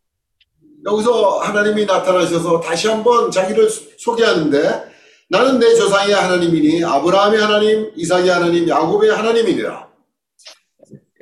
[0.86, 4.92] 여기서 하나님이 나타나셔서 다시 한번 자기를 소- 소개하는데
[5.30, 9.88] 나는 내 조상의 하나님이니 아브라함의 하나님, 이삭의 하나님, 야곱의 하나님이니라.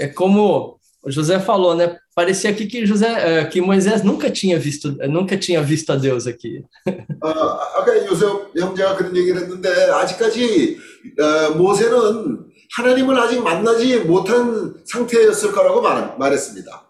[0.00, 1.96] É como o José falou, né?
[2.16, 6.26] Parecia aqui que José, eh, que Moisés nunca tinha visto, nunca tinha visto a Deus
[6.26, 6.62] aqui.
[7.22, 10.76] 어, 아까 요셉 형제가 그런 얘기를 했는데 아직까지
[11.20, 16.88] 어, 모세는 하나님을 아직 만나지 못한 상태였을 거라고 말, 말했습니다.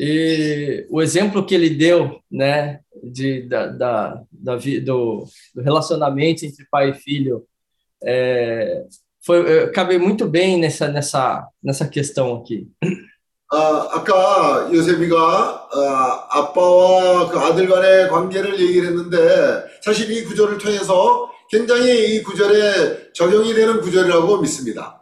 [0.00, 6.44] E o exemplo que ele deu, né, de, da, da, da vi- do, do relacionamento
[6.46, 7.44] entre pai e filho,
[8.04, 8.84] é,
[9.20, 12.68] foi, eh, cabe muito bem nessa, nessa, nessa questão aqui.
[13.53, 21.29] 아, 아까 요셉이가 아, 아빠와 그 아들 간의 관계를 얘기를 했는데 사실 이 구절을 통해서
[21.49, 24.99] 굉장히 이 구절에 적용이 되는 구절이라고 믿습니다.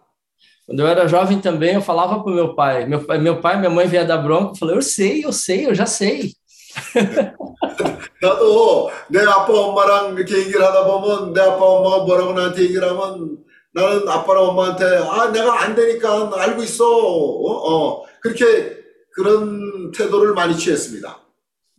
[0.67, 3.69] Quando eu era jovem também, eu falava para meu pai, meu pai, meu pai, minha
[3.69, 6.33] mãe vinha dar bronca, eu falei, eu sei, eu sei, eu já sei.
[8.21, 13.37] 나도 내 아빠 엄마랑 이렇게 얘기를 하다 보면 내 아빠 엄마가 뭐라고 나한테 얘기를 하면
[13.73, 18.10] 나는 아빠랑 엄마한테 아 내가 안 되니까 알고 있어 어, 어.
[18.21, 18.77] 그렇게
[19.13, 21.19] 그런 태도를 많이 취했습니다.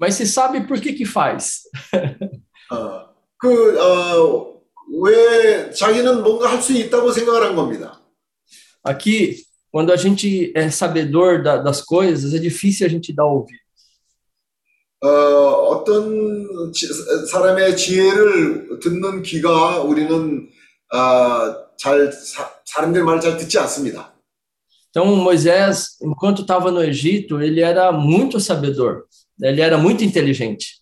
[0.00, 1.62] Mas se sabe por que que faz?
[2.70, 4.60] 어, 그, 어,
[5.00, 8.00] 왜 자기는 뭔가 할 수 있다고 생각을 한 겁니다.
[8.84, 13.62] Aqui, quando a gente é sabedor da- das coisas, é difícil a gente dar ouvido.
[15.00, 16.88] 어, 어떤 지-
[17.30, 20.48] 사람의 지혜를 듣는 귀가 우리는
[20.92, 24.11] 어, 잘 사, 사람들 말잘 듣지 않습니다.
[24.91, 29.03] Então, Moisés, enquanto estava no Egito, ele era muito sabedor,
[29.41, 30.81] ele era muito inteligente.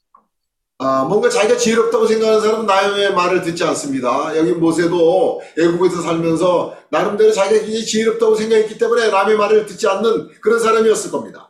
[0.77, 4.35] 아, 뭔가 자기가 지혜롭다고 생각하는 사람은 나의 말을 듣지 않습니다.
[4.35, 10.59] 여기 모세도 애국에서 살면서 나름대로 자기가 굉장히 지혜롭다고 생각했기 때문에 남의 말을 듣지 않는 그런
[10.59, 11.49] 사람이었을 겁니다.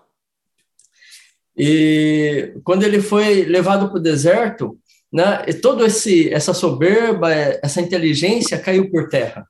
[1.57, 4.77] E quando ele foi levado para o deserto,
[5.11, 9.47] né, e todo esse essa soberba, essa inteligência caiu por terra.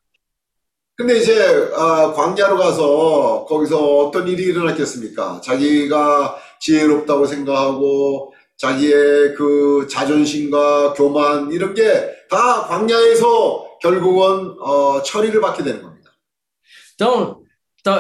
[1.01, 5.41] 근데 이제 아, 광야로 가서 거기서 어떤 일이 일어났겠습니까?
[5.41, 15.65] 자기가 지혜롭다고 생각하고 자기의 그 자존심과 교만 이런 게 다 광야에서 결국은 어, 처리를 받게
[15.65, 16.11] 되는 겁니다.
[16.95, 17.43] Então,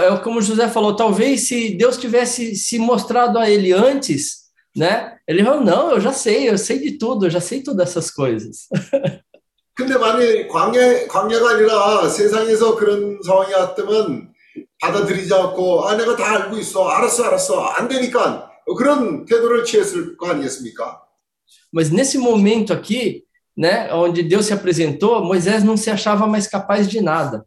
[0.02, 5.16] é como José falou, talvez se Deus tivesse se mostrado a ele antes, né?
[5.26, 8.10] Ele falou: "Não, eu já sei, eu sei de tudo, eu já sei todas essas
[8.10, 8.68] coisas".
[9.80, 14.28] 근데 만약 광야, 광야가 아니라 세상에서 그런 상황이 왔다면
[14.78, 20.28] 받아들이지 않고 아 내가 다 알고 있어 알았어 알았어 안 되니까 그런 태도를 취했을 거
[20.28, 21.00] 아니겠습니까?
[21.72, 23.24] Mas nesse momento aqui,
[23.56, 27.42] né, onde Deus se apresentou, Moisés não se achava mais capaz de nada.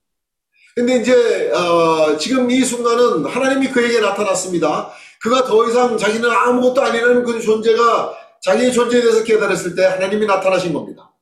[0.75, 4.91] 근데 이제 어, 지금 이 순간은 하나님이 그에게 나타났습니다.
[5.21, 10.73] 그가 더 이상 자기는 아무것도 아니라는 그 존재가 자기의 존재에 대해서 깨달았을 때 하나님이 나타나신
[10.73, 11.12] 겁니다.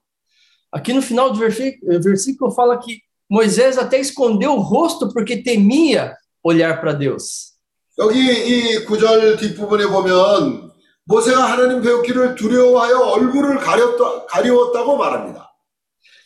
[0.72, 3.00] Aqui no final do versi- versículo fala que
[3.30, 7.54] Moisés até escondeu o rosto porque temia olhar para Deus.
[7.98, 10.70] 여기 이 구절 뒷부분에 보면
[11.06, 15.50] 모세가 하나님 배우기를 두려워하여 얼굴을 가렸다, 가리웠다고 말합니다.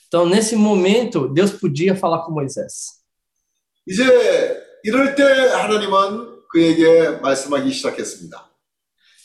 [0.08, 2.98] Então, nesse momento, Deus podia falar com Moisés.
[3.86, 4.02] 이제
[4.82, 8.43] 이럴 때 하나님은 그에게 말씀하기 시작했습니다.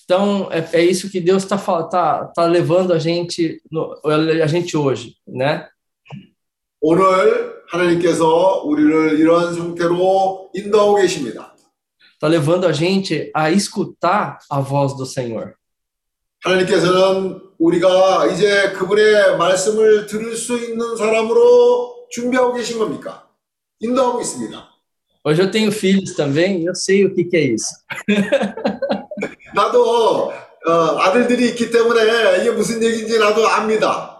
[0.10, 4.78] Então, é, é isso que Deus está tá, tá levando a gente, no- a gente
[4.78, 5.68] hoje, né?
[6.80, 11.56] 오늘 하나님께서 우리를 이러한 상태로 인도하고 계십니다.
[12.14, 15.56] Está levando a gente a escutar a voz do Senhor.
[16.44, 23.28] 하나님께서는 우리가 이제 그분의 말씀을 들을 수 있는 사람으로 준비하고 계신 겁니까?
[23.80, 24.70] 인도하고 있습니다.
[25.28, 27.66] Hoje eu tenho filhos também, e eu sei o que, que é isso.
[29.60, 30.32] 나도
[30.68, 34.16] 어, 아들들이 있기 때문에 이게 무슨 얘기인지 나도 압니다.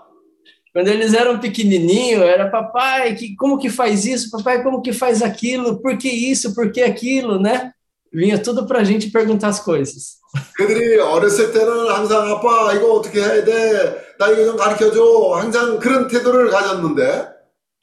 [0.74, 4.30] Quando eles eram pequenininhos, era papai, que, como que faz isso?
[4.30, 5.82] Papai, como que faz aquilo?
[5.82, 6.54] Por que isso?
[6.54, 7.72] Por que aquilo, né?
[8.12, 10.18] Vinha tudo para a gente perguntar as coisas.
[10.58, 14.16] 그들이 어렸을 때는 항상 아빠 이거 어떻게 해야 돼?
[14.20, 15.36] 나 이거 좀 가르쳐줘.
[15.36, 17.36] 항상 그런 태도를 가졌는데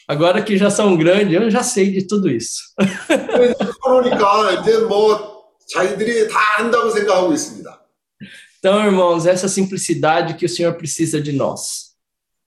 [0.08, 2.60] Agora que já são grandes, eu já sei de tudo isso.
[3.82, 5.35] 그러니까 이제 뭐
[5.68, 7.80] 자기들이 다 안다고 생각하고 있습니다.
[8.58, 11.92] Então, irmãos, essa simplicidade que o Senhor precisa de nós.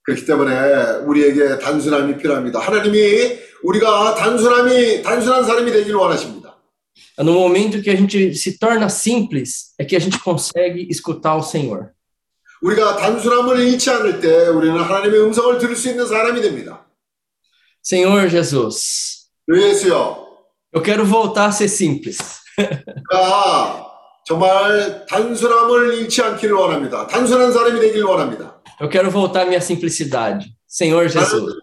[0.02, 2.60] 그렇기 때문에 우리에게 단순함이 필요합니다.
[2.60, 6.56] 하나님이 우리가 단순함이 단순한 사람이 되기를 원하십니다.
[7.18, 11.34] É No momento que a gente se torna simples, é que a gente consegue escutar
[11.34, 11.90] o Senhor.
[12.62, 16.86] 우리가 단순함을 잃지 않을 때 우리는 하나님의 음성을 들을 수 있는 사람이 됩니다.
[17.84, 20.26] Senhor Jesus, 예수여,
[20.72, 22.39] eu quero voltar a ser simples.
[23.09, 23.87] 가
[24.25, 27.07] 정말 단순함을 잃지 않기를 원합니다.
[27.07, 28.61] 단순한 사람이 되기를 원합니다.
[28.79, 30.45] Eu quero voltar à minha simplicidade.
[30.67, 31.55] Senhor Jesus.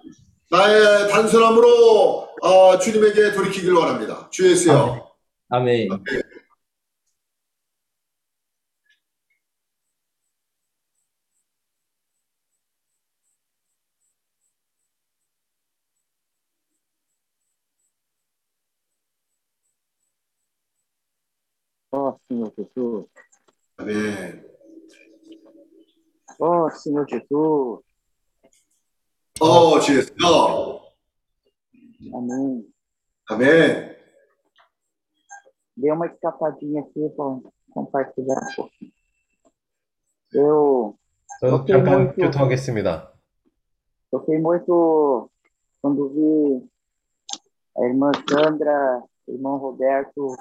[0.50, 4.28] 나의 단순함으로 어, 주님에게 돌이키길 원합니다.
[4.30, 5.08] 주 예수여.
[5.50, 5.88] Ó Senhor
[22.57, 23.07] Jesus.
[23.77, 24.43] 아멘.
[26.39, 27.83] Ó Senhor Jesus.
[29.39, 30.83] 어, 주 예수여.
[32.13, 32.65] Amém.
[33.29, 33.93] 아멘.
[35.75, 38.91] Dei uma escapadinha aqui, vou compartilhar um pouquinho.
[40.31, 40.95] Eu
[41.39, 43.11] 저도 오케이, 잠깐 뭐, 교통하겠습니다.
[44.11, 45.29] toquei muito
[45.81, 46.69] quando vi
[47.75, 50.35] a irmã Sandra, o irmão Roberto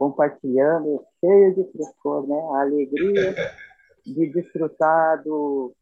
[0.00, 2.36] compartilhando, cheio de frescor, né?
[2.54, 3.34] A alegria
[4.04, 5.72] de desfrutar do,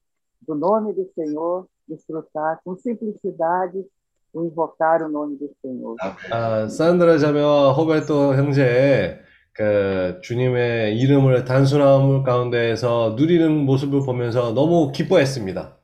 [0.47, 3.85] do nome do Senhor, desfrutar com simplicidade
[4.33, 5.97] o invocar o nome do Senhor.
[6.31, 9.21] 아, 산드라 자매와 호베토 형제의
[9.53, 15.79] 그 주님의 이름을 단순함 가운데에서 누리는 모습을 보면서 너무 기뻐했습니다.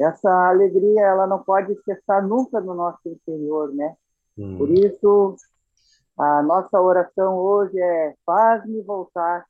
[0.00, 3.94] Essa alegria, ela não pode cessar nunca no nosso interior, né?
[4.38, 5.36] 음, Por isso,
[6.17, 9.45] a nossa oração hoje é: faz-me voltar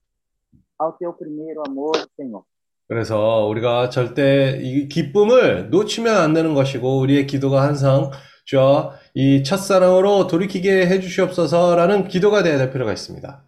[0.77, 2.43] ao teu primeiro amor, Senhor.
[2.87, 8.11] 그래서 우리가 절대 이 기쁨을 놓치면 안 되는 것이고 우리의 기도가 항상
[8.45, 13.43] 주여 이 첫사랑으로 돌이키게 해 주시옵소서라는 기도가 되어야 될 필요가 있습니다.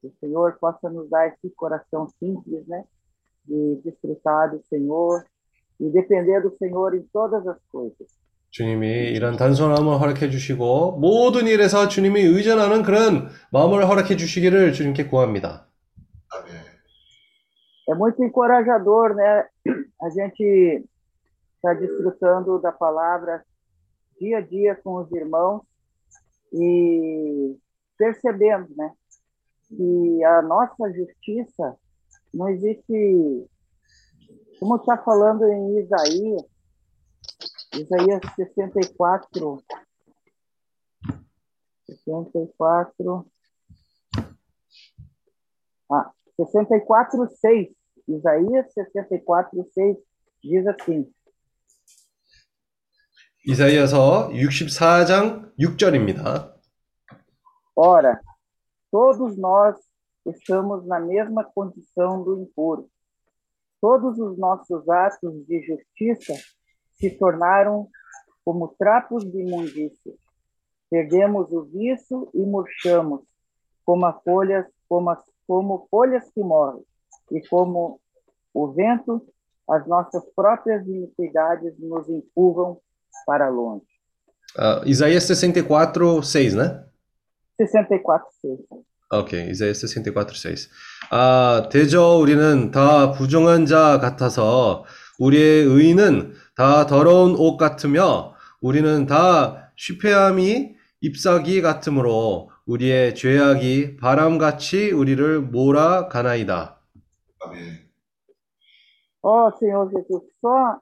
[0.00, 2.84] Que o Senhor possa nos dar esse coração simples, né?
[3.44, 5.24] De desfrutar do Senhor
[5.80, 8.08] e depender do Senhor em todas as coisas.
[8.51, 15.67] 주님이 이런 단순함을 허락해 주시고 모든 일에서 주님이 의존하는 그런 마음을 허락해 주시기를 주님께 구합니다.
[17.89, 19.45] É muito encorajador, né?
[20.01, 20.85] A gente
[21.55, 23.43] está desfrutando da palavra
[24.19, 25.61] dia a dia com os irmãos
[26.53, 27.57] e
[27.97, 28.91] percebendo, né?
[29.67, 31.75] Que a nossa justiça
[32.33, 33.47] não existe,
[34.59, 36.43] como está falando em Isaías,
[37.75, 39.63] Isaías 64,
[41.87, 43.25] 64,
[45.91, 47.75] ah, 64, 6.
[48.07, 49.97] Isaías 64, 6
[50.43, 51.11] diz assim:
[53.45, 56.53] 이사이아서 64장 6절입니다.
[57.75, 58.21] Ora,
[58.89, 59.75] todos nós
[60.25, 62.89] estamos na mesma condição do impuro.
[63.81, 66.33] Todos os nossos atos de justiça
[66.99, 67.87] se tornaram
[68.45, 70.13] como trapos de imundícia.
[70.89, 73.21] Perdemos o viço e murchamos,
[73.85, 76.83] como as folhas, como, as, como folhas que morrem,
[77.31, 77.99] e como
[78.53, 79.25] o vento,
[79.69, 82.79] as nossas próprias iniquidades nos empurram
[83.25, 83.85] para longe.
[84.57, 86.85] 아, 이사이아 64, 6, né?
[87.57, 88.59] 64, 6.
[89.11, 90.69] 오케이, 이사야 64, 6.
[91.11, 94.85] 아, 대저 우리는 다 부정한 자 같아서
[95.19, 105.40] 우리의 의는 다 더러운 옷 같으며 우리는 다 쉬폐함이 잎사귀 같으므로 우리의 죄악이 바람같이 우리를
[105.40, 106.80] 몰아가나이다.
[107.38, 107.88] 아멘.
[109.22, 110.80] Ó Senhor Jesus, só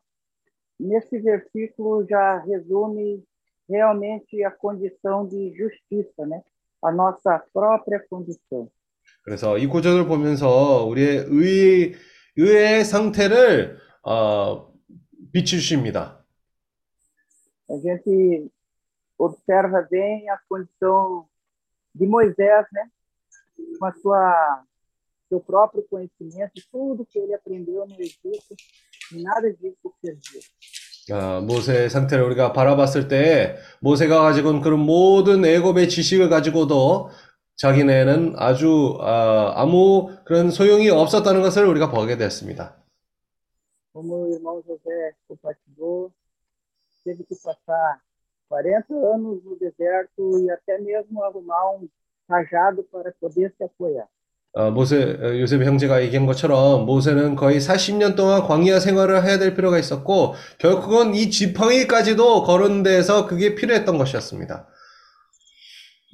[0.80, 3.22] nesse versículo já resume
[3.68, 6.40] realmente a condição de justiça, né?
[6.82, 8.70] A nossa própria condição.
[9.24, 11.94] 그래서 이 구절을 보면서 우리의 의,
[12.38, 14.75] 의의 상태를 어,
[15.36, 16.24] 비추십니다.
[17.68, 18.50] A gente
[19.18, 21.26] observa bem a condição
[21.94, 22.88] de Moisés, né?
[23.78, 24.64] Com a sua
[25.28, 28.54] seu próprio conhecimento, tudo que ele aprendeu no Egito,
[29.12, 30.40] e nada disso serviu.
[31.12, 37.10] 아, 모세의 상태를 우리가 바라봤을 때 모세가 가지고 온 그런 모든 애굽의 지식을 가지고도
[37.56, 42.76] 자기네는 아주 아, 아무 그런 소용이 없었다는 것을 우리가 보게 됐습니다.
[44.66, 46.12] José compartilhou,
[47.04, 48.00] teve que passar
[48.48, 51.88] 40 anos no deserto e até mesmo arrumar um
[52.28, 54.08] cajado para poder se apoiar.
[54.56, 59.54] 어, 모세 어, 요셉 형제가 얘기한 것처럼 모세는 거의 40년 동안 광야 생활을 해야 될
[59.54, 64.66] 필요가 있었고 결국은 이 지팡이까지도 거는 데서 그게 필요했던 것이었습니다.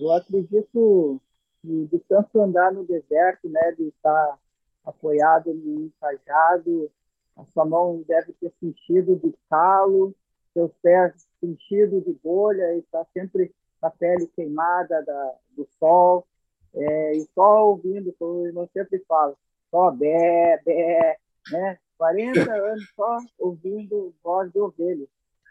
[0.00, 1.20] Eu acredito
[1.62, 4.36] que de tanto andar no deserto, né, de estar
[4.84, 6.90] apoiado em um cajado,
[7.36, 10.14] a sua mão deve ter sentido de calo,
[10.52, 16.26] seus pés sentido de bolha e está sempre com a pele queimada da, do sol,
[16.74, 19.34] é, e só ouvindo, como irmão sempre fala,
[19.70, 21.16] só bé, bé,
[21.50, 21.78] né?
[21.98, 25.06] 40 anos só ouvindo voz de ovelha.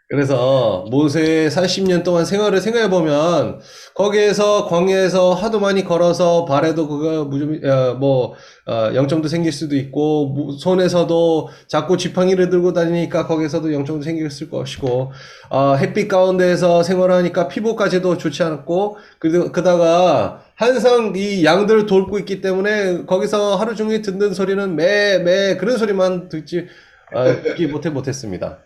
[0.08, 3.60] 그래서 모세의 40년 동안 생활을 생각해 보면
[3.94, 6.84] 거기에서 광야에서 하도 많이 걸어서 발에도
[7.24, 8.34] 무좀 어, 뭐
[8.66, 15.12] 어, 영점도 생길 수도 있고 무- 손에서도 자꾸 지팡이를 들고 다니니까 거기에서도 영점도 생길 것이고
[15.48, 23.06] 어, 햇빛 가운데에서 생활하니까 피부까지도 좋지 않았고 그 그다가 항상 이 양들을 돌고 있기 때문에
[23.06, 26.66] 거기서 하루 종일 듣는 소리는 매매 그런 소리만 듣지
[27.14, 28.58] 어, 듣지 못해 못했습니다.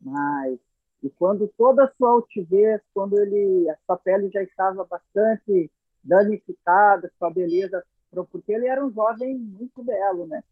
[0.00, 0.58] Mas
[1.02, 5.70] e quando toda a sua altivez, quando ele a sua pele já estava bastante
[6.02, 7.82] danificada, sua beleza,
[8.30, 10.42] porque ele era um jovem muito belo, né?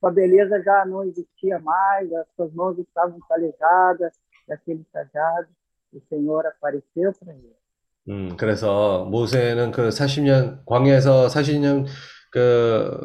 [0.00, 4.12] Sua beleza já não existia mais, as suas mãos estavam calejadas
[4.48, 5.48] daquele cajado.
[5.92, 7.54] O Senhor apareceu para ele.
[8.08, 11.86] 음, 그래서 모세는 그 40년, 광야에서 40년
[12.32, 12.98] 그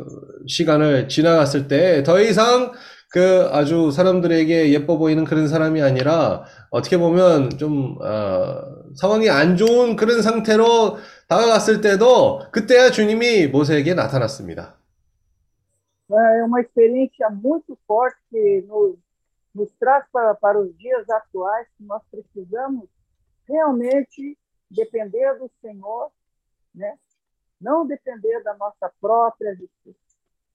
[0.48, 2.72] 시간을 지나갔을 때 더 이상
[3.13, 8.63] 그 아주 사람들에게 예뻐 보이는 그런 사람이 아니라 어떻게 보면 좀, 어,
[8.97, 10.97] 상황이 안 좋은 그런 상태로
[11.29, 14.77] 다가갔을 때도 그때야 주님이 모세에게 나타났습니다.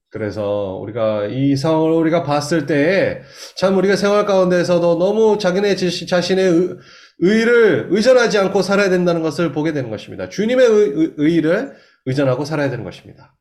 [0.10, 6.78] 그래서 우리가 이 상황을 우리가 봤을 때참 우리가 생활 가운데서도 너무 자기네 지- 자신의 의,
[7.20, 10.30] 의를 의존하지 않고 살아야 된다는 것을 보게 되는 것입니다.
[10.30, 11.76] 주님의 의, 의를
[12.06, 13.36] 의존하고 살아야 되는 것입니다.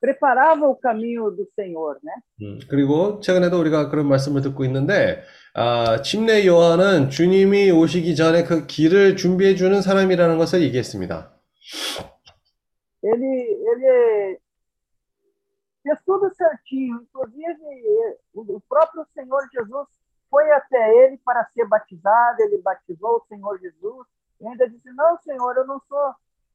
[0.00, 2.12] Preparava o caminho do Senhor, né?
[2.42, 5.22] 음, 그리고 최근에도 우리가 그런 말씀을 듣고 있는데
[5.54, 11.32] 아, 침례 요한은 주님이 오시기 전에 그 길을 준비해 주는 사람이라는 것을 얘기했습니다.
[13.02, 13.24] Ele
[13.70, 14.38] ele
[15.82, 17.56] fez tudo certinho, inclusive
[18.34, 19.88] o próprio Senhor Jesus
[20.30, 24.06] foi até ele para ser batizado, ele batizou o Senhor Jesus,
[24.40, 26.14] e ainda disse: Não, Senhor, eu não sou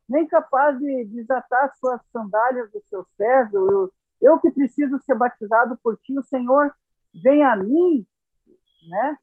[0.10, 3.91] nem capaz de desatar as suas sandálias dos seus pés, eu,
[4.22, 6.72] eu que preciso ser batizado por ti, o Senhor
[7.23, 8.06] vem a mim,
[8.90, 9.18] né?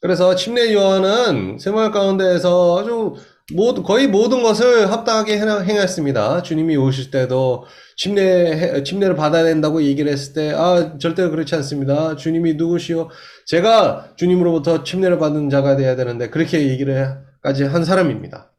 [0.00, 3.16] 그래서 침례 요한은 생활 가운데에서 아주
[3.52, 6.42] 모든, 거의 모든 것을 합당하게 행- 행했습니다.
[6.42, 7.64] 주님이 오실 때도
[7.96, 12.14] 침례, 침례를 받아야 된다고 얘기를 했을 때, 아, 절대로 그렇지 않습니다.
[12.14, 13.08] 주님이 누구시오?
[13.46, 18.52] 제가 주님으로부터 침례를 받은 자가 돼야 되는데, 그렇게 얘기를까지 한 사람입니다.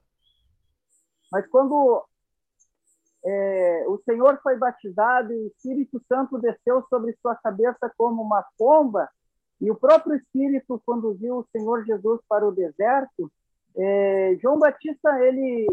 [1.31, 2.03] Mas quando
[3.23, 8.45] é, o Senhor foi batizado e o Espírito Santo desceu sobre sua cabeça como uma
[8.57, 9.09] pomba,
[9.61, 13.31] e o próprio Espírito conduziu o Senhor Jesus para o deserto,
[13.75, 15.67] é, João Batista ele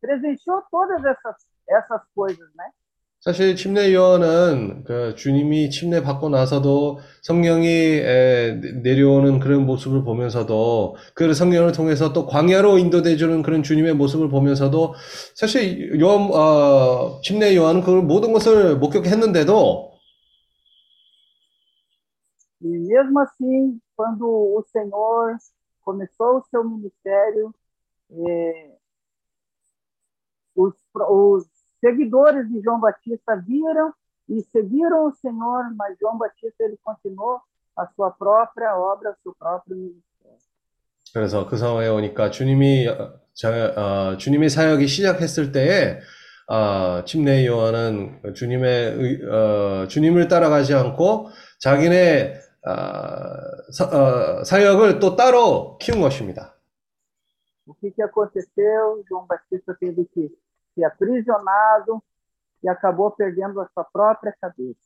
[0.00, 1.36] presenciou todas essas,
[1.68, 2.70] essas coisas, né?
[3.20, 11.34] 사실 침례 요한은 그 주님이 침례 받고 나서도 성령이 에, 내려오는 그런 모습을 보면서도 그
[11.34, 14.94] 성령을 통해서 또 광야로 인도돼 주는 그런 주님의 모습을 보면서도
[15.34, 19.88] 사실 요한 어, 침례 요한은 그 모든 것을 목격했는데도
[22.60, 25.36] E mesmo assim, quando o Senhor
[25.84, 27.54] começou o seu ministério,
[28.10, 28.76] é,
[30.56, 30.74] os,
[31.08, 33.92] os seguidores de João Batista viram
[34.28, 37.40] e seguiram o Senhor, mas João Batista ele continuou
[37.76, 40.04] a sua própria obra, o seu próprio ministério.
[41.14, 46.00] 그래서 그 상황에 오니까 주님이 어, 자, 어, 주님의 사역이 시작했을 때에
[46.48, 51.28] 어, 침례 요한은 주님의 의- 어, 주님을 따라가지 않고
[51.60, 52.34] 자기네
[52.66, 52.72] 어,
[53.72, 56.54] 사, 어, 사역을 또 따로 키운 것입니다.
[57.66, 59.02] O que, que aconteceu?
[59.08, 60.30] João Batista teve que
[60.78, 62.02] ser aprisionado
[62.62, 64.78] e acabou perdendo a sua própria cabeça.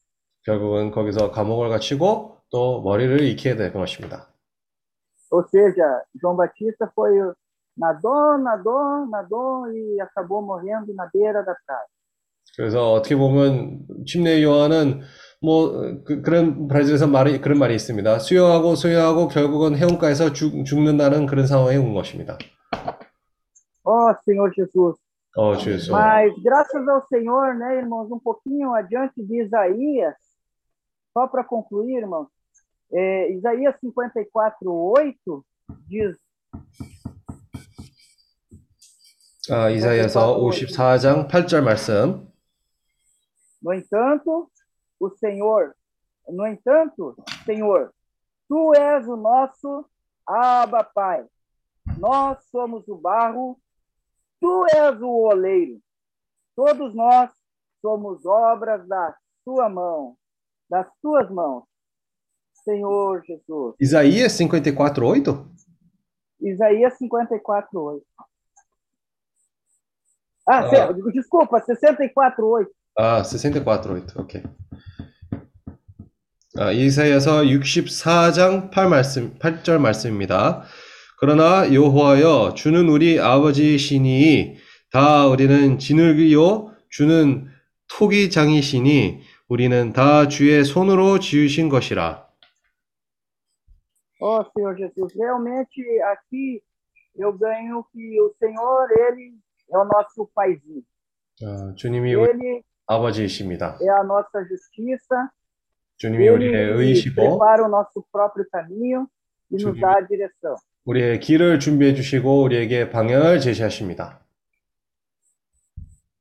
[0.44, 4.28] 결국은 거기서 감옥을 갇히고 또 머리를 잃게 된 것입니다.
[5.31, 7.12] Ou seja, João Batista foi
[7.77, 11.86] nadou, nadou, nadou e acabou morrendo na beira da praia.
[12.56, 15.01] 그래서 어떻게 보면 침례 요한은
[15.40, 18.19] 뭐 그, 런 브라질에서 말이 그런 말이 있습니다.
[18.19, 22.36] 수영하고 수영하고 결국은 해운가에서 죽, 죽는다는 그런 상황에 온 것입니다.
[23.85, 25.01] Oh, Senhor Jesus.
[25.35, 25.91] 어, 주 예수.
[25.91, 30.15] Mas graças ao Senhor, né, irmãos, um pouquinho adiante de Isaías,
[31.14, 32.27] só para concluir, irmãos,
[32.91, 35.45] é, Isaías 54, 8
[35.88, 36.18] diz
[39.49, 42.27] 아, 이사야서 54장 8절 말씀.
[43.61, 44.51] No entanto,
[44.99, 45.73] o Senhor,
[46.27, 47.15] no entanto,
[47.45, 47.93] Senhor,
[48.49, 49.85] tu és o nosso
[50.26, 51.26] Abba Pai.
[51.97, 53.57] Nós somos o barro,
[54.41, 55.80] tu és o oleiro.
[56.55, 57.30] Todos nós
[57.81, 59.15] somos obras da
[59.45, 60.15] tua mão,
[60.69, 61.64] das tuas mãos.
[62.64, 63.76] Senhor Jesus.
[63.80, 65.45] 이사이아스 54:8?
[66.41, 68.03] Isaías 54, 8.
[70.49, 70.69] Ah, Ah.
[70.69, 72.69] certo, desculpa, 64, 8.
[72.97, 74.15] 아, 64:8.
[74.19, 74.43] 오케이.
[76.57, 80.64] 아, 이사야서 64장 8 말씀, 8절 말씀입니다.
[81.23, 84.57] 그러나 여호와여 주는 우리 아버지시니
[84.90, 87.47] 다 우리는 진흙이요 주는
[87.86, 92.27] 토기장이시니 우리는 다 주의 손으로 지으신 것이라.
[94.20, 95.81] Ó Senhor Jesus, realmente
[96.11, 96.61] aqui
[97.16, 99.39] eu ganho que o Senhor, Ele
[99.73, 100.82] é o nosso paizinho.
[101.40, 103.78] 어, 주님이 우리 Ele 아버지이십니다.
[103.81, 105.31] é a nossa justiça,
[105.99, 109.07] 주님이 우리의 Ele 의이시고 prepara o nosso próprio caminho
[109.53, 110.57] e nos dá a direção.
[110.85, 114.22] 우리의 길을 준비해 주시고 우리에게 방향을 제시하십니다.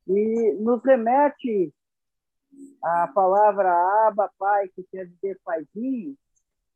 [0.08, 1.72] E nos remete
[2.82, 6.14] a palavra Abba, Pai, que quer dizer paizinho,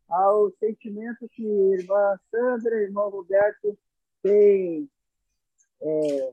[0.09, 3.79] ao sentimento que irmã Sandra e irmão Roberto
[4.23, 4.89] têm
[5.81, 6.33] é,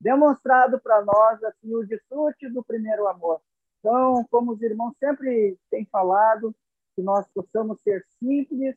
[0.00, 3.40] demonstrado para nós assim, o desfrute do primeiro amor.
[3.78, 6.54] Então, como os irmãos sempre têm falado,
[6.96, 8.74] que nós possamos ser simples,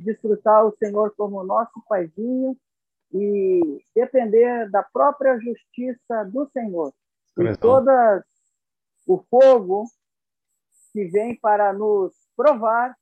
[0.00, 2.56] desfrutar o Senhor como nosso paizinho
[3.12, 6.92] e depender da própria justiça do Senhor.
[7.38, 7.42] E
[9.06, 9.84] o fogo
[10.92, 12.96] que vem para nos provar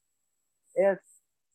[0.77, 0.99] é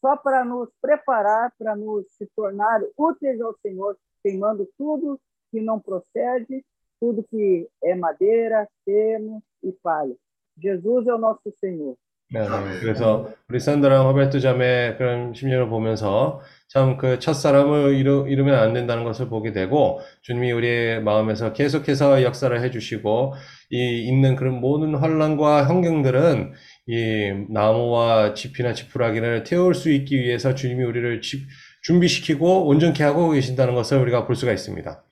[0.02, 5.80] só para nos preparar, para nos se tornar úteis ao Senhor, queimando tudo que não
[5.80, 6.66] procede,
[7.00, 10.16] tudo que é madeira, feno e palha.
[10.58, 11.98] Jesus é o nosso Senhor.
[12.34, 12.80] 네, 네.
[12.80, 19.04] 그래서 우리 산드랑 허베트 자매 그런 심리를 보면서 참 그 첫사람을 이루, 이루면 안 된다는
[19.04, 23.36] 것을 보게 되고 주님이 우리의 마음에서 계속해서 역사를 해주시고
[23.70, 26.54] 이 있는 그런 모든 환란과 환경들은
[26.88, 31.46] 이 나무와 지피나 지푸라기를 태울 수 있기 위해서 주님이 우리를 지-
[31.84, 35.04] 준비시키고 온전케 하고 계신다는 것을 우리가 볼 수가 있습니다.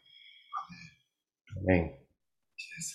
[1.67, 2.00] 네.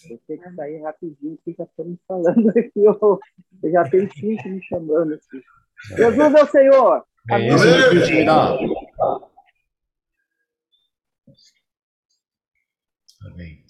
[0.09, 2.87] Eu tenho que sair rapidinho, que já estamos falando aqui.
[2.87, 3.17] ó.
[3.63, 5.43] Eu já tenho cinco me chamando aqui.
[5.95, 7.03] Jesus é o Senhor.
[7.27, 7.51] 네, Amém.
[7.51, 8.57] 예수님 그리스도입니다.
[13.25, 13.63] 아멘.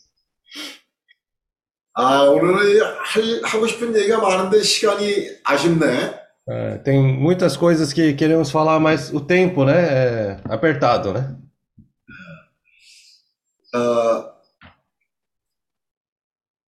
[1.94, 6.22] 아, 오늘은 할, 하고 싶은 얘기가 많은데 시간이 아쉽네.
[6.48, 11.38] É, tem muitas coisas que queremos falar, mas o tempo, né, é apertado, né?
[13.76, 14.35] 어,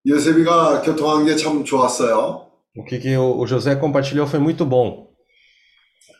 [0.08, 2.48] 요셉이가 교통한 게 참 좋았어요.
[2.76, 5.08] O que que o, José compartilhou foi muito bom.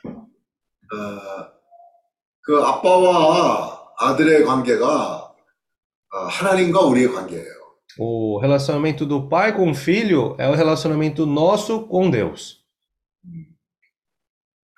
[0.05, 0.97] 어,
[2.43, 5.33] 그 아빠와 아들의 관계가
[6.11, 7.59] 어, 하나님과 우리의 관계예요.
[8.01, 12.59] O relacionamento do pai com o filho é o relacionamento nosso com Deus.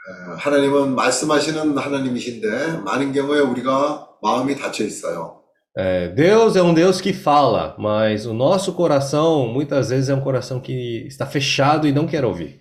[0.07, 5.40] 어, 하나님은 말씀하시는 하나님이신데 많은 경우에 우리가 마음이 닫혀 있어요.
[5.78, 10.22] É, Deus é um Deus que fala, mas o nosso coração muitas vezes é um
[10.22, 12.60] coração que está fechado e não quer ouvir.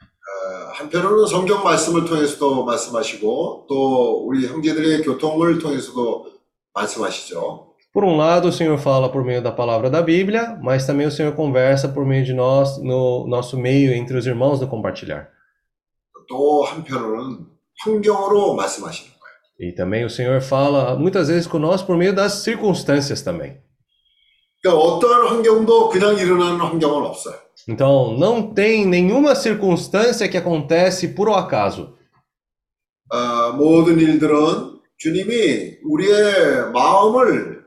[0.00, 6.26] 어, 한편으로는 성경 말씀을 통해서도 말씀하시고 또 우리 형제들의 교통을 통해서도
[6.74, 7.66] 말씀하시죠.
[7.92, 11.10] Por um lado, o Senhor fala por meio da palavra da Bíblia, mas também o
[11.10, 15.30] Senhor conversa por meio de nós, no nosso meio, entre os irmãos no compartilhar.
[16.28, 17.46] 또 한편으로는
[17.78, 19.19] 환경으로 말씀하시는 거예요.
[19.58, 23.58] E também o Senhor fala muitas vezes conosco por meio das circunstâncias também.
[24.62, 27.36] 그러니까 어떠한 환경도 그냥 일어나는 환경은 없어요.
[27.68, 31.96] Então, não tem nenhuma circunstância que acontece por um acaso.
[33.12, 37.64] 어, 모든 일들은 주님이 우리의 마음을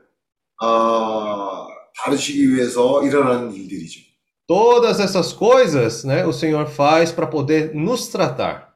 [0.62, 4.00] 어, 다루시기 위해서 일어나는 일들이죠.
[4.46, 8.74] Todas essas coisas, né, o Senhor faz para poder nos tratar.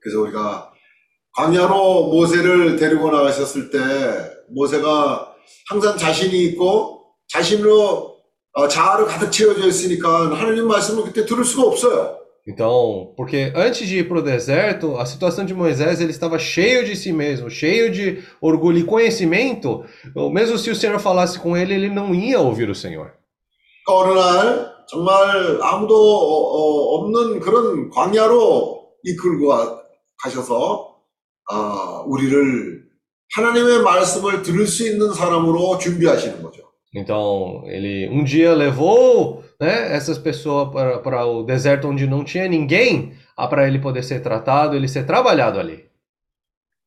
[0.00, 0.69] 그래서 우리가
[1.35, 3.77] 광야로 모세를 데리고 나가셨을 때
[4.49, 5.33] 모세가
[5.69, 8.11] 항상 자신이 있고 자신으로
[8.53, 12.17] 어, 자아를 가득 채워져 있으니까 하나님 말씀을 그때 들을 수가 없어요.
[12.47, 16.83] Então, porque antes de ir para o deserto, a situação de Moisés, ele estava cheio
[16.83, 19.85] de si mesmo, cheio de orgulho e conhecimento.
[20.33, 23.11] Mesmo se o Senhor falasse com ele, ele não ia ouvir o Senhor.
[23.85, 29.79] 그러니까 어느 날 정말 아무도 어, 어, 없는 그런 광야로 이끌고 가-
[30.17, 30.90] 가셔서
[31.50, 32.84] 아, 우리를
[33.34, 36.62] 하나님의 말씀을 들을 수 있는 사람으로 준비하시는 거죠.
[36.94, 42.48] Então, ele um dia levou né, essas pessoas para, para o deserto onde não tinha
[42.48, 45.86] ninguém, ah, para ele poder ser tratado, ele ser trabalhado ali.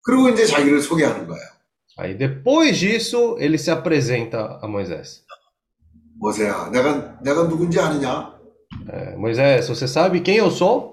[0.01, 1.45] 그리고 이제 자기를 소개하는 거예요.
[1.97, 5.23] Aí depois disso, ele se apresenta a Moisés.
[6.17, 8.39] 모세야, 내가 내가 누군지 아느냐?
[8.87, 10.92] É, Moisés, você sabe quem eu sou?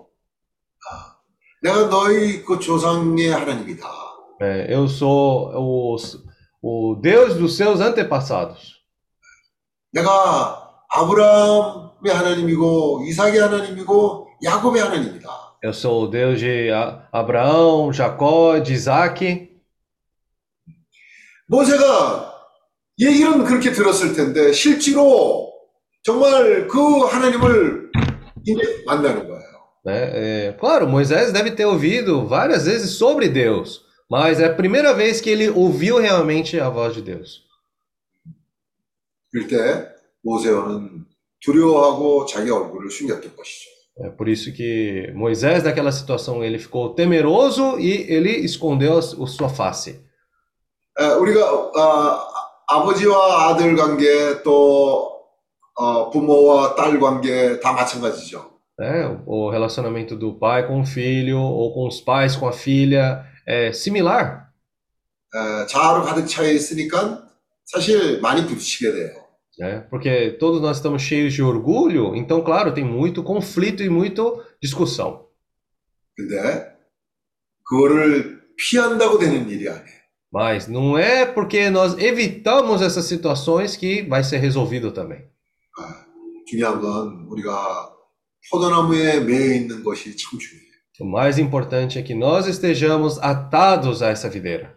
[1.62, 3.88] 내가 너희 그 조상의 하나님이다.
[4.42, 5.96] É, eu sou o,
[6.62, 8.82] o Deus dos seus antepassados.
[9.92, 15.30] 내가 아브라함의 하나님이고 이삭의 하나님이고 야곱의 하나님이다.
[15.64, 16.72] Eu sou o Deus de
[17.12, 19.52] Abraão, Jacó, de Isaac.
[21.48, 22.34] 모세가
[23.00, 25.52] 얘기는 그렇게 들었을 텐데 실제로
[26.02, 27.92] 정말 그 하나님을
[28.44, 29.31] 이제 만나는 거예요.
[29.85, 30.49] Né?
[30.49, 35.21] É, claro, Moisés deve ter ouvido várias vezes sobre Deus, mas é a primeira vez
[35.21, 37.47] que ele ouviu realmente a voz de Deus.
[39.31, 39.89] 그럴 때
[40.23, 41.05] 모세는
[41.41, 43.77] 두려워하고 자기 얼굴을 숨겼던 것이죠.
[43.99, 49.27] É por isso que Moisés, naquela situação, ele ficou temeroso e ele escondeu a a
[49.27, 49.99] sua face.
[50.99, 52.29] 에, 우리가 아,
[52.69, 55.17] 아버지와 아들 관계 또
[55.75, 58.50] 어, 부모와 딸 관계 다 마찬가지죠.
[58.79, 59.23] né?
[59.27, 63.73] O relacionamento do pai com o filho ou com os pais com a filha é
[63.73, 64.53] similar.
[65.35, 67.27] 에, 자아로 가득 차 있으니까
[67.65, 69.27] 사실 많이 부딪히게 돼요.
[69.59, 69.81] né?
[69.91, 75.27] Porque todos nós estamos cheios de orgulho, então, claro, tem muito conflito e muito discussão.
[76.17, 76.77] 근데
[77.65, 79.97] 그거를 피한다고 되는 일이 아니에요.
[80.33, 85.25] Mas não é porque nós evitamos essas situações que vai ser resolvido também.
[86.47, 87.91] 중요한 건 우리가
[88.51, 90.67] 포도나무에 매여 있는 것이 참 중요해요.
[91.01, 94.75] O mais importante é que nós estejamos atados a essa videira.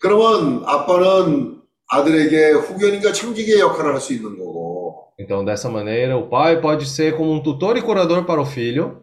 [0.00, 6.60] 그러면 아빠는 아들에게 후견인과 청지기의 역할을 할 수 있는 거고 Então, dessa maneira, o pai
[6.60, 9.02] pode ser como um tutor e curador para o filho,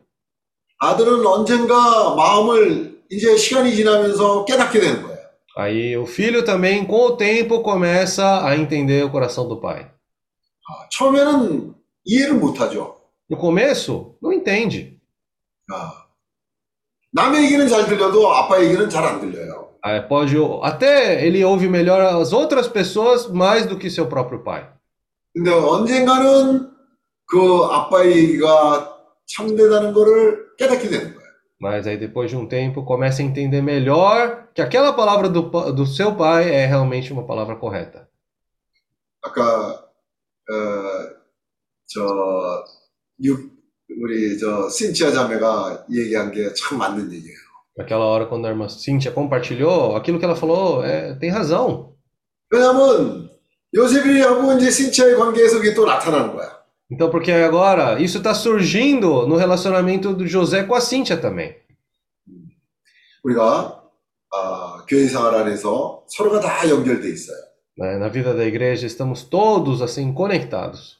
[0.79, 5.15] 아들은 언젠가 마음을 이제 시간이 지나면서 깨닫게 되는 거예요.
[5.57, 9.83] Aí o filho também, com o tempo, começa a entender o coração do pai.
[10.67, 11.73] 아, 처음에는
[12.05, 12.95] 이해를 못하죠.
[13.29, 14.99] No começo, não entende.
[15.71, 16.05] 아,
[17.13, 19.65] 남의 얘기는 잘 들려도 아빠 얘기는 잘 안 들려요.
[19.81, 24.67] Aí pode, até ele ouve melhor as outras pessoas mais do que seu próprio pai.
[25.33, 26.71] 근데 언젠가는
[27.27, 28.97] 그 아빠의 얘기가
[29.27, 31.25] 참되다는 거를 깨닫게 되는 거예요.
[31.59, 35.71] Mas aí depois de um tempo começa a entender melhor que aquela palavra do, pa-
[35.71, 38.07] do seu pai é realmente uma palavra correta.
[39.23, 39.85] 아까
[40.49, 40.53] 어,
[41.87, 42.65] 저 육,
[43.19, 47.37] 우리 저 신치아 자매가 얘기한 게 참 맞는 얘기예요.
[47.77, 51.93] Naquela hora, quando a irmã Cíntia compartilhou, aquilo que ela falou é, tem razão.
[52.49, 53.29] 왜냐하면
[53.75, 56.55] 요셉이하고 이제 신치아의 관계에서 그게 또 나타나는 거야.
[56.89, 61.55] Então, porque agora isso está surgindo no relacionamento do José com a Cíntia também.
[63.23, 63.81] 우리가
[64.31, 67.37] 아, 교회 생활 안에서 서로가 다 연결돼 있어요.
[67.77, 67.97] né?
[67.97, 70.97] Na vida da igreja estamos todos assim conectados.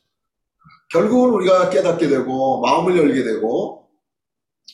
[0.92, 3.84] 결국은 우리가 깨닫게 되고 마음을 열게 되고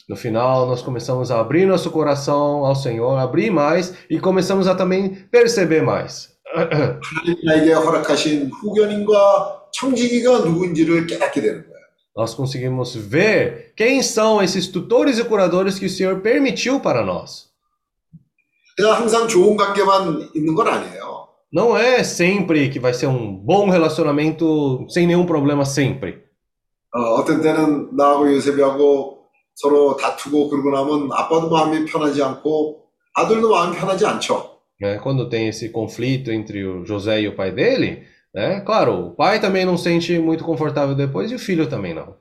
[0.09, 4.75] No final, nós começamos a abrir nosso coração ao Senhor, abrir mais e começamos a
[4.75, 6.31] também perceber mais.
[6.53, 6.99] 하나님
[7.45, 11.71] 나에게 허락하신 후견인과 청지기가 누구인지를 깨닫게 되는 거예요.
[12.13, 17.49] Nós conseguimos ver quem são esses tutores e curadores que o Senhor permitiu para nós.
[18.75, 21.04] 그냥 항상 좋은 관계만 있는 건 아니에요.
[21.51, 26.23] Não é sempre que vai ser um bom relacionamento sem nenhum problema sempre.
[26.93, 29.25] 어, 어떤 때는 나하고 요셉이하고
[29.55, 34.51] 서로 다투고 그러고 나면 아빠도 마음이 편하지 않고 아들도 마음이 편하지 않죠.
[34.81, 34.97] né?
[34.97, 38.03] Quando tem esse conflito entre o José e o pai dele,
[38.33, 38.61] né?
[38.61, 42.15] Claro, o pai também não sente muito confortável depois e o filho também não.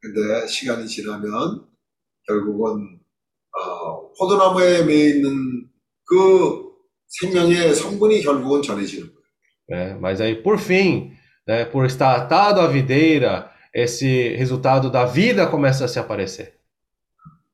[0.00, 1.66] 근데 시간이 지나면
[2.28, 3.00] 결국은
[3.58, 5.68] 어, 포도나무에 매여 있는
[6.04, 6.69] 그
[7.10, 9.16] 생명의 성분이 결국은 전해지는 거예요.
[9.68, 9.98] né?
[10.00, 11.12] Mas aí, por fim,
[11.46, 16.54] né, por estar atado à videira, esse resultado da vida começa a se aparecer.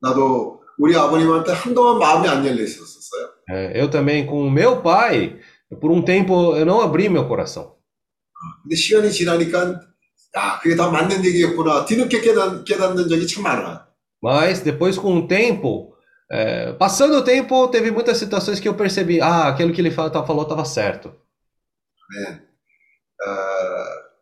[0.01, 3.29] 나도 우리 아버님한테 한동안 마음이 안 열려 있었어요.
[3.51, 5.39] É, eu também, com o meu pai,
[5.81, 7.77] por um tempo eu não abri meu coração.
[8.65, 9.81] 근데 시간이 지나니까
[10.37, 13.87] 야 그게 다 맞는 얘기였구나 뒤늦게 깨닫, 깨닫는 적이 참 많아.
[14.23, 15.95] Mas depois, com o tempo,
[16.31, 20.27] é, passando o tempo, teve muitas situações que eu percebi, ah, aquilo que ele fala-
[20.27, 21.15] falou estava certo.
[22.15, 22.41] 네.
[23.25, 24.13] 어,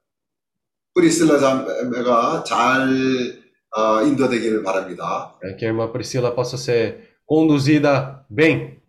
[0.95, 3.41] 프리슬라 자매가 잘
[3.77, 5.37] 어, 인도되기를 바랍니다.
[5.43, 8.81] É, que a irmã Priscila possa ser conduzida bem.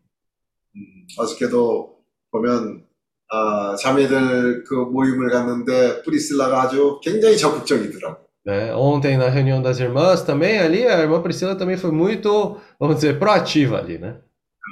[1.17, 1.97] 어저께도
[2.31, 2.87] 보면
[3.29, 8.24] 아, 자매들 그 모임을 갔는데 프리슬라가 아주 굉장히 적극적이더라고.
[8.45, 8.73] né?
[8.75, 13.19] Ontem, na reunião das irmãs, também ali, a irmã Priscila também foi muito, vamos dizer,
[13.19, 14.17] proativa ali, né?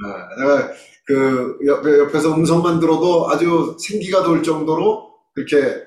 [0.05, 0.71] 아, 내가
[1.05, 5.83] 그 옆, 옆에서 음성만 들어도 아주 생기가 돌 정도로 그렇게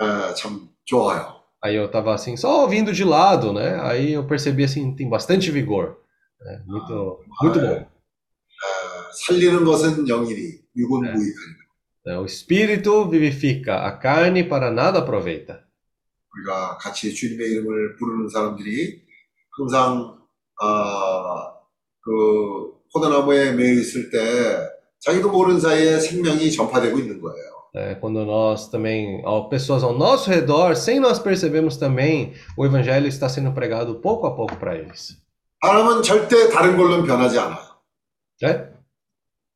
[0.00, 1.38] 아, 참 좋아요.
[1.60, 3.80] Aí eu tava assim, só ouvindo de lado, né?
[3.82, 5.96] Aí eu percebi assim, tem bastante vigor.
[6.40, 6.62] né?
[6.66, 7.86] Muito, muito bom.
[8.60, 11.58] 아, 살리는 것은 영이니 육은 무익하니.
[12.06, 12.18] né?
[12.18, 15.61] O espírito vivifica, a carne para nada aproveita.
[16.35, 19.01] 우리가 같이 주님의 이름을 부르는 사람들이
[19.57, 20.17] 항상
[20.61, 21.53] 아,
[22.01, 24.17] 그 포도나무에 매여 있을 때
[24.99, 27.53] 자기도 모르는 사이에 생명이 전파되고 있는 거예요.
[27.75, 33.07] É, quando nós também, ó, pessoas ao nosso redor, sem nós percebermos também, o evangelho
[33.07, 35.17] está sendo pregado pouco a pouco para eles.
[35.59, 37.73] 사람은 절대 다른 걸로는 변하지 않아요.
[38.43, 38.69] né?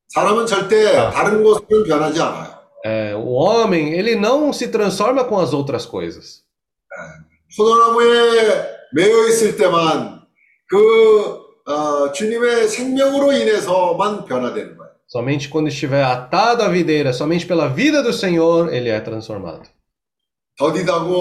[0.08, 1.12] 사람은 절대 아.
[1.12, 2.58] 다른 것으로는 변하지 않아요.
[2.86, 6.47] É, o homem, ele não se transforma com as outras coisas.
[7.57, 10.23] 포도나무에 매여 있을 때만
[10.69, 14.93] 그 어, 주님의 생명으로 인해서만 변화되는 거예요.
[15.07, 19.63] Somente quando estiver atado à videira, somente pela vida do Senhor, ele é transformado.
[20.57, 21.13] 더디다고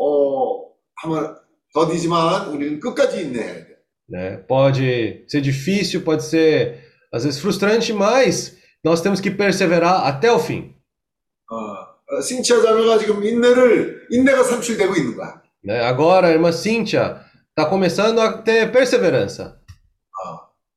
[0.00, 1.36] 어, 하면
[1.74, 3.74] 더디지만 우리는 끝까지 인내해야 돼.
[4.08, 4.36] né?
[4.46, 6.82] Pode ser difícil, pode ser
[7.12, 10.74] às vezes frustrante, mas nós temos que perseverar até o fim.
[12.10, 15.42] 어, 어, 신치아 자매가 지금 인내를 인내가 산출되고 있는 거야.
[15.64, 15.80] né?
[15.80, 17.20] Agora, a irmã Cíntia
[17.50, 19.56] está começando a ter perseverança.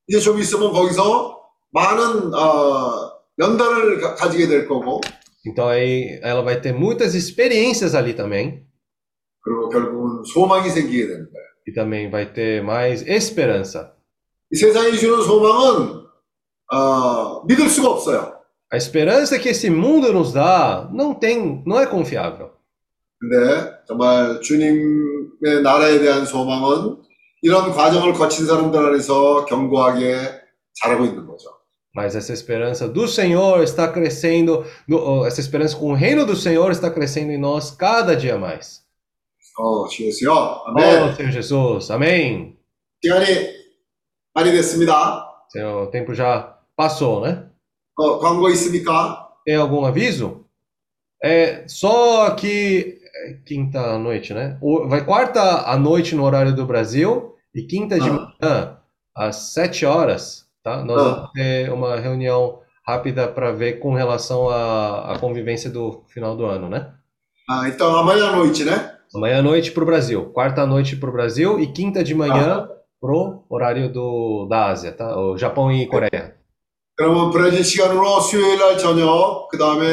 [0.08, 1.38] 이제 좀 있으면 거기서
[1.72, 5.00] 많은 어, 연단을 가- 가지게 될 거고
[5.46, 8.64] Então aí ela vai ter muitas experiências ali também
[9.42, 11.48] 그리고 결국은 소망이 생기게 되는 거예요.
[11.68, 13.92] e também vai ter mais esperança.
[14.50, 16.06] 이 세상이 주는 소망은
[16.72, 18.31] 어, 믿을 수가 없어요.
[18.72, 22.50] A esperança que esse mundo nos dá não tem, não é confiável.
[23.20, 26.98] 근데 정말 주님의 나라에 대한 소망은
[27.42, 30.16] 이런 과정을 거친 사람들 안에서 견고하게
[30.82, 31.48] 자라고 있는 거죠.
[31.96, 36.70] Mas essa esperança do Senhor está crescendo, no- essa esperança com o reino do Senhor
[36.70, 38.82] está crescendo em nós cada dia mais.
[39.58, 40.30] 어, 주여주여.
[40.30, 41.14] Oh, 아멘.
[41.16, 42.56] Senhor Jesus, amém.
[43.02, 43.24] 시간이
[44.34, 45.24] 많이 됐습니다.
[45.50, 47.48] Senhor, o tempo já passou, né?
[47.98, 49.28] 어, 광고 있습니까?
[49.44, 50.44] Tem algum aviso?
[51.22, 54.56] É só que é, quinta noite, né?
[54.60, 55.40] O- Vai quarta
[55.70, 58.12] à noite no horário do Brasil e quinta de Ah.
[58.12, 58.76] manhã
[59.16, 60.84] às sete horas, tá?
[60.84, 61.04] Nós Ah.
[61.14, 66.44] vamos ter uma reunião rápida para ver com relação à, à convivência do final do
[66.46, 66.92] ano, né?
[67.50, 68.94] 아, então amanhã à noite, né?
[69.14, 72.14] Amanhã à noite para o Brasil, quarta à noite para o Brasil e quinta de
[72.14, 72.68] manhã
[73.00, 75.18] pro horário do, da Ásia, tá?
[75.18, 76.36] O Japão e Coreia.
[76.95, 79.83] 그러면 브라질 시간으로 수요일 날 저녁, 그 다음에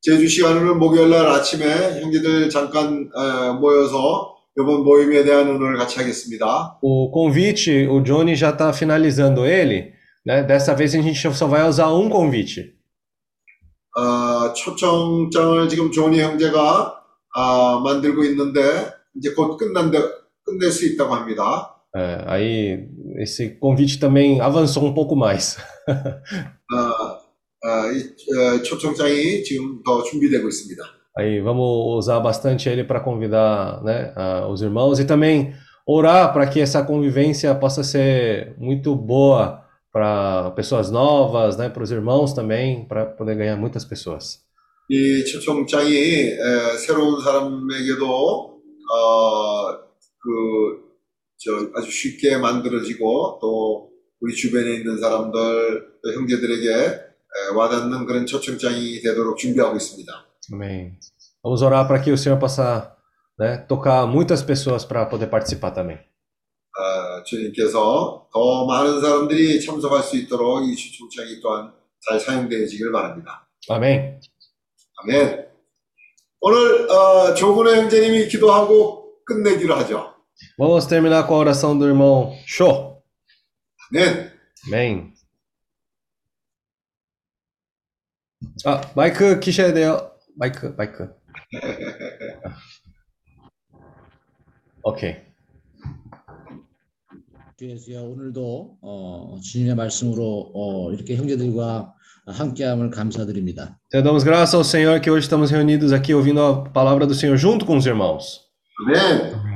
[0.00, 6.78] 제주 시간으로 목요일 날 아침에 형제들 잠깐 에, 모여서 이번 모임에 대한 의논을 같이 하겠습니다.
[6.82, 9.92] O convite, o Johnny já está finalizando ele,
[10.24, 10.44] né?
[10.46, 12.74] Dessa vez a gente só vai usar um convite.
[13.96, 16.94] 어, 초청장을 지금 조니 형제가
[17.34, 18.60] 아, 만들고 있는데
[19.16, 20.00] 이제 곧 끝난데
[20.44, 21.74] 끝낼 수 있다고 합니다.
[21.95, 25.57] É, aí esse convite também avançou um pouco mais.
[25.87, 27.19] 아,
[27.63, 27.99] 아, 이
[28.57, 30.83] 에, 초청장이 지금 더 준비되고 있습니다.
[31.15, 35.53] Aí vamos usar bastante ele para convidar, né, ah, os irmãos e também
[35.85, 39.61] orar para que essa convivência possa ser muito boa
[39.91, 44.41] para pessoas novas, né, para os irmãos também, para poder ganhar muitas pessoas.
[44.89, 48.03] 이 초청장이 에, 새로운 사람에게도
[48.91, 49.71] 어,
[50.19, 50.86] 그,
[51.38, 53.90] 저, 아주 쉽게 만들어지고 또
[54.20, 60.12] 우리 주변에 있는 사람들, 또 형제들에게 에, 와닿는 그런 초청장이 되도록 준비하고 있습니다.
[60.52, 60.98] Amém.
[61.42, 62.96] Vamos orar para que o Senhor possa,
[63.38, 65.98] né, tocar muitas pessoas para poder participar também.
[66.78, 71.72] 어, 주님께서 더 많은 사람들이 참석할 수 있도록 이 초청장이 또한
[72.08, 73.48] 잘 사용되어지길 바랍니다.
[73.70, 74.20] Amém.
[75.02, 75.46] 아멘.
[76.40, 80.14] 오늘 어, 조근혜 형제님이 기도하고 끝내기로 하죠.
[80.57, 83.01] Vamos terminar com a oração do irmão Show.
[83.91, 84.31] 아멘.
[84.67, 85.13] Amém.
[88.65, 90.11] 아, 마이크 키셔야 돼요.
[90.35, 91.09] 마이크, 마이크.
[94.83, 95.15] 오케이.
[97.57, 101.93] 주여 오늘도 어, 주님의 말씀으로 어, 이렇게 형제들과
[102.27, 103.79] 함께함을 감사드립니다.
[103.87, 107.37] Então, damos graças ao Senhor que hoje estamos reunidos aqui ouvindo a palavra do Senhor
[107.37, 108.41] junto com os irmãos.
[108.87, 109.46] 아멘.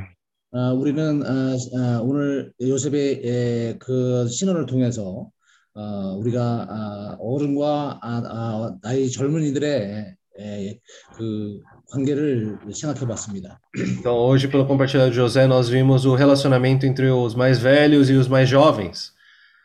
[0.55, 5.31] 어, 우리는 어, 어, 오늘 요셉의 에, 그 신원을 통해서
[5.75, 10.81] 어, 우리가 아, 어른과 아, 아, 나이 젊은이들의 에,
[11.17, 11.59] 그
[11.89, 13.61] 관계를 생각해 봤습니다.
[13.99, 18.13] Então, hoje, pelo compartilhar de José, nós vimos o relacionamento entre os mais velhos e
[18.13, 19.15] os mais jovens.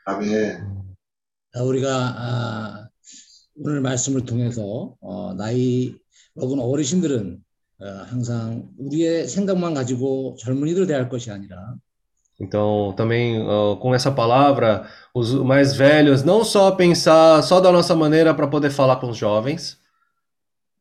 [0.06, 0.86] 아멘.
[1.54, 2.88] 아, 우리가 아,
[3.58, 5.94] 오늘 말씀을 통해서 어, 나이
[6.36, 7.47] 먹은 어르신들은 어,
[7.79, 11.77] 항상 우리의 생각만 가지고 젊은이들 대할 것이 아니라
[12.41, 17.95] Então, também ah, com essa palavra, os mais velhos não só pensar só da nossa
[17.95, 19.79] maneira para poder falar com os jovens,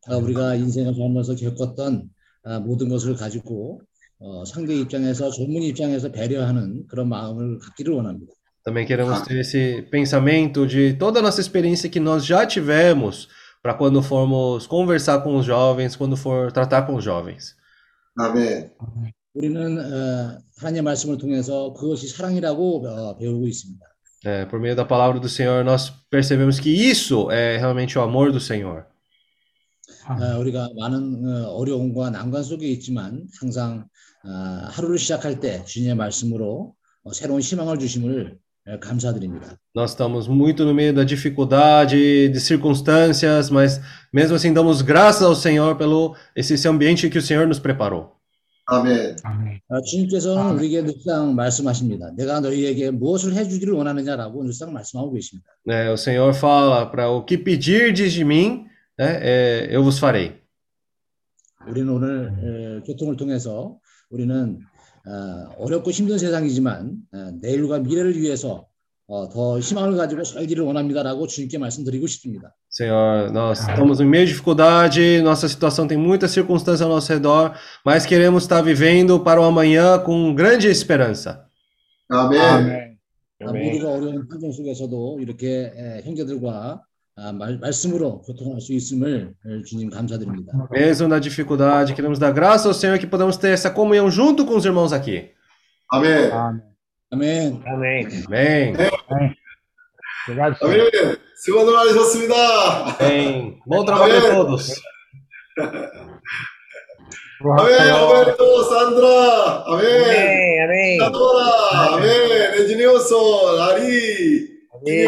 [0.07, 2.09] 아, 우리가 인생을 살면서 겪었던
[2.43, 3.81] 아, 모든 것을 가지고
[4.19, 8.33] 어, 상대 입장에서 전문의 입장에서 배려하는 그런 마음을 갖기를 원합니다.
[8.63, 13.27] Também queremos ter esse pensamento de toda a nossa experiência que nós já tivemos
[13.65, 17.55] para quando formos conversar com os jovens, quando for tratar com os jovens.
[18.17, 18.71] 아멘.
[19.33, 23.85] 우리는 어, 하나님의 말씀을 통해서 그것이 사랑이라고 어, 배우고 있습니다.
[24.23, 28.31] É, por meio da palavra do Senhor, nós percebemos que isso é realmente o amor
[28.31, 28.85] do Senhor.
[30.07, 33.87] 어, 우리가 많은 어, 어려움과 난관 속에 있지만 항상
[34.25, 34.29] 어,
[34.71, 38.44] 하루를 시작할 때 주님의 말씀으로 어, 새로운 희망을 주심을 어,
[38.79, 39.57] 감사드립니다.
[39.75, 43.81] Nós estamos muito no meio da dificuldade, de circunstâncias, mas
[44.13, 48.19] mesmo assim damos graças ao Senhor pelo esse, esse ambiente que o Senhor nos preparou.
[48.67, 49.15] 아멘.
[49.67, 52.11] 어, 주님께서는 우리에게 늘상 말씀하십니다.
[52.15, 55.49] 내가 너희에게 무엇을 해주기를 원하느냐라고 늘상 말씀하고 계십니다.
[55.65, 55.89] né?
[55.89, 60.39] o Senhor fala para o que pedirdes de mim, né, é, eu vos farei.
[61.67, 63.77] 우리는 오늘 에, 교통을 통해서
[64.09, 64.59] 우리는
[65.06, 68.66] 어, 어렵고 힘든 세상이지만 어, 내일과 미래를 위해서
[69.08, 72.54] 어, 더 희망을 가지고 살기를 원합니다라고 주님께 말씀드리고 싶습니다.
[72.68, 77.54] Senhor, nós estamos em meio de dificuldade, nossa situação tem muitas circunstâncias ao nosso redor,
[77.84, 81.46] mas queremos estar vivendo para o amanhã com grande esperança.
[82.08, 82.98] 아멘.
[83.42, 86.82] 아, 모두가 어려운 환경 속에서도 이렇게 에, 형제들과
[87.17, 90.53] 아, 말, 말씀으로 교통할 수 있음을 에, 주님 감사드립니다.
[90.71, 94.55] Mesmo na dificuldade, queremos dar graça ao Senhor que podemos ter essa comunhão junto com
[94.55, 95.29] os irmãos aqui.
[95.89, 96.31] 아멘.
[97.11, 97.63] 아멘.
[97.67, 98.07] Amém.
[98.27, 98.73] Amém.
[100.27, 100.89] Obrigado, senhor.
[100.89, 101.17] 아멘.
[101.43, 102.35] 수고들 많으셨습니다.
[102.99, 103.59] Amém.
[103.67, 104.31] Bom trabalho a Amém.
[104.31, 104.71] todos.
[107.41, 107.73] Pro 아멘.
[107.75, 109.63] Rafael, 로베르토, 산드라.
[109.67, 109.85] 아멘.
[109.85, 110.99] Amém, amém.
[110.99, 111.95] 사도라.
[111.95, 112.53] 아멘.
[112.61, 114.47] 에지니오소, 라리.
[114.73, 115.07] Amém.